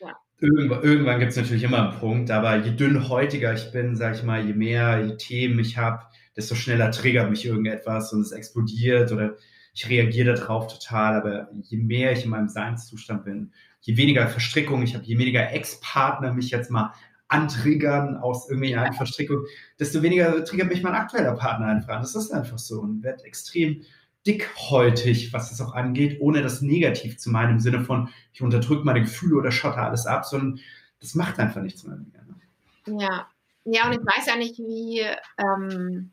ja. 0.00 0.16
irgendwann, 0.40 0.82
irgendwann 0.82 1.20
gibt 1.20 1.32
es 1.32 1.36
natürlich 1.36 1.62
immer 1.62 1.90
einen 1.90 2.00
Punkt, 2.00 2.30
aber 2.30 2.56
je 2.56 2.72
dünnhäutiger 2.72 3.52
ich 3.54 3.70
bin, 3.72 3.94
sage 3.94 4.16
ich 4.16 4.22
mal, 4.22 4.44
je 4.44 4.54
mehr 4.54 5.04
je 5.06 5.16
Themen 5.16 5.58
ich 5.58 5.76
habe, 5.76 6.02
desto 6.36 6.54
schneller 6.54 6.90
triggert 6.90 7.30
mich 7.30 7.44
irgendetwas 7.44 8.12
und 8.12 8.22
es 8.22 8.32
explodiert 8.32 9.12
oder 9.12 9.36
ich 9.74 9.88
reagiere 9.88 10.34
darauf 10.34 10.72
total, 10.72 11.16
aber 11.16 11.48
je 11.62 11.78
mehr 11.78 12.12
ich 12.12 12.24
in 12.24 12.30
meinem 12.30 12.48
Seinszustand 12.48 13.24
bin, 13.24 13.52
je 13.80 13.96
weniger 13.96 14.26
Verstrickung 14.28 14.82
ich 14.82 14.94
habe, 14.94 15.04
je 15.04 15.18
weniger 15.18 15.52
Ex-Partner 15.52 16.32
mich 16.32 16.50
jetzt 16.50 16.70
mal 16.70 16.94
antriggern 17.28 18.16
aus 18.16 18.48
irgendwelchen 18.48 18.92
Verstrickungen, 18.92 19.44
desto 19.78 20.02
weniger 20.02 20.44
triggert 20.44 20.68
mich 20.68 20.82
mein 20.82 20.94
aktueller 20.94 21.34
Partner 21.34 21.66
einfach 21.66 21.94
an. 21.94 22.02
Das 22.02 22.14
ist 22.14 22.32
einfach 22.32 22.58
so 22.58 22.80
und 22.80 23.02
wird 23.02 23.24
extrem 23.24 23.82
dickhäutig, 24.26 25.32
was 25.32 25.50
das 25.50 25.60
auch 25.60 25.74
angeht, 25.74 26.18
ohne 26.20 26.42
das 26.42 26.62
negativ 26.62 27.18
zu 27.18 27.30
meinen, 27.30 27.52
im 27.52 27.60
Sinne 27.60 27.80
von, 27.80 28.08
ich 28.32 28.42
unterdrücke 28.42 28.84
meine 28.84 29.02
Gefühle 29.02 29.36
oder 29.36 29.50
schotte 29.50 29.78
alles 29.78 30.06
ab, 30.06 30.24
sondern 30.24 30.60
das 31.00 31.14
macht 31.14 31.38
einfach 31.38 31.60
nichts 31.60 31.84
mehr. 31.84 31.96
Ne? 31.96 33.00
Ja. 33.00 33.28
Ja, 33.66 33.86
und 33.86 33.92
ich 33.92 34.00
weiß 34.00 34.26
ja 34.26 34.36
nicht, 34.36 34.58
wie, 34.58 35.00
ähm, 35.38 36.12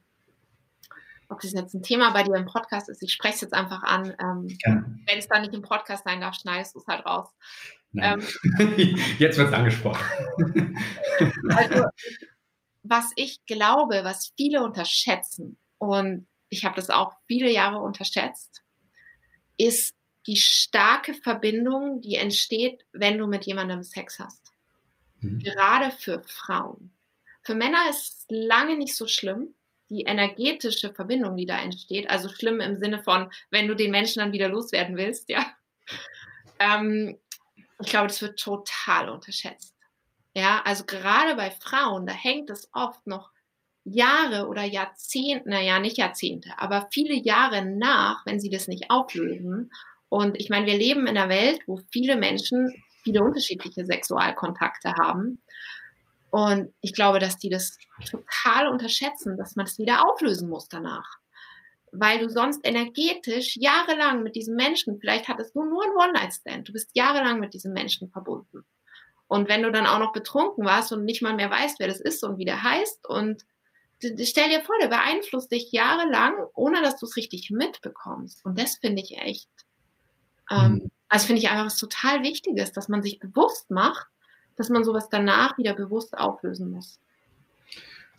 ob 1.28 1.42
das 1.42 1.52
jetzt 1.52 1.74
ein 1.74 1.84
Thema 1.84 2.12
bei 2.12 2.24
dir 2.24 2.36
im 2.36 2.46
Podcast 2.46 2.90
ist. 2.90 3.04
Ich 3.04 3.12
spreche 3.12 3.36
es 3.36 3.42
jetzt 3.42 3.54
einfach 3.54 3.84
an. 3.84 4.14
Ähm, 4.20 4.58
wenn 5.06 5.18
es 5.18 5.28
dann 5.28 5.42
nicht 5.42 5.54
im 5.54 5.62
Podcast 5.62 6.06
sein 6.06 6.22
darf, 6.22 6.36
schneidest 6.36 6.76
du 6.76 6.80
es 6.80 6.88
halt 6.88 7.06
raus. 7.06 7.28
Ähm, 7.96 8.22
Jetzt 9.20 9.38
wird 9.38 9.50
es 9.50 9.54
angesprochen. 9.54 10.04
also, 11.50 11.86
was 12.84 13.12
ich 13.16 13.46
glaube, 13.46 14.02
was 14.04 14.32
viele 14.38 14.64
unterschätzen, 14.64 15.58
und 15.78 16.28
ich 16.50 16.66
habe 16.66 16.76
das 16.76 16.90
auch 16.90 17.14
viele 17.28 17.52
Jahre 17.52 17.80
unterschätzt, 17.80 18.64
ist 19.58 19.96
die 20.28 20.38
starke 20.38 21.14
Verbindung, 21.14 22.02
die 22.02 22.16
entsteht, 22.16 22.86
wenn 22.94 23.18
du 23.18 23.28
mit 23.28 23.46
jemandem 23.46 23.84
Sex 23.84 24.20
hast. 24.20 24.52
Mhm. 25.20 25.40
Gerade 25.40 25.92
für 25.92 26.22
Frauen. 26.24 26.92
Für 27.44 27.56
Männer 27.56 27.90
ist 27.90 28.20
es 28.20 28.26
lange 28.30 28.78
nicht 28.78 28.96
so 28.96 29.08
schlimm, 29.08 29.56
die 29.90 30.04
energetische 30.04 30.94
Verbindung, 30.94 31.36
die 31.36 31.46
da 31.46 31.60
entsteht. 31.60 32.10
Also 32.10 32.30
schlimm 32.30 32.62
im 32.62 32.78
Sinne 32.78 33.02
von, 33.04 33.32
wenn 33.50 33.68
du 33.68 33.76
den 33.76 33.92
Menschen 33.92 34.20
dann 34.20 34.32
wieder 34.32 34.48
loswerden 34.48 34.96
willst, 34.96 35.30
ja. 35.30 35.46
Ähm, 36.60 37.18
ich 37.82 37.90
glaube, 37.90 38.08
das 38.08 38.22
wird 38.22 38.40
total 38.40 39.10
unterschätzt. 39.10 39.76
Ja, 40.34 40.62
also 40.64 40.86
gerade 40.86 41.36
bei 41.36 41.52
Frauen, 41.52 42.06
da 42.06 42.14
hängt 42.14 42.50
es 42.50 42.70
oft 42.74 43.06
noch 43.06 43.32
Jahre 43.84 44.48
oder 44.48 44.64
Jahrzehnte, 44.64 45.50
naja, 45.50 45.80
nicht 45.80 45.98
Jahrzehnte, 45.98 46.52
aber 46.58 46.88
viele 46.92 47.16
Jahre 47.16 47.66
nach, 47.66 48.26
wenn 48.26 48.40
sie 48.40 48.50
das 48.50 48.68
nicht 48.68 48.90
auflösen. 48.90 49.72
Und 50.10 50.40
ich 50.40 50.50
meine, 50.50 50.68
wir 50.68 50.78
leben 50.78 51.08
in 51.08 51.18
einer 51.18 51.30
Welt, 51.30 51.62
wo 51.68 51.80
viele 51.92 52.16
Menschen 52.16 52.74
viele 53.04 53.24
unterschiedliche 53.24 53.86
Sexualkontakte 53.86 54.94
haben. 54.94 55.42
Und 56.30 56.74
ich 56.82 56.94
glaube, 56.94 57.20
dass 57.20 57.38
die 57.38 57.50
das 57.50 57.78
total 58.10 58.68
unterschätzen, 58.68 59.38
dass 59.38 59.56
man 59.56 59.66
es 59.66 59.74
das 59.74 59.80
wieder 59.80 60.08
auflösen 60.08 60.50
muss 60.50 60.70
danach 60.70 61.21
weil 61.92 62.20
du 62.20 62.30
sonst 62.30 62.62
energetisch 62.64 63.58
jahrelang 63.58 64.24
mit 64.24 64.36
diesem 64.36 64.56
Menschen, 64.56 65.00
vielleicht 65.00 65.28
hattest 65.28 65.56
du 65.56 65.64
nur 65.64 65.84
ein 65.84 65.92
One-Night-Stand, 65.92 66.68
du 66.68 66.74
bist 66.74 66.92
jahrelang 66.94 67.40
mit 67.40 67.54
diesem 67.54 67.74
Menschen 67.74 68.10
verbunden. 68.10 68.66
Und 69.28 69.48
wenn 69.48 69.64
du 69.64 69.72
dann 69.72 69.86
auch 69.86 70.00
noch 70.00 70.14
betrunken 70.14 70.66
warst 70.66 70.92
und 70.92 71.06
nicht 71.06 71.22
mal 71.22 71.36
mehr 71.36 71.50
weißt, 71.50 71.80
wer 71.80 71.88
das 71.88 72.02
ist 72.02 72.24
und 72.24 72.38
wie 72.38 72.46
der 72.46 72.64
heißt 72.64 73.08
und 73.08 73.46
stell 74.00 74.50
dir 74.50 74.62
vor, 74.62 74.76
der 74.82 74.88
beeinflusst 74.88 75.52
dich 75.52 75.72
jahrelang, 75.72 76.34
ohne 76.54 76.82
dass 76.82 76.98
du 76.98 77.06
es 77.06 77.16
richtig 77.16 77.50
mitbekommst. 77.50 78.44
Und 78.44 78.60
das 78.60 78.76
finde 78.76 79.02
ich 79.02 79.18
echt 79.18 79.50
ähm, 80.52 80.74
mhm. 80.74 80.92
Also 81.10 81.28
finde 81.28 81.42
ich 81.42 81.50
einfach 81.50 81.66
was 81.66 81.78
total 81.78 82.24
Wichtiges, 82.24 82.72
dass 82.72 82.88
man 82.88 83.04
sich 83.04 83.20
bewusst 83.20 83.70
macht, 83.70 84.08
dass 84.56 84.70
man 84.70 84.84
sowas 84.84 85.10
danach 85.10 85.58
wieder 85.58 85.74
bewusst 85.74 86.18
auflösen 86.18 86.72
muss. 86.72 87.00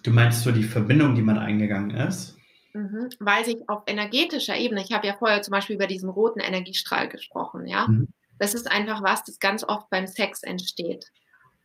Du 0.03 0.11
meinst 0.11 0.43
so 0.43 0.51
die 0.51 0.65
Verbindung, 0.65 1.15
die 1.15 1.23
man 1.23 1.39
eingegangen 1.39 1.91
ist? 1.91 2.37
Mhm, 2.75 3.11
weil 3.21 3.45
sich 3.45 3.69
auf 3.69 3.83
energetischer 3.87 4.57
Ebene, 4.57 4.83
ich 4.83 4.93
habe 4.93 5.07
ja 5.07 5.15
vorher 5.15 5.43
zum 5.43 5.53
Beispiel 5.53 5.77
über 5.77 5.87
diesen 5.87 6.09
roten 6.09 6.41
Energiestrahl 6.41 7.09
gesprochen, 7.09 7.67
ja. 7.67 7.87
Mhm. 7.87 8.09
Das 8.39 8.55
ist 8.55 8.71
einfach 8.71 9.03
was, 9.03 9.25
das 9.25 9.39
ganz 9.39 9.63
oft 9.63 9.91
beim 9.91 10.07
Sex 10.07 10.43
entsteht. 10.43 11.13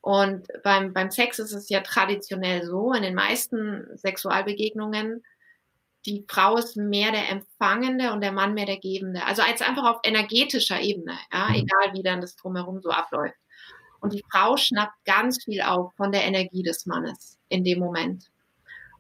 Und 0.01 0.47
beim, 0.63 0.93
beim 0.93 1.09
Sex 1.09 1.39
ist 1.39 1.53
es 1.53 1.69
ja 1.69 1.81
traditionell 1.81 2.63
so, 2.63 2.93
in 2.93 3.03
den 3.03 3.15
meisten 3.15 3.87
Sexualbegegnungen, 3.97 5.23
die 6.05 6.25
Frau 6.29 6.57
ist 6.57 6.77
mehr 6.77 7.11
der 7.11 7.29
Empfangende 7.29 8.13
und 8.13 8.21
der 8.21 8.31
Mann 8.31 8.53
mehr 8.53 8.65
der 8.65 8.79
Gebende. 8.79 9.23
Also 9.25 9.41
als 9.41 9.61
einfach 9.61 9.83
auf 9.83 9.99
energetischer 10.03 10.79
Ebene, 10.79 11.17
ja, 11.33 11.49
mhm. 11.49 11.55
egal 11.55 11.93
wie 11.93 12.03
dann 12.03 12.21
das 12.21 12.35
drumherum 12.35 12.79
so 12.81 12.89
abläuft. 12.89 13.35
Und 13.99 14.13
die 14.13 14.23
Frau 14.31 14.57
schnappt 14.57 15.03
ganz 15.05 15.43
viel 15.43 15.61
auf 15.61 15.93
von 15.95 16.11
der 16.11 16.23
Energie 16.23 16.63
des 16.63 16.85
Mannes 16.85 17.37
in 17.49 17.63
dem 17.63 17.79
Moment. 17.79 18.29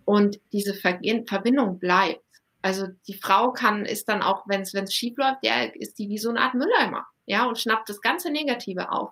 Und 0.07 0.39
diese 0.53 0.73
Verbindung 0.73 1.79
bleibt. 1.79 2.23
Also 2.61 2.87
die 3.09 3.13
Frau 3.13 3.51
kann, 3.51 3.85
ist 3.85 4.07
dann 4.07 4.21
auch, 4.21 4.47
wenn 4.47 4.61
es 4.61 4.93
schief 4.93 5.17
läuft, 5.17 5.43
ja, 5.43 5.63
ist 5.63 5.99
die 5.99 6.07
wie 6.07 6.17
so 6.17 6.29
eine 6.29 6.39
Art 6.39 6.53
Mülleimer, 6.53 7.05
ja, 7.25 7.45
und 7.45 7.59
schnappt 7.59 7.89
das 7.89 7.99
ganze 7.99 8.31
Negative 8.31 8.89
auf. 8.89 9.11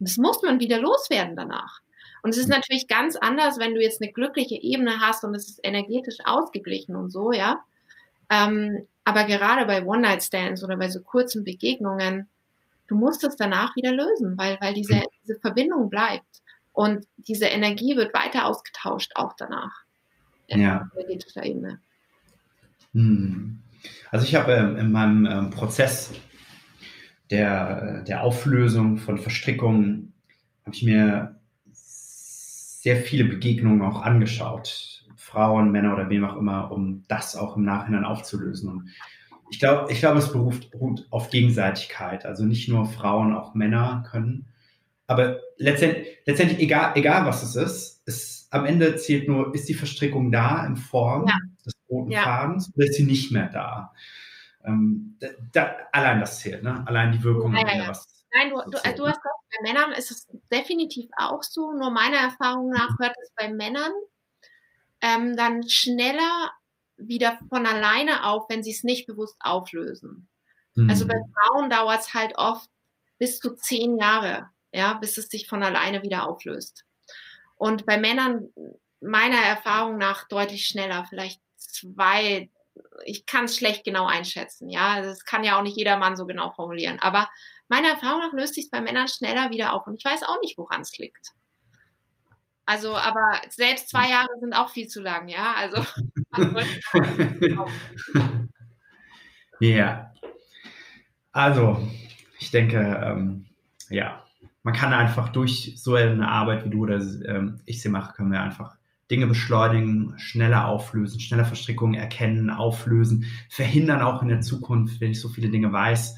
Und 0.00 0.08
das 0.08 0.16
muss 0.16 0.42
man 0.42 0.58
wieder 0.58 0.80
loswerden 0.80 1.36
danach. 1.36 1.78
Und 2.24 2.30
es 2.30 2.38
ist 2.38 2.48
mhm. 2.48 2.54
natürlich 2.54 2.88
ganz 2.88 3.14
anders, 3.14 3.60
wenn 3.60 3.76
du 3.76 3.80
jetzt 3.80 4.02
eine 4.02 4.10
glückliche 4.10 4.56
Ebene 4.56 5.00
hast 5.00 5.22
und 5.22 5.32
es 5.36 5.48
ist 5.48 5.60
energetisch 5.62 6.18
ausgeglichen 6.24 6.96
und 6.96 7.10
so, 7.10 7.30
ja. 7.30 7.62
Ähm, 8.28 8.88
aber 9.04 9.22
gerade 9.24 9.64
bei 9.64 9.86
One-Night-Stands 9.86 10.64
oder 10.64 10.76
bei 10.76 10.90
so 10.90 11.02
kurzen 11.02 11.44
Begegnungen, 11.44 12.28
du 12.88 12.96
musst 12.96 13.22
es 13.22 13.36
danach 13.36 13.76
wieder 13.76 13.92
lösen, 13.92 14.36
weil, 14.36 14.58
weil 14.60 14.74
diese, 14.74 14.96
mhm. 14.96 15.06
diese 15.22 15.38
Verbindung 15.38 15.88
bleibt. 15.88 16.42
Und 16.72 17.06
diese 17.16 17.46
Energie 17.46 17.94
wird 17.94 18.12
weiter 18.12 18.46
ausgetauscht, 18.46 19.12
auch 19.14 19.34
danach. 19.38 19.81
Ja. 20.60 20.88
energetischer 20.94 21.44
Ebene. 21.44 21.80
Hm. 22.92 23.58
Also 24.10 24.26
ich 24.26 24.34
habe 24.34 24.52
ähm, 24.52 24.76
in 24.76 24.92
meinem 24.92 25.26
ähm, 25.26 25.50
Prozess 25.50 26.12
der, 27.30 28.02
der 28.02 28.22
Auflösung 28.22 28.98
von 28.98 29.18
Verstrickungen 29.18 30.12
habe 30.64 30.76
ich 30.76 30.82
mir 30.82 31.40
sehr 31.72 32.96
viele 32.96 33.24
Begegnungen 33.24 33.82
auch 33.82 34.02
angeschaut. 34.02 35.04
Frauen, 35.16 35.70
Männer 35.70 35.94
oder 35.94 36.10
wem 36.10 36.24
auch 36.24 36.36
immer, 36.36 36.70
um 36.70 37.04
das 37.08 37.36
auch 37.36 37.56
im 37.56 37.64
Nachhinein 37.64 38.04
aufzulösen. 38.04 38.68
Und 38.68 38.90
ich 39.50 39.58
glaube, 39.58 39.90
ich 39.90 40.00
glaube, 40.00 40.18
es 40.18 40.32
beruht, 40.32 40.70
beruht 40.70 41.06
auf 41.10 41.30
Gegenseitigkeit. 41.30 42.26
Also 42.26 42.44
nicht 42.44 42.68
nur 42.68 42.86
Frauen, 42.86 43.34
auch 43.34 43.54
Männer 43.54 44.04
können. 44.10 44.46
Aber 45.06 45.40
letztendlich, 45.56 46.06
letztendlich 46.26 46.60
egal, 46.60 46.92
egal 46.96 47.24
was 47.24 47.42
es 47.42 47.56
ist, 47.56 48.02
es, 48.06 48.41
am 48.52 48.66
Ende 48.66 48.96
zählt 48.96 49.28
nur, 49.28 49.54
ist 49.54 49.68
die 49.68 49.74
Verstrickung 49.74 50.30
da 50.30 50.66
in 50.66 50.76
Form 50.76 51.26
ja. 51.26 51.38
des 51.64 51.74
roten 51.88 52.10
ja. 52.10 52.22
Fadens 52.22 52.70
oder 52.74 52.86
ist 52.86 52.94
sie 52.96 53.04
nicht 53.04 53.32
mehr 53.32 53.48
da? 53.48 53.94
Ähm, 54.64 55.16
da, 55.20 55.28
da, 55.52 55.76
allein 55.90 56.20
das 56.20 56.40
zählt, 56.40 56.62
ne? 56.62 56.86
Allein 56.86 57.12
die 57.12 57.24
Wirkung. 57.24 57.54
Ja, 57.54 57.66
ja, 57.66 57.92
Nein, 58.34 58.50
du, 58.50 58.70
du, 58.70 58.84
also 58.84 58.96
du 58.96 59.08
hast 59.08 59.16
recht, 59.16 59.42
bei 59.50 59.72
Männern 59.72 59.92
ist 59.92 60.10
es 60.10 60.28
definitiv 60.50 61.10
auch 61.16 61.42
so, 61.42 61.72
nur 61.72 61.90
meiner 61.90 62.18
Erfahrung 62.18 62.70
nach 62.70 62.98
hört 62.98 63.14
es 63.22 63.32
bei 63.36 63.52
Männern 63.52 63.92
ähm, 65.00 65.36
dann 65.36 65.68
schneller 65.68 66.50
wieder 66.96 67.38
von 67.48 67.66
alleine 67.66 68.24
auf, 68.24 68.48
wenn 68.48 68.62
sie 68.62 68.70
es 68.70 68.84
nicht 68.84 69.06
bewusst 69.06 69.36
auflösen. 69.40 70.28
Mhm. 70.74 70.88
Also 70.88 71.06
bei 71.06 71.14
hm. 71.14 71.34
Frauen 71.34 71.70
dauert 71.70 72.00
es 72.00 72.14
halt 72.14 72.34
oft 72.36 72.70
bis 73.18 73.38
zu 73.40 73.54
zehn 73.56 73.98
Jahre, 73.98 74.48
ja, 74.72 74.94
bis 74.94 75.18
es 75.18 75.28
sich 75.28 75.48
von 75.48 75.62
alleine 75.62 76.02
wieder 76.02 76.26
auflöst. 76.28 76.84
Und 77.62 77.86
bei 77.86 77.96
Männern 77.96 78.48
meiner 79.00 79.36
Erfahrung 79.36 79.96
nach 79.96 80.26
deutlich 80.26 80.66
schneller, 80.66 81.06
vielleicht 81.08 81.40
zwei, 81.54 82.50
ich 83.04 83.24
kann 83.24 83.44
es 83.44 83.56
schlecht 83.56 83.84
genau 83.84 84.06
einschätzen, 84.06 84.68
ja. 84.68 85.00
Das 85.00 85.24
kann 85.24 85.44
ja 85.44 85.56
auch 85.56 85.62
nicht 85.62 85.76
jeder 85.76 85.96
Mann 85.96 86.16
so 86.16 86.26
genau 86.26 86.50
formulieren. 86.50 86.98
Aber 86.98 87.30
meiner 87.68 87.90
Erfahrung 87.90 88.18
nach 88.18 88.32
löst 88.32 88.54
sich 88.54 88.64
es 88.64 88.70
bei 88.70 88.80
Männern 88.80 89.06
schneller 89.06 89.50
wieder 89.50 89.74
auf. 89.74 89.86
Und 89.86 89.94
ich 89.94 90.04
weiß 90.04 90.24
auch 90.24 90.40
nicht, 90.40 90.58
woran 90.58 90.80
es 90.80 90.98
liegt. 90.98 91.34
Also, 92.66 92.96
aber 92.96 93.40
selbst 93.48 93.90
zwei 93.90 94.10
Jahre 94.10 94.40
sind 94.40 94.54
auch 94.54 94.70
viel 94.70 94.88
zu 94.88 95.00
lang, 95.00 95.28
ja. 95.28 95.54
Also. 95.54 95.86
ja. 99.60 100.12
Also, 101.30 101.88
ich 102.40 102.50
denke, 102.50 102.78
ähm, 103.06 103.46
ja, 103.88 104.24
man 104.62 104.74
kann 104.74 104.92
einfach 104.92 105.30
durch 105.30 105.74
so 105.76 105.94
eine 105.94 106.28
Arbeit 106.28 106.64
wie 106.64 106.70
du 106.70 106.82
oder 106.82 107.00
ähm, 107.26 107.60
ich 107.66 107.82
sie 107.82 107.88
mache, 107.88 108.14
können 108.14 108.32
wir 108.32 108.42
einfach 108.42 108.76
Dinge 109.10 109.26
beschleunigen, 109.26 110.14
schneller 110.16 110.66
auflösen, 110.66 111.20
schneller 111.20 111.44
Verstrickungen 111.44 112.00
erkennen, 112.00 112.48
auflösen, 112.50 113.26
verhindern 113.48 114.00
auch 114.00 114.22
in 114.22 114.28
der 114.28 114.40
Zukunft, 114.40 115.00
wenn 115.00 115.10
ich 115.10 115.20
so 115.20 115.28
viele 115.28 115.50
Dinge 115.50 115.72
weiß, 115.72 116.16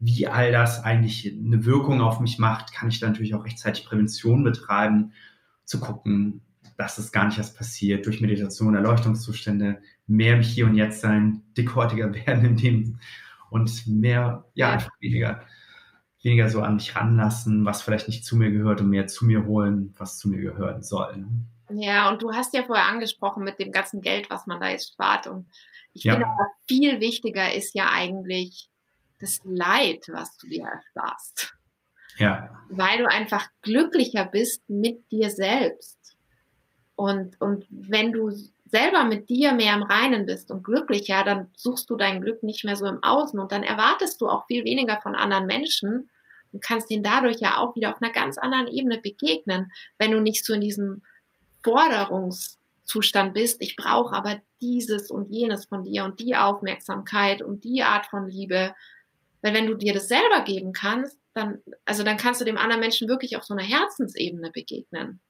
wie 0.00 0.26
all 0.26 0.50
das 0.50 0.82
eigentlich 0.82 1.32
eine 1.32 1.64
Wirkung 1.64 2.00
auf 2.00 2.18
mich 2.18 2.38
macht, 2.38 2.72
kann 2.72 2.88
ich 2.88 2.98
da 2.98 3.06
natürlich 3.06 3.34
auch 3.34 3.44
rechtzeitig 3.44 3.84
Prävention 3.84 4.42
betreiben, 4.42 5.12
zu 5.64 5.78
gucken, 5.78 6.40
dass 6.76 6.98
es 6.98 7.12
gar 7.12 7.26
nicht 7.26 7.38
erst 7.38 7.56
passiert, 7.56 8.06
durch 8.06 8.20
Meditation, 8.20 8.74
Erleuchtungszustände, 8.74 9.80
mehr 10.08 10.34
im 10.34 10.42
Hier 10.42 10.66
und 10.66 10.74
Jetzt 10.74 11.00
sein, 11.00 11.42
dickhäutiger 11.56 12.12
werden 12.26 12.44
in 12.44 12.56
dem 12.56 12.98
und 13.50 13.86
mehr, 13.86 14.44
ja, 14.54 14.72
einfach 14.72 14.90
weniger, 15.00 15.42
weniger 16.22 16.48
so 16.48 16.60
an 16.60 16.76
mich 16.76 16.94
ranlassen, 16.94 17.64
was 17.64 17.82
vielleicht 17.82 18.08
nicht 18.08 18.24
zu 18.24 18.36
mir 18.36 18.50
gehört 18.50 18.80
und 18.80 18.88
mehr 18.88 19.06
zu 19.06 19.24
mir 19.24 19.44
holen, 19.44 19.94
was 19.98 20.18
zu 20.18 20.28
mir 20.28 20.40
gehören 20.40 20.82
soll. 20.82 21.16
Ne? 21.16 21.28
Ja, 21.74 22.10
und 22.10 22.22
du 22.22 22.32
hast 22.32 22.54
ja 22.54 22.62
vorher 22.62 22.86
angesprochen 22.86 23.44
mit 23.44 23.58
dem 23.58 23.72
ganzen 23.72 24.00
Geld, 24.00 24.30
was 24.30 24.46
man 24.46 24.60
da 24.60 24.68
jetzt 24.68 24.92
spart. 24.92 25.26
Und 25.26 25.46
ich 25.92 26.04
ja. 26.04 26.12
finde, 26.12 26.26
aber 26.26 26.46
viel 26.68 27.00
wichtiger 27.00 27.52
ist 27.52 27.74
ja 27.74 27.90
eigentlich 27.92 28.68
das 29.20 29.40
Leid, 29.44 30.04
was 30.08 30.36
du 30.36 30.48
dir 30.48 30.64
ersparst. 30.64 31.54
Ja. 32.18 32.50
Weil 32.68 32.98
du 32.98 33.08
einfach 33.08 33.48
glücklicher 33.62 34.24
bist 34.26 34.68
mit 34.68 35.10
dir 35.10 35.30
selbst. 35.30 35.98
Und, 36.94 37.40
und 37.40 37.66
wenn 37.70 38.12
du 38.12 38.30
selber 38.72 39.04
mit 39.04 39.28
dir 39.28 39.52
mehr 39.52 39.74
im 39.74 39.82
Reinen 39.82 40.24
bist 40.24 40.50
und 40.50 40.64
glücklicher, 40.64 41.22
dann 41.24 41.50
suchst 41.54 41.90
du 41.90 41.96
dein 41.96 42.22
Glück 42.22 42.42
nicht 42.42 42.64
mehr 42.64 42.74
so 42.74 42.86
im 42.86 43.02
Außen 43.02 43.38
und 43.38 43.52
dann 43.52 43.62
erwartest 43.62 44.20
du 44.20 44.28
auch 44.28 44.46
viel 44.46 44.64
weniger 44.64 44.98
von 45.02 45.14
anderen 45.14 45.46
Menschen 45.46 46.10
und 46.52 46.64
kannst 46.64 46.90
ihnen 46.90 47.02
dadurch 47.02 47.38
ja 47.38 47.58
auch 47.58 47.76
wieder 47.76 47.90
auf 47.90 48.00
einer 48.00 48.12
ganz 48.12 48.38
anderen 48.38 48.68
Ebene 48.68 48.98
begegnen, 48.98 49.70
wenn 49.98 50.10
du 50.10 50.20
nicht 50.20 50.44
so 50.44 50.54
in 50.54 50.62
diesem 50.62 51.02
Forderungszustand 51.62 53.34
bist. 53.34 53.60
Ich 53.60 53.76
brauche 53.76 54.14
aber 54.16 54.40
dieses 54.62 55.10
und 55.10 55.30
jenes 55.30 55.66
von 55.66 55.84
dir 55.84 56.04
und 56.04 56.18
die 56.18 56.34
Aufmerksamkeit 56.34 57.42
und 57.42 57.64
die 57.64 57.82
Art 57.82 58.06
von 58.06 58.26
Liebe. 58.26 58.74
Weil 59.42 59.54
wenn 59.54 59.66
du 59.66 59.74
dir 59.74 59.92
das 59.92 60.08
selber 60.08 60.44
geben 60.44 60.72
kannst, 60.72 61.18
dann, 61.34 61.58
also 61.84 62.04
dann 62.04 62.16
kannst 62.16 62.40
du 62.40 62.46
dem 62.46 62.58
anderen 62.58 62.80
Menschen 62.80 63.08
wirklich 63.08 63.36
auf 63.36 63.44
so 63.44 63.54
einer 63.54 63.64
Herzensebene 63.64 64.50
begegnen. 64.50 65.20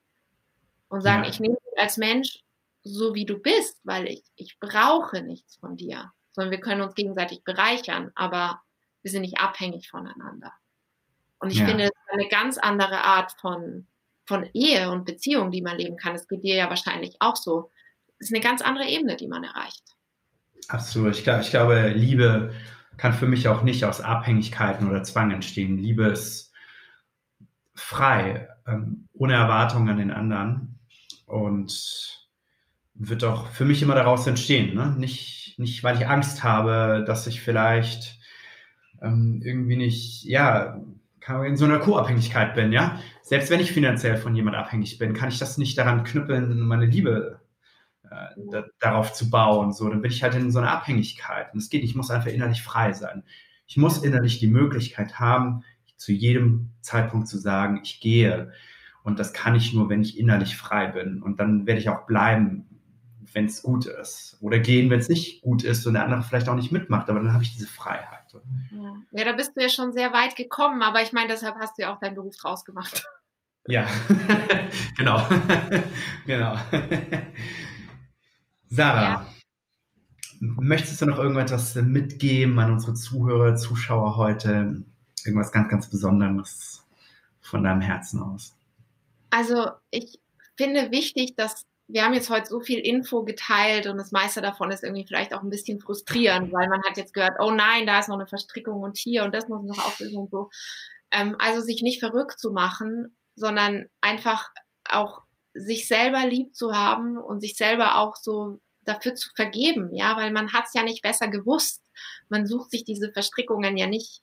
Und 0.88 1.00
sagen, 1.00 1.24
ja. 1.24 1.30
ich 1.30 1.40
nehme 1.40 1.54
dich 1.54 1.78
als 1.78 1.96
Mensch 1.96 2.42
so 2.82 3.14
wie 3.14 3.24
du 3.24 3.38
bist, 3.38 3.80
weil 3.84 4.08
ich, 4.08 4.24
ich 4.36 4.58
brauche 4.58 5.22
nichts 5.22 5.56
von 5.56 5.76
dir, 5.76 6.12
sondern 6.32 6.50
wir 6.50 6.60
können 6.60 6.82
uns 6.82 6.94
gegenseitig 6.94 7.44
bereichern, 7.44 8.10
aber 8.14 8.60
wir 9.02 9.10
sind 9.10 9.22
nicht 9.22 9.38
abhängig 9.38 9.88
voneinander. 9.88 10.52
Und 11.38 11.50
ich 11.50 11.58
ja. 11.58 11.66
finde, 11.66 11.84
das 11.84 11.92
ist 11.92 12.12
eine 12.12 12.28
ganz 12.28 12.58
andere 12.58 13.02
Art 13.02 13.32
von, 13.40 13.86
von 14.26 14.48
Ehe 14.52 14.90
und 14.90 15.04
Beziehung, 15.04 15.50
die 15.50 15.62
man 15.62 15.78
leben 15.78 15.96
kann. 15.96 16.14
Es 16.14 16.28
geht 16.28 16.44
dir 16.44 16.54
ja 16.54 16.68
wahrscheinlich 16.68 17.16
auch 17.20 17.36
so. 17.36 17.70
Es 18.18 18.28
ist 18.30 18.34
eine 18.34 18.42
ganz 18.42 18.62
andere 18.62 18.86
Ebene, 18.86 19.16
die 19.16 19.26
man 19.26 19.42
erreicht. 19.42 19.82
Absolut. 20.68 21.18
Ich, 21.18 21.26
ich 21.26 21.50
glaube, 21.50 21.88
Liebe 21.88 22.54
kann 22.96 23.12
für 23.12 23.26
mich 23.26 23.48
auch 23.48 23.62
nicht 23.62 23.84
aus 23.84 24.00
Abhängigkeiten 24.00 24.88
oder 24.88 25.02
Zwang 25.02 25.32
entstehen. 25.32 25.78
Liebe 25.78 26.04
ist 26.04 26.52
frei, 27.74 28.48
ähm, 28.66 29.08
ohne 29.12 29.34
Erwartungen 29.34 29.88
an 29.88 29.96
den 29.96 30.10
anderen 30.12 30.78
und 31.26 32.21
wird 32.94 33.24
auch 33.24 33.48
für 33.48 33.64
mich 33.64 33.82
immer 33.82 33.94
daraus 33.94 34.26
entstehen. 34.26 34.74
Ne? 34.74 34.94
Nicht, 34.98 35.58
nicht, 35.58 35.82
weil 35.82 35.96
ich 35.96 36.06
Angst 36.06 36.44
habe, 36.44 37.04
dass 37.06 37.26
ich 37.26 37.40
vielleicht 37.40 38.18
ähm, 39.00 39.40
irgendwie 39.42 39.76
nicht, 39.76 40.24
ja, 40.24 40.80
in 41.46 41.56
so 41.56 41.64
einer 41.64 41.78
Co-Abhängigkeit 41.78 42.54
bin, 42.54 42.72
ja. 42.72 42.98
Selbst 43.22 43.50
wenn 43.50 43.60
ich 43.60 43.72
finanziell 43.72 44.16
von 44.16 44.34
jemand 44.34 44.56
abhängig 44.56 44.98
bin, 44.98 45.14
kann 45.14 45.28
ich 45.28 45.38
das 45.38 45.56
nicht 45.56 45.78
daran 45.78 46.02
knüppeln, 46.02 46.58
meine 46.60 46.86
Liebe 46.86 47.40
äh, 48.04 48.40
da, 48.50 48.64
darauf 48.80 49.12
zu 49.12 49.30
bauen. 49.30 49.72
So, 49.72 49.88
dann 49.88 50.02
bin 50.02 50.10
ich 50.10 50.22
halt 50.22 50.34
in 50.34 50.50
so 50.50 50.58
einer 50.58 50.72
Abhängigkeit. 50.72 51.52
Und 51.52 51.60
es 51.60 51.70
geht, 51.70 51.84
ich 51.84 51.94
muss 51.94 52.10
einfach 52.10 52.30
innerlich 52.30 52.62
frei 52.62 52.92
sein. 52.92 53.22
Ich 53.66 53.76
muss 53.76 54.02
innerlich 54.02 54.40
die 54.40 54.48
Möglichkeit 54.48 55.20
haben, 55.20 55.62
zu 55.96 56.12
jedem 56.12 56.70
Zeitpunkt 56.80 57.28
zu 57.28 57.38
sagen, 57.38 57.80
ich 57.82 58.00
gehe. 58.00 58.52
Und 59.04 59.18
das 59.18 59.32
kann 59.32 59.54
ich 59.54 59.72
nur, 59.72 59.88
wenn 59.88 60.02
ich 60.02 60.18
innerlich 60.18 60.56
frei 60.56 60.88
bin. 60.88 61.22
Und 61.22 61.38
dann 61.38 61.66
werde 61.66 61.80
ich 61.80 61.88
auch 61.88 62.06
bleiben, 62.06 62.66
wenn 63.34 63.46
es 63.46 63.62
gut 63.62 63.86
ist. 63.86 64.36
Oder 64.40 64.58
gehen, 64.58 64.90
wenn 64.90 65.00
es 65.00 65.08
nicht 65.08 65.42
gut 65.42 65.64
ist 65.64 65.86
und 65.86 65.94
der 65.94 66.04
andere 66.04 66.22
vielleicht 66.22 66.48
auch 66.48 66.54
nicht 66.54 66.72
mitmacht. 66.72 67.08
Aber 67.08 67.20
dann 67.20 67.32
habe 67.32 67.42
ich 67.42 67.54
diese 67.54 67.66
Freiheit. 67.66 68.22
Ja. 68.70 68.96
ja, 69.12 69.24
da 69.24 69.32
bist 69.32 69.56
du 69.56 69.62
ja 69.62 69.68
schon 69.68 69.92
sehr 69.92 70.12
weit 70.12 70.36
gekommen. 70.36 70.82
Aber 70.82 71.02
ich 71.02 71.12
meine, 71.12 71.28
deshalb 71.28 71.56
hast 71.56 71.78
du 71.78 71.82
ja 71.82 71.94
auch 71.94 72.00
deinen 72.00 72.14
Beruf 72.14 72.36
draus 72.36 72.64
gemacht. 72.64 73.04
Ja, 73.66 73.86
genau. 74.96 75.26
genau. 76.26 76.56
Sarah, 78.68 79.02
ja. 79.02 79.26
möchtest 80.40 81.00
du 81.02 81.06
noch 81.06 81.18
irgendwas 81.18 81.74
mitgeben 81.74 82.58
an 82.58 82.72
unsere 82.72 82.94
Zuhörer, 82.94 83.54
Zuschauer 83.56 84.16
heute? 84.16 84.82
Irgendwas 85.24 85.52
ganz, 85.52 85.68
ganz 85.68 85.88
Besonderes 85.90 86.84
von 87.40 87.62
deinem 87.62 87.82
Herzen 87.82 88.20
aus? 88.20 88.56
Also 89.30 89.70
ich 89.90 90.20
finde 90.56 90.90
wichtig, 90.90 91.36
dass 91.36 91.64
wir 91.92 92.04
haben 92.04 92.14
jetzt 92.14 92.30
heute 92.30 92.46
so 92.46 92.60
viel 92.60 92.78
Info 92.78 93.22
geteilt 93.22 93.86
und 93.86 93.98
das 93.98 94.12
meiste 94.12 94.40
davon 94.40 94.70
ist 94.70 94.82
irgendwie 94.82 95.06
vielleicht 95.06 95.34
auch 95.34 95.42
ein 95.42 95.50
bisschen 95.50 95.78
frustrierend, 95.78 96.50
weil 96.50 96.68
man 96.68 96.82
hat 96.84 96.96
jetzt 96.96 97.12
gehört, 97.12 97.36
oh 97.38 97.50
nein, 97.50 97.86
da 97.86 97.98
ist 97.98 98.08
noch 98.08 98.16
eine 98.16 98.26
Verstrickung 98.26 98.80
und 98.80 98.96
hier 98.96 99.24
und 99.24 99.34
das 99.34 99.48
muss 99.48 99.62
noch 99.62 99.84
auflösen 99.84 100.16
und 100.16 100.30
so. 100.30 100.48
Ähm, 101.10 101.36
also 101.38 101.60
sich 101.60 101.82
nicht 101.82 102.00
verrückt 102.00 102.38
zu 102.38 102.50
machen, 102.50 103.14
sondern 103.34 103.90
einfach 104.00 104.48
auch 104.88 105.20
sich 105.52 105.86
selber 105.86 106.24
lieb 106.24 106.54
zu 106.54 106.74
haben 106.74 107.18
und 107.18 107.40
sich 107.40 107.56
selber 107.56 107.98
auch 107.98 108.16
so 108.16 108.58
dafür 108.80 109.14
zu 109.14 109.28
vergeben, 109.36 109.94
ja, 109.94 110.16
weil 110.16 110.32
man 110.32 110.54
hat 110.54 110.64
es 110.66 110.74
ja 110.74 110.82
nicht 110.82 111.02
besser 111.02 111.28
gewusst. 111.28 111.82
Man 112.30 112.46
sucht 112.46 112.70
sich 112.70 112.84
diese 112.84 113.12
Verstrickungen 113.12 113.76
ja 113.76 113.86
nicht, 113.86 114.22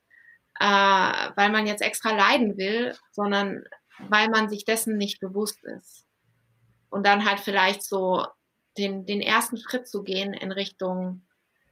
äh, 0.59 0.65
weil 0.65 1.51
man 1.51 1.67
jetzt 1.67 1.83
extra 1.83 2.15
leiden 2.15 2.57
will, 2.57 2.97
sondern 3.11 3.63
weil 4.09 4.29
man 4.29 4.49
sich 4.49 4.65
dessen 4.65 4.97
nicht 4.97 5.19
bewusst 5.19 5.63
ist. 5.63 6.08
Und 6.89 7.05
dann 7.05 7.25
halt 7.25 7.39
vielleicht 7.39 7.83
so 7.83 8.25
den, 8.77 9.05
den 9.05 9.21
ersten 9.21 9.57
Schritt 9.57 9.87
zu 9.87 10.03
gehen 10.03 10.33
in 10.33 10.51
Richtung 10.51 11.21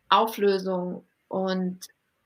Auflösung 0.09 1.07
und 1.27 1.79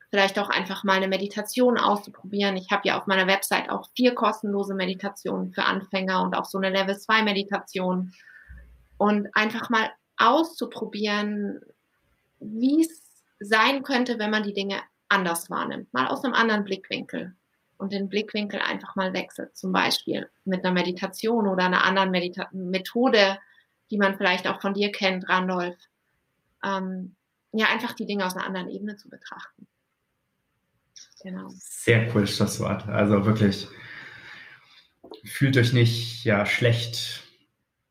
vielleicht 0.09 0.37
auch 0.37 0.49
einfach 0.49 0.83
mal 0.83 0.97
eine 0.97 1.07
Meditation 1.07 1.77
auszuprobieren. 1.77 2.57
Ich 2.57 2.69
habe 2.69 2.87
ja 2.87 2.99
auf 2.99 3.07
meiner 3.07 3.27
Website 3.27 3.69
auch 3.69 3.89
vier 3.95 4.13
kostenlose 4.13 4.75
Meditationen 4.75 5.53
für 5.53 5.63
Anfänger 5.63 6.21
und 6.21 6.35
auch 6.35 6.45
so 6.45 6.57
eine 6.57 6.69
Level 6.69 6.97
2 6.97 7.23
Meditation. 7.23 8.13
Und 8.97 9.29
einfach 9.33 9.69
mal 9.69 9.89
auszuprobieren, 10.17 11.61
wie 12.39 12.81
es 12.81 13.23
sein 13.39 13.83
könnte, 13.83 14.19
wenn 14.19 14.29
man 14.29 14.43
die 14.43 14.53
Dinge 14.53 14.81
anders 15.09 15.49
wahrnimmt, 15.49 15.91
mal 15.93 16.07
aus 16.07 16.23
einem 16.23 16.33
anderen 16.33 16.63
Blickwinkel 16.63 17.35
und 17.81 17.91
den 17.91 18.09
Blickwinkel 18.09 18.59
einfach 18.61 18.95
mal 18.95 19.11
wechselt, 19.13 19.57
zum 19.57 19.71
Beispiel 19.71 20.29
mit 20.45 20.63
einer 20.63 20.73
Meditation 20.73 21.47
oder 21.47 21.65
einer 21.65 21.83
anderen 21.83 22.11
Medita 22.11 22.47
Methode, 22.53 23.39
die 23.89 23.97
man 23.97 24.15
vielleicht 24.15 24.47
auch 24.47 24.61
von 24.61 24.75
dir 24.75 24.91
kennt, 24.91 25.27
Randolph. 25.27 25.77
Ähm, 26.63 27.15
ja, 27.53 27.65
einfach 27.67 27.93
die 27.93 28.05
Dinge 28.05 28.25
aus 28.25 28.35
einer 28.35 28.45
anderen 28.45 28.69
Ebene 28.69 28.97
zu 28.97 29.09
betrachten. 29.09 29.67
Genau. 31.23 31.49
Sehr 31.55 32.07
cooles 32.09 32.35
Schlusswort. 32.35 32.87
Also 32.87 33.25
wirklich, 33.25 33.67
fühlt 35.25 35.57
euch 35.57 35.73
nicht 35.73 36.23
ja 36.23 36.45
schlecht. 36.45 37.23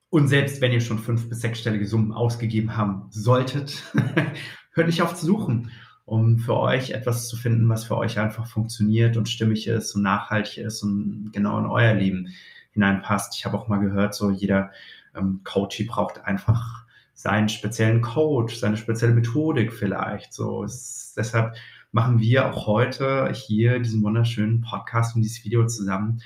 Und 0.09 0.29
selbst 0.29 0.61
wenn 0.61 0.73
ihr 0.73 0.81
schon 0.81 1.01
fünf- 1.01 1.29
bis 1.29 1.41
sechsstellige 1.41 1.87
Summen 1.87 2.13
ausgegeben 2.13 2.77
haben 2.77 3.09
solltet, 3.11 3.83
hört 4.73 4.87
nicht 4.87 5.03
auf 5.03 5.17
zu 5.17 5.27
suchen 5.27 5.73
um 6.11 6.41
für 6.41 6.57
euch 6.57 6.91
etwas 6.91 7.29
zu 7.29 7.37
finden, 7.37 7.69
was 7.69 7.85
für 7.85 7.97
euch 7.97 8.19
einfach 8.19 8.45
funktioniert 8.45 9.17
und 9.17 9.29
stimmig 9.29 9.69
ist 9.69 9.95
und 9.95 10.03
nachhaltig 10.03 10.59
ist 10.59 10.83
und 10.83 11.31
genau 11.33 11.57
in 11.61 11.67
euer 11.67 11.95
Leben 11.95 12.31
hineinpasst. 12.73 13.37
Ich 13.37 13.45
habe 13.45 13.57
auch 13.57 13.69
mal 13.69 13.79
gehört, 13.79 14.17
so 14.17 14.29
jeder 14.29 14.73
ähm, 15.15 15.43
Coach 15.45 15.87
braucht 15.87 16.25
einfach 16.25 16.85
seinen 17.15 17.49
speziellen 17.49 18.01
Coach, 18.01 18.57
seine 18.57 18.77
spezielle 18.77 19.15
Methodik 19.15 19.73
vielleicht. 19.73 20.33
So 20.33 20.65
ist, 20.65 21.15
deshalb 21.17 21.55
machen 21.93 22.19
wir 22.19 22.53
auch 22.53 22.67
heute 22.67 23.31
hier 23.33 23.79
diesen 23.79 24.03
wunderschönen 24.03 24.63
Podcast 24.63 25.15
und 25.15 25.23
dieses 25.23 25.45
Video 25.45 25.65
zusammen. 25.69 26.23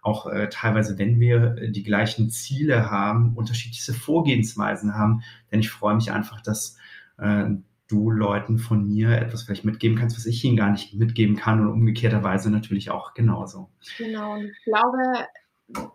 Auch 0.00 0.28
äh, 0.28 0.48
teilweise, 0.48 0.96
wenn 0.96 1.18
wir 1.18 1.56
die 1.70 1.82
gleichen 1.82 2.30
Ziele 2.30 2.88
haben, 2.88 3.34
unterschiedliche 3.34 3.94
Vorgehensweisen 3.94 4.94
haben. 4.94 5.22
Denn 5.50 5.58
ich 5.58 5.70
freue 5.70 5.96
mich 5.96 6.12
einfach, 6.12 6.40
dass 6.40 6.76
äh, 7.18 7.46
du 7.88 8.10
Leuten 8.10 8.58
von 8.58 8.86
mir 8.86 9.10
etwas 9.10 9.42
vielleicht 9.42 9.64
mitgeben 9.64 9.96
kannst, 9.98 10.16
was 10.16 10.26
ich 10.26 10.42
ihnen 10.44 10.56
gar 10.56 10.70
nicht 10.70 10.94
mitgeben 10.94 11.36
kann 11.36 11.60
und 11.60 11.68
umgekehrterweise 11.68 12.50
natürlich 12.50 12.90
auch 12.90 13.14
genauso. 13.14 13.70
Genau, 13.98 14.34
und 14.34 14.46
ich 14.46 14.64
glaube, 14.64 15.26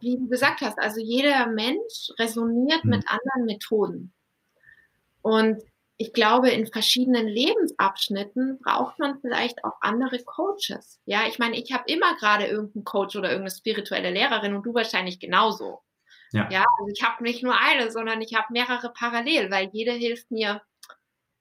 wie 0.01 0.17
du 0.17 0.27
gesagt 0.27 0.61
hast, 0.61 0.77
also 0.79 0.99
jeder 1.01 1.47
Mensch 1.47 2.11
resoniert 2.19 2.83
hm. 2.83 2.89
mit 2.89 3.05
anderen 3.07 3.45
Methoden. 3.45 4.13
Und 5.21 5.61
ich 5.97 6.13
glaube, 6.13 6.49
in 6.49 6.65
verschiedenen 6.65 7.27
Lebensabschnitten 7.27 8.59
braucht 8.59 8.99
man 8.99 9.19
vielleicht 9.19 9.65
auch 9.65 9.81
andere 9.81 10.19
Coaches. 10.23 11.01
Ja, 11.05 11.23
ich 11.27 11.39
meine, 11.39 11.57
ich 11.59 11.73
habe 11.73 11.83
immer 11.87 12.15
gerade 12.15 12.45
irgendeinen 12.45 12.85
Coach 12.85 13.17
oder 13.17 13.29
irgendeine 13.29 13.55
spirituelle 13.55 14.11
Lehrerin 14.11 14.53
und 14.53 14.65
du 14.65 14.73
wahrscheinlich 14.73 15.19
genauso. 15.19 15.81
Ja, 16.31 16.47
ja 16.49 16.63
also 16.79 16.93
ich 16.93 17.03
habe 17.03 17.21
nicht 17.21 17.43
nur 17.43 17.55
eine, 17.59 17.91
sondern 17.91 18.21
ich 18.21 18.33
habe 18.33 18.47
mehrere 18.51 18.93
parallel, 18.93 19.51
weil 19.51 19.69
jede 19.73 19.91
hilft 19.91 20.31
mir 20.31 20.61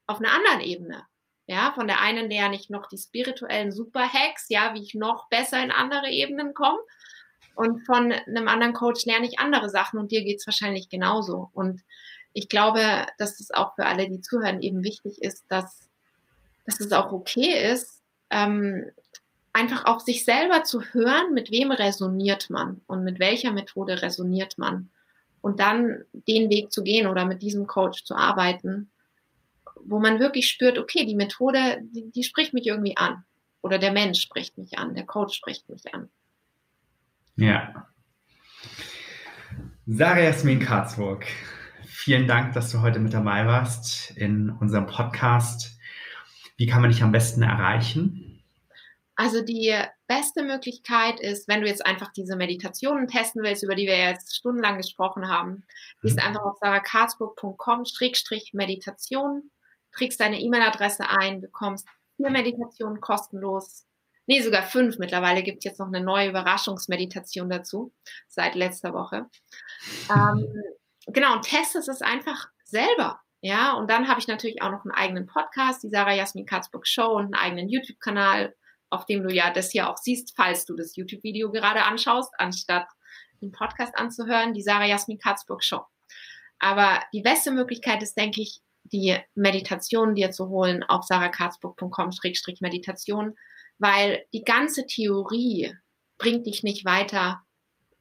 auf 0.09 0.19
einer 0.19 0.33
anderen 0.33 0.61
Ebene. 0.61 1.05
Ja, 1.47 1.73
von 1.75 1.87
der 1.87 2.01
einen 2.01 2.29
lerne 2.29 2.57
ich 2.57 2.69
noch 2.69 2.89
die 2.89 2.99
spirituellen 2.99 3.73
Superhacks, 3.73 4.47
ja, 4.49 4.75
wie 4.75 4.83
ich 4.83 4.95
noch 4.95 5.29
besser 5.29 5.63
in 5.63 5.71
andere 5.71 6.09
Ebenen 6.11 6.53
komme. 6.53 6.79
Und 7.55 7.87
von 7.87 8.13
einem 8.13 8.49
anderen 8.49 8.75
Coach 8.75 9.07
lerne 9.07 9.27
ich 9.27 9.39
andere 9.39 9.71
Sachen 9.71 9.99
und 9.99 10.13
dir 10.13 10.23
geht 10.25 10.41
es 10.41 10.47
wahrscheinlich 10.47 10.89
genauso. 10.89 11.49
Und 11.53 11.83
ich 12.33 12.49
glaube, 12.49 13.07
dass 13.17 13.41
es 13.41 13.51
auch 13.51 13.75
für 13.75 13.87
alle, 13.87 14.09
die 14.09 14.21
zuhören, 14.21 14.61
eben 14.61 14.85
wichtig 14.85 15.23
ist, 15.23 15.45
dass, 15.49 15.89
dass 16.67 16.81
es 16.81 16.93
auch 16.93 17.13
okay 17.13 17.73
ist, 17.73 18.03
ähm, 18.31 18.91
einfach 19.53 19.87
auf 19.87 20.03
sich 20.03 20.25
selber 20.25 20.65
zu 20.65 20.83
hören, 20.83 21.33
mit 21.33 21.51
wem 21.51 21.71
resoniert 21.71 22.51
man 22.51 22.83
und 22.87 23.05
mit 23.05 23.19
welcher 23.19 23.53
Methode 23.53 24.03
resoniert 24.03 24.59
man. 24.59 24.91
Und 25.41 25.61
dann 25.61 26.05
den 26.13 26.51
Weg 26.51 26.73
zu 26.73 26.83
gehen 26.83 27.07
oder 27.07 27.25
mit 27.25 27.43
diesem 27.43 27.67
Coach 27.67 28.05
zu 28.05 28.15
arbeiten 28.15 28.91
wo 29.85 29.99
man 29.99 30.21
wirklich 30.21 30.49
spürt, 30.49 30.79
okay, 30.79 31.05
die 31.05 31.17
Methode, 31.17 31.81
die, 31.83 32.11
die 32.11 32.25
spricht 32.25 32.55
mich 32.55 32.67
irgendwie 32.67 32.97
an. 32.97 33.25
Oder 33.61 33.79
der 33.79 33.93
Mensch 33.93 34.21
spricht 34.21 34.59
mich 34.59 34.79
an, 34.79 34.95
der 34.95 35.05
Coach 35.05 35.37
spricht 35.37 35.69
mich 35.69 35.93
an. 35.93 36.09
Ja. 37.37 37.87
Sarah 39.87 40.21
Jasmin 40.21 40.61
Karzburg, 40.61 41.27
vielen 41.87 42.27
Dank, 42.27 42.55
dass 42.55 42.71
du 42.71 42.81
heute 42.81 42.99
mit 42.99 43.15
dabei 43.15 43.47
warst 43.47 44.11
in 44.17 44.51
unserem 44.51 44.87
Podcast. 44.87 45.79
Wie 46.57 46.67
kann 46.67 46.83
man 46.83 46.91
dich 46.91 47.03
am 47.03 47.13
besten 47.13 47.43
erreichen? 47.43 48.25
Also 49.15 49.43
die 49.43 49.75
beste 50.07 50.45
Möglichkeit 50.45 51.19
ist, 51.19 51.49
wenn 51.49 51.61
du 51.61 51.67
jetzt 51.67 51.85
einfach 51.85 52.13
diese 52.13 52.37
Meditationen 52.37 53.09
testen 53.09 53.43
willst, 53.43 53.65
über 53.65 53.75
die 53.75 53.87
wir 53.87 53.99
jetzt 53.99 54.37
stundenlang 54.37 54.77
gesprochen 54.77 55.29
haben, 55.29 55.65
gehst 56.03 56.19
mhm. 56.19 56.23
einfach 56.23 56.43
auf 56.43 56.59
sarahkarzburg.com-meditation 56.61 59.51
trägst 59.99 60.21
deine 60.21 60.41
E-Mail-Adresse 60.41 61.09
ein, 61.09 61.41
bekommst 61.41 61.89
vier 62.17 62.31
Meditationen 62.31 63.01
kostenlos. 63.01 63.87
Nee, 64.27 64.43
sogar 64.43 64.63
fünf. 64.63 64.99
Mittlerweile 64.99 65.43
gibt 65.43 65.59
es 65.59 65.65
jetzt 65.65 65.81
noch 65.81 65.87
eine 65.87 66.03
neue 66.03 66.29
Überraschungsmeditation 66.29 67.49
dazu, 67.49 67.93
seit 68.29 68.55
letzter 68.55 68.93
Woche. 68.93 69.27
Ähm, 70.11 70.47
genau, 71.07 71.35
und 71.35 71.43
testest 71.43 71.89
es 71.89 72.03
einfach 72.03 72.49
selber. 72.65 73.21
Ja, 73.41 73.73
und 73.75 73.89
dann 73.89 74.09
habe 74.09 74.21
ich 74.21 74.27
natürlich 74.27 74.63
auch 74.63 74.71
noch 74.71 74.85
einen 74.85 74.95
eigenen 74.95 75.27
Podcast, 75.27 75.83
die 75.83 75.91
Sarah 75.91 76.15
Jasmin 76.15 76.45
Katzburg 76.45 76.87
Show 76.87 77.17
und 77.17 77.27
einen 77.27 77.35
eigenen 77.35 77.69
YouTube-Kanal, 77.69 78.55
auf 78.91 79.07
dem 79.07 79.23
du 79.23 79.33
ja 79.33 79.53
das 79.53 79.71
hier 79.71 79.89
auch 79.89 79.97
siehst, 79.97 80.35
falls 80.37 80.65
du 80.65 80.75
das 80.75 80.97
YouTube-Video 80.97 81.51
gerade 81.53 81.85
anschaust, 81.85 82.33
anstatt 82.37 82.87
den 83.41 83.53
Podcast 83.53 83.97
anzuhören, 83.97 84.55
die 84.55 84.63
Sarah 84.63 84.87
Jasmin 84.87 85.19
Katzburg 85.19 85.63
Show. 85.63 85.83
Aber 86.59 87.01
die 87.13 87.23
beste 87.23 87.53
Möglichkeit 87.53 88.03
ist, 88.03 88.17
denke 88.17 88.43
ich, 88.43 88.61
die 88.93 89.17
Meditation 89.35 90.15
dir 90.15 90.31
zu 90.31 90.49
holen 90.49 90.83
auf 90.83 91.05
sarahkarzburg.com-meditation, 91.05 93.35
weil 93.79 94.25
die 94.33 94.45
ganze 94.45 94.87
Theorie 94.87 95.75
bringt 96.19 96.47
dich 96.47 96.63
nicht 96.63 96.85
weiter, 96.85 97.41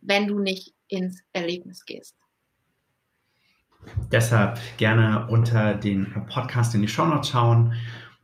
wenn 0.01 0.27
du 0.27 0.39
nicht 0.39 0.73
ins 0.87 1.21
Erlebnis 1.33 1.85
gehst. 1.85 2.15
Deshalb 4.11 4.59
gerne 4.77 5.27
unter 5.29 5.75
den 5.75 6.25
Podcast 6.27 6.75
in 6.75 6.81
die 6.81 6.87
Show 6.87 7.05
Notes 7.05 7.29
schauen. 7.29 7.73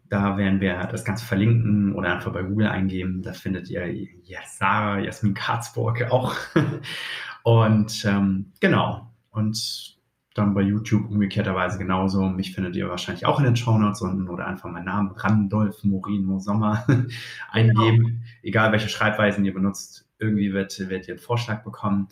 Da 0.09 0.37
werden 0.37 0.61
wir 0.61 0.87
das 0.91 1.05
Ganze 1.05 1.25
verlinken 1.25 1.95
oder 1.95 2.13
einfach 2.13 2.33
bei 2.33 2.43
Google 2.43 2.67
eingeben. 2.67 3.21
Da 3.21 3.33
findet 3.33 3.69
ihr 3.69 3.91
ja, 4.23 4.39
Sarah 4.45 4.99
Jasmin 4.99 5.33
Karzburg 5.33 6.03
auch. 6.11 6.35
Und 7.43 8.05
ähm, 8.05 8.51
genau. 8.59 9.09
Und 9.31 9.97
dann 10.33 10.53
bei 10.53 10.61
YouTube 10.61 11.09
umgekehrterweise 11.09 11.77
genauso. 11.77 12.27
Mich 12.27 12.53
findet 12.53 12.75
ihr 12.75 12.89
wahrscheinlich 12.89 13.25
auch 13.25 13.39
in 13.39 13.45
den 13.45 13.55
Shownotes 13.55 14.01
unten 14.01 14.27
oder 14.27 14.47
einfach 14.47 14.69
meinen 14.69 14.85
Namen 14.85 15.11
Randolph 15.11 15.83
Morino 15.83 16.39
Sommer 16.39 16.85
eingeben. 17.51 18.03
Genau. 18.03 18.19
Egal 18.41 18.71
welche 18.71 18.89
Schreibweisen 18.89 19.45
ihr 19.45 19.53
benutzt, 19.53 20.07
irgendwie 20.17 20.53
wird, 20.53 20.77
werdet 20.79 21.07
ihr 21.07 21.15
einen 21.15 21.23
Vorschlag 21.23 21.63
bekommen. 21.63 22.07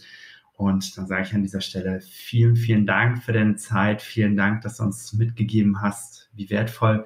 Und 0.54 0.96
dann 0.98 1.08
sage 1.08 1.24
ich 1.24 1.34
an 1.34 1.42
dieser 1.42 1.62
Stelle 1.62 2.02
vielen, 2.02 2.56
vielen 2.56 2.86
Dank 2.86 3.24
für 3.24 3.34
deine 3.34 3.56
Zeit. 3.56 4.04
Vielen 4.04 4.38
Dank, 4.38 4.62
dass 4.62 4.78
du 4.78 4.84
uns 4.84 5.14
mitgegeben 5.14 5.82
hast, 5.82 6.30
wie 6.34 6.52
wertvoll 6.52 7.06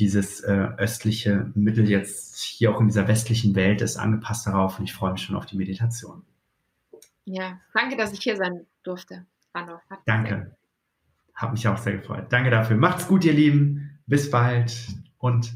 dieses 0.00 0.40
äh, 0.40 0.68
östliche 0.78 1.52
Mittel 1.54 1.88
jetzt 1.88 2.40
hier 2.40 2.74
auch 2.74 2.80
in 2.80 2.88
dieser 2.88 3.06
westlichen 3.06 3.54
Welt 3.54 3.82
ist, 3.82 3.96
angepasst 3.96 4.46
darauf. 4.46 4.78
Und 4.78 4.86
ich 4.86 4.92
freue 4.92 5.12
mich 5.12 5.22
schon 5.22 5.36
auf 5.36 5.46
die 5.46 5.56
Meditation. 5.56 6.24
Ja, 7.24 7.60
danke, 7.74 7.96
dass 7.96 8.12
ich 8.12 8.20
hier 8.20 8.36
sein 8.36 8.66
durfte. 8.82 9.26
Randolph. 9.54 9.82
Danke. 10.06 10.56
Hat 11.34 11.52
mich 11.52 11.66
auch 11.66 11.78
sehr 11.78 11.96
gefreut. 11.96 12.26
Danke 12.30 12.50
dafür. 12.50 12.76
Macht's 12.76 13.08
gut, 13.08 13.24
ihr 13.24 13.32
Lieben. 13.32 13.98
Bis 14.06 14.30
bald 14.30 14.88
und 15.18 15.54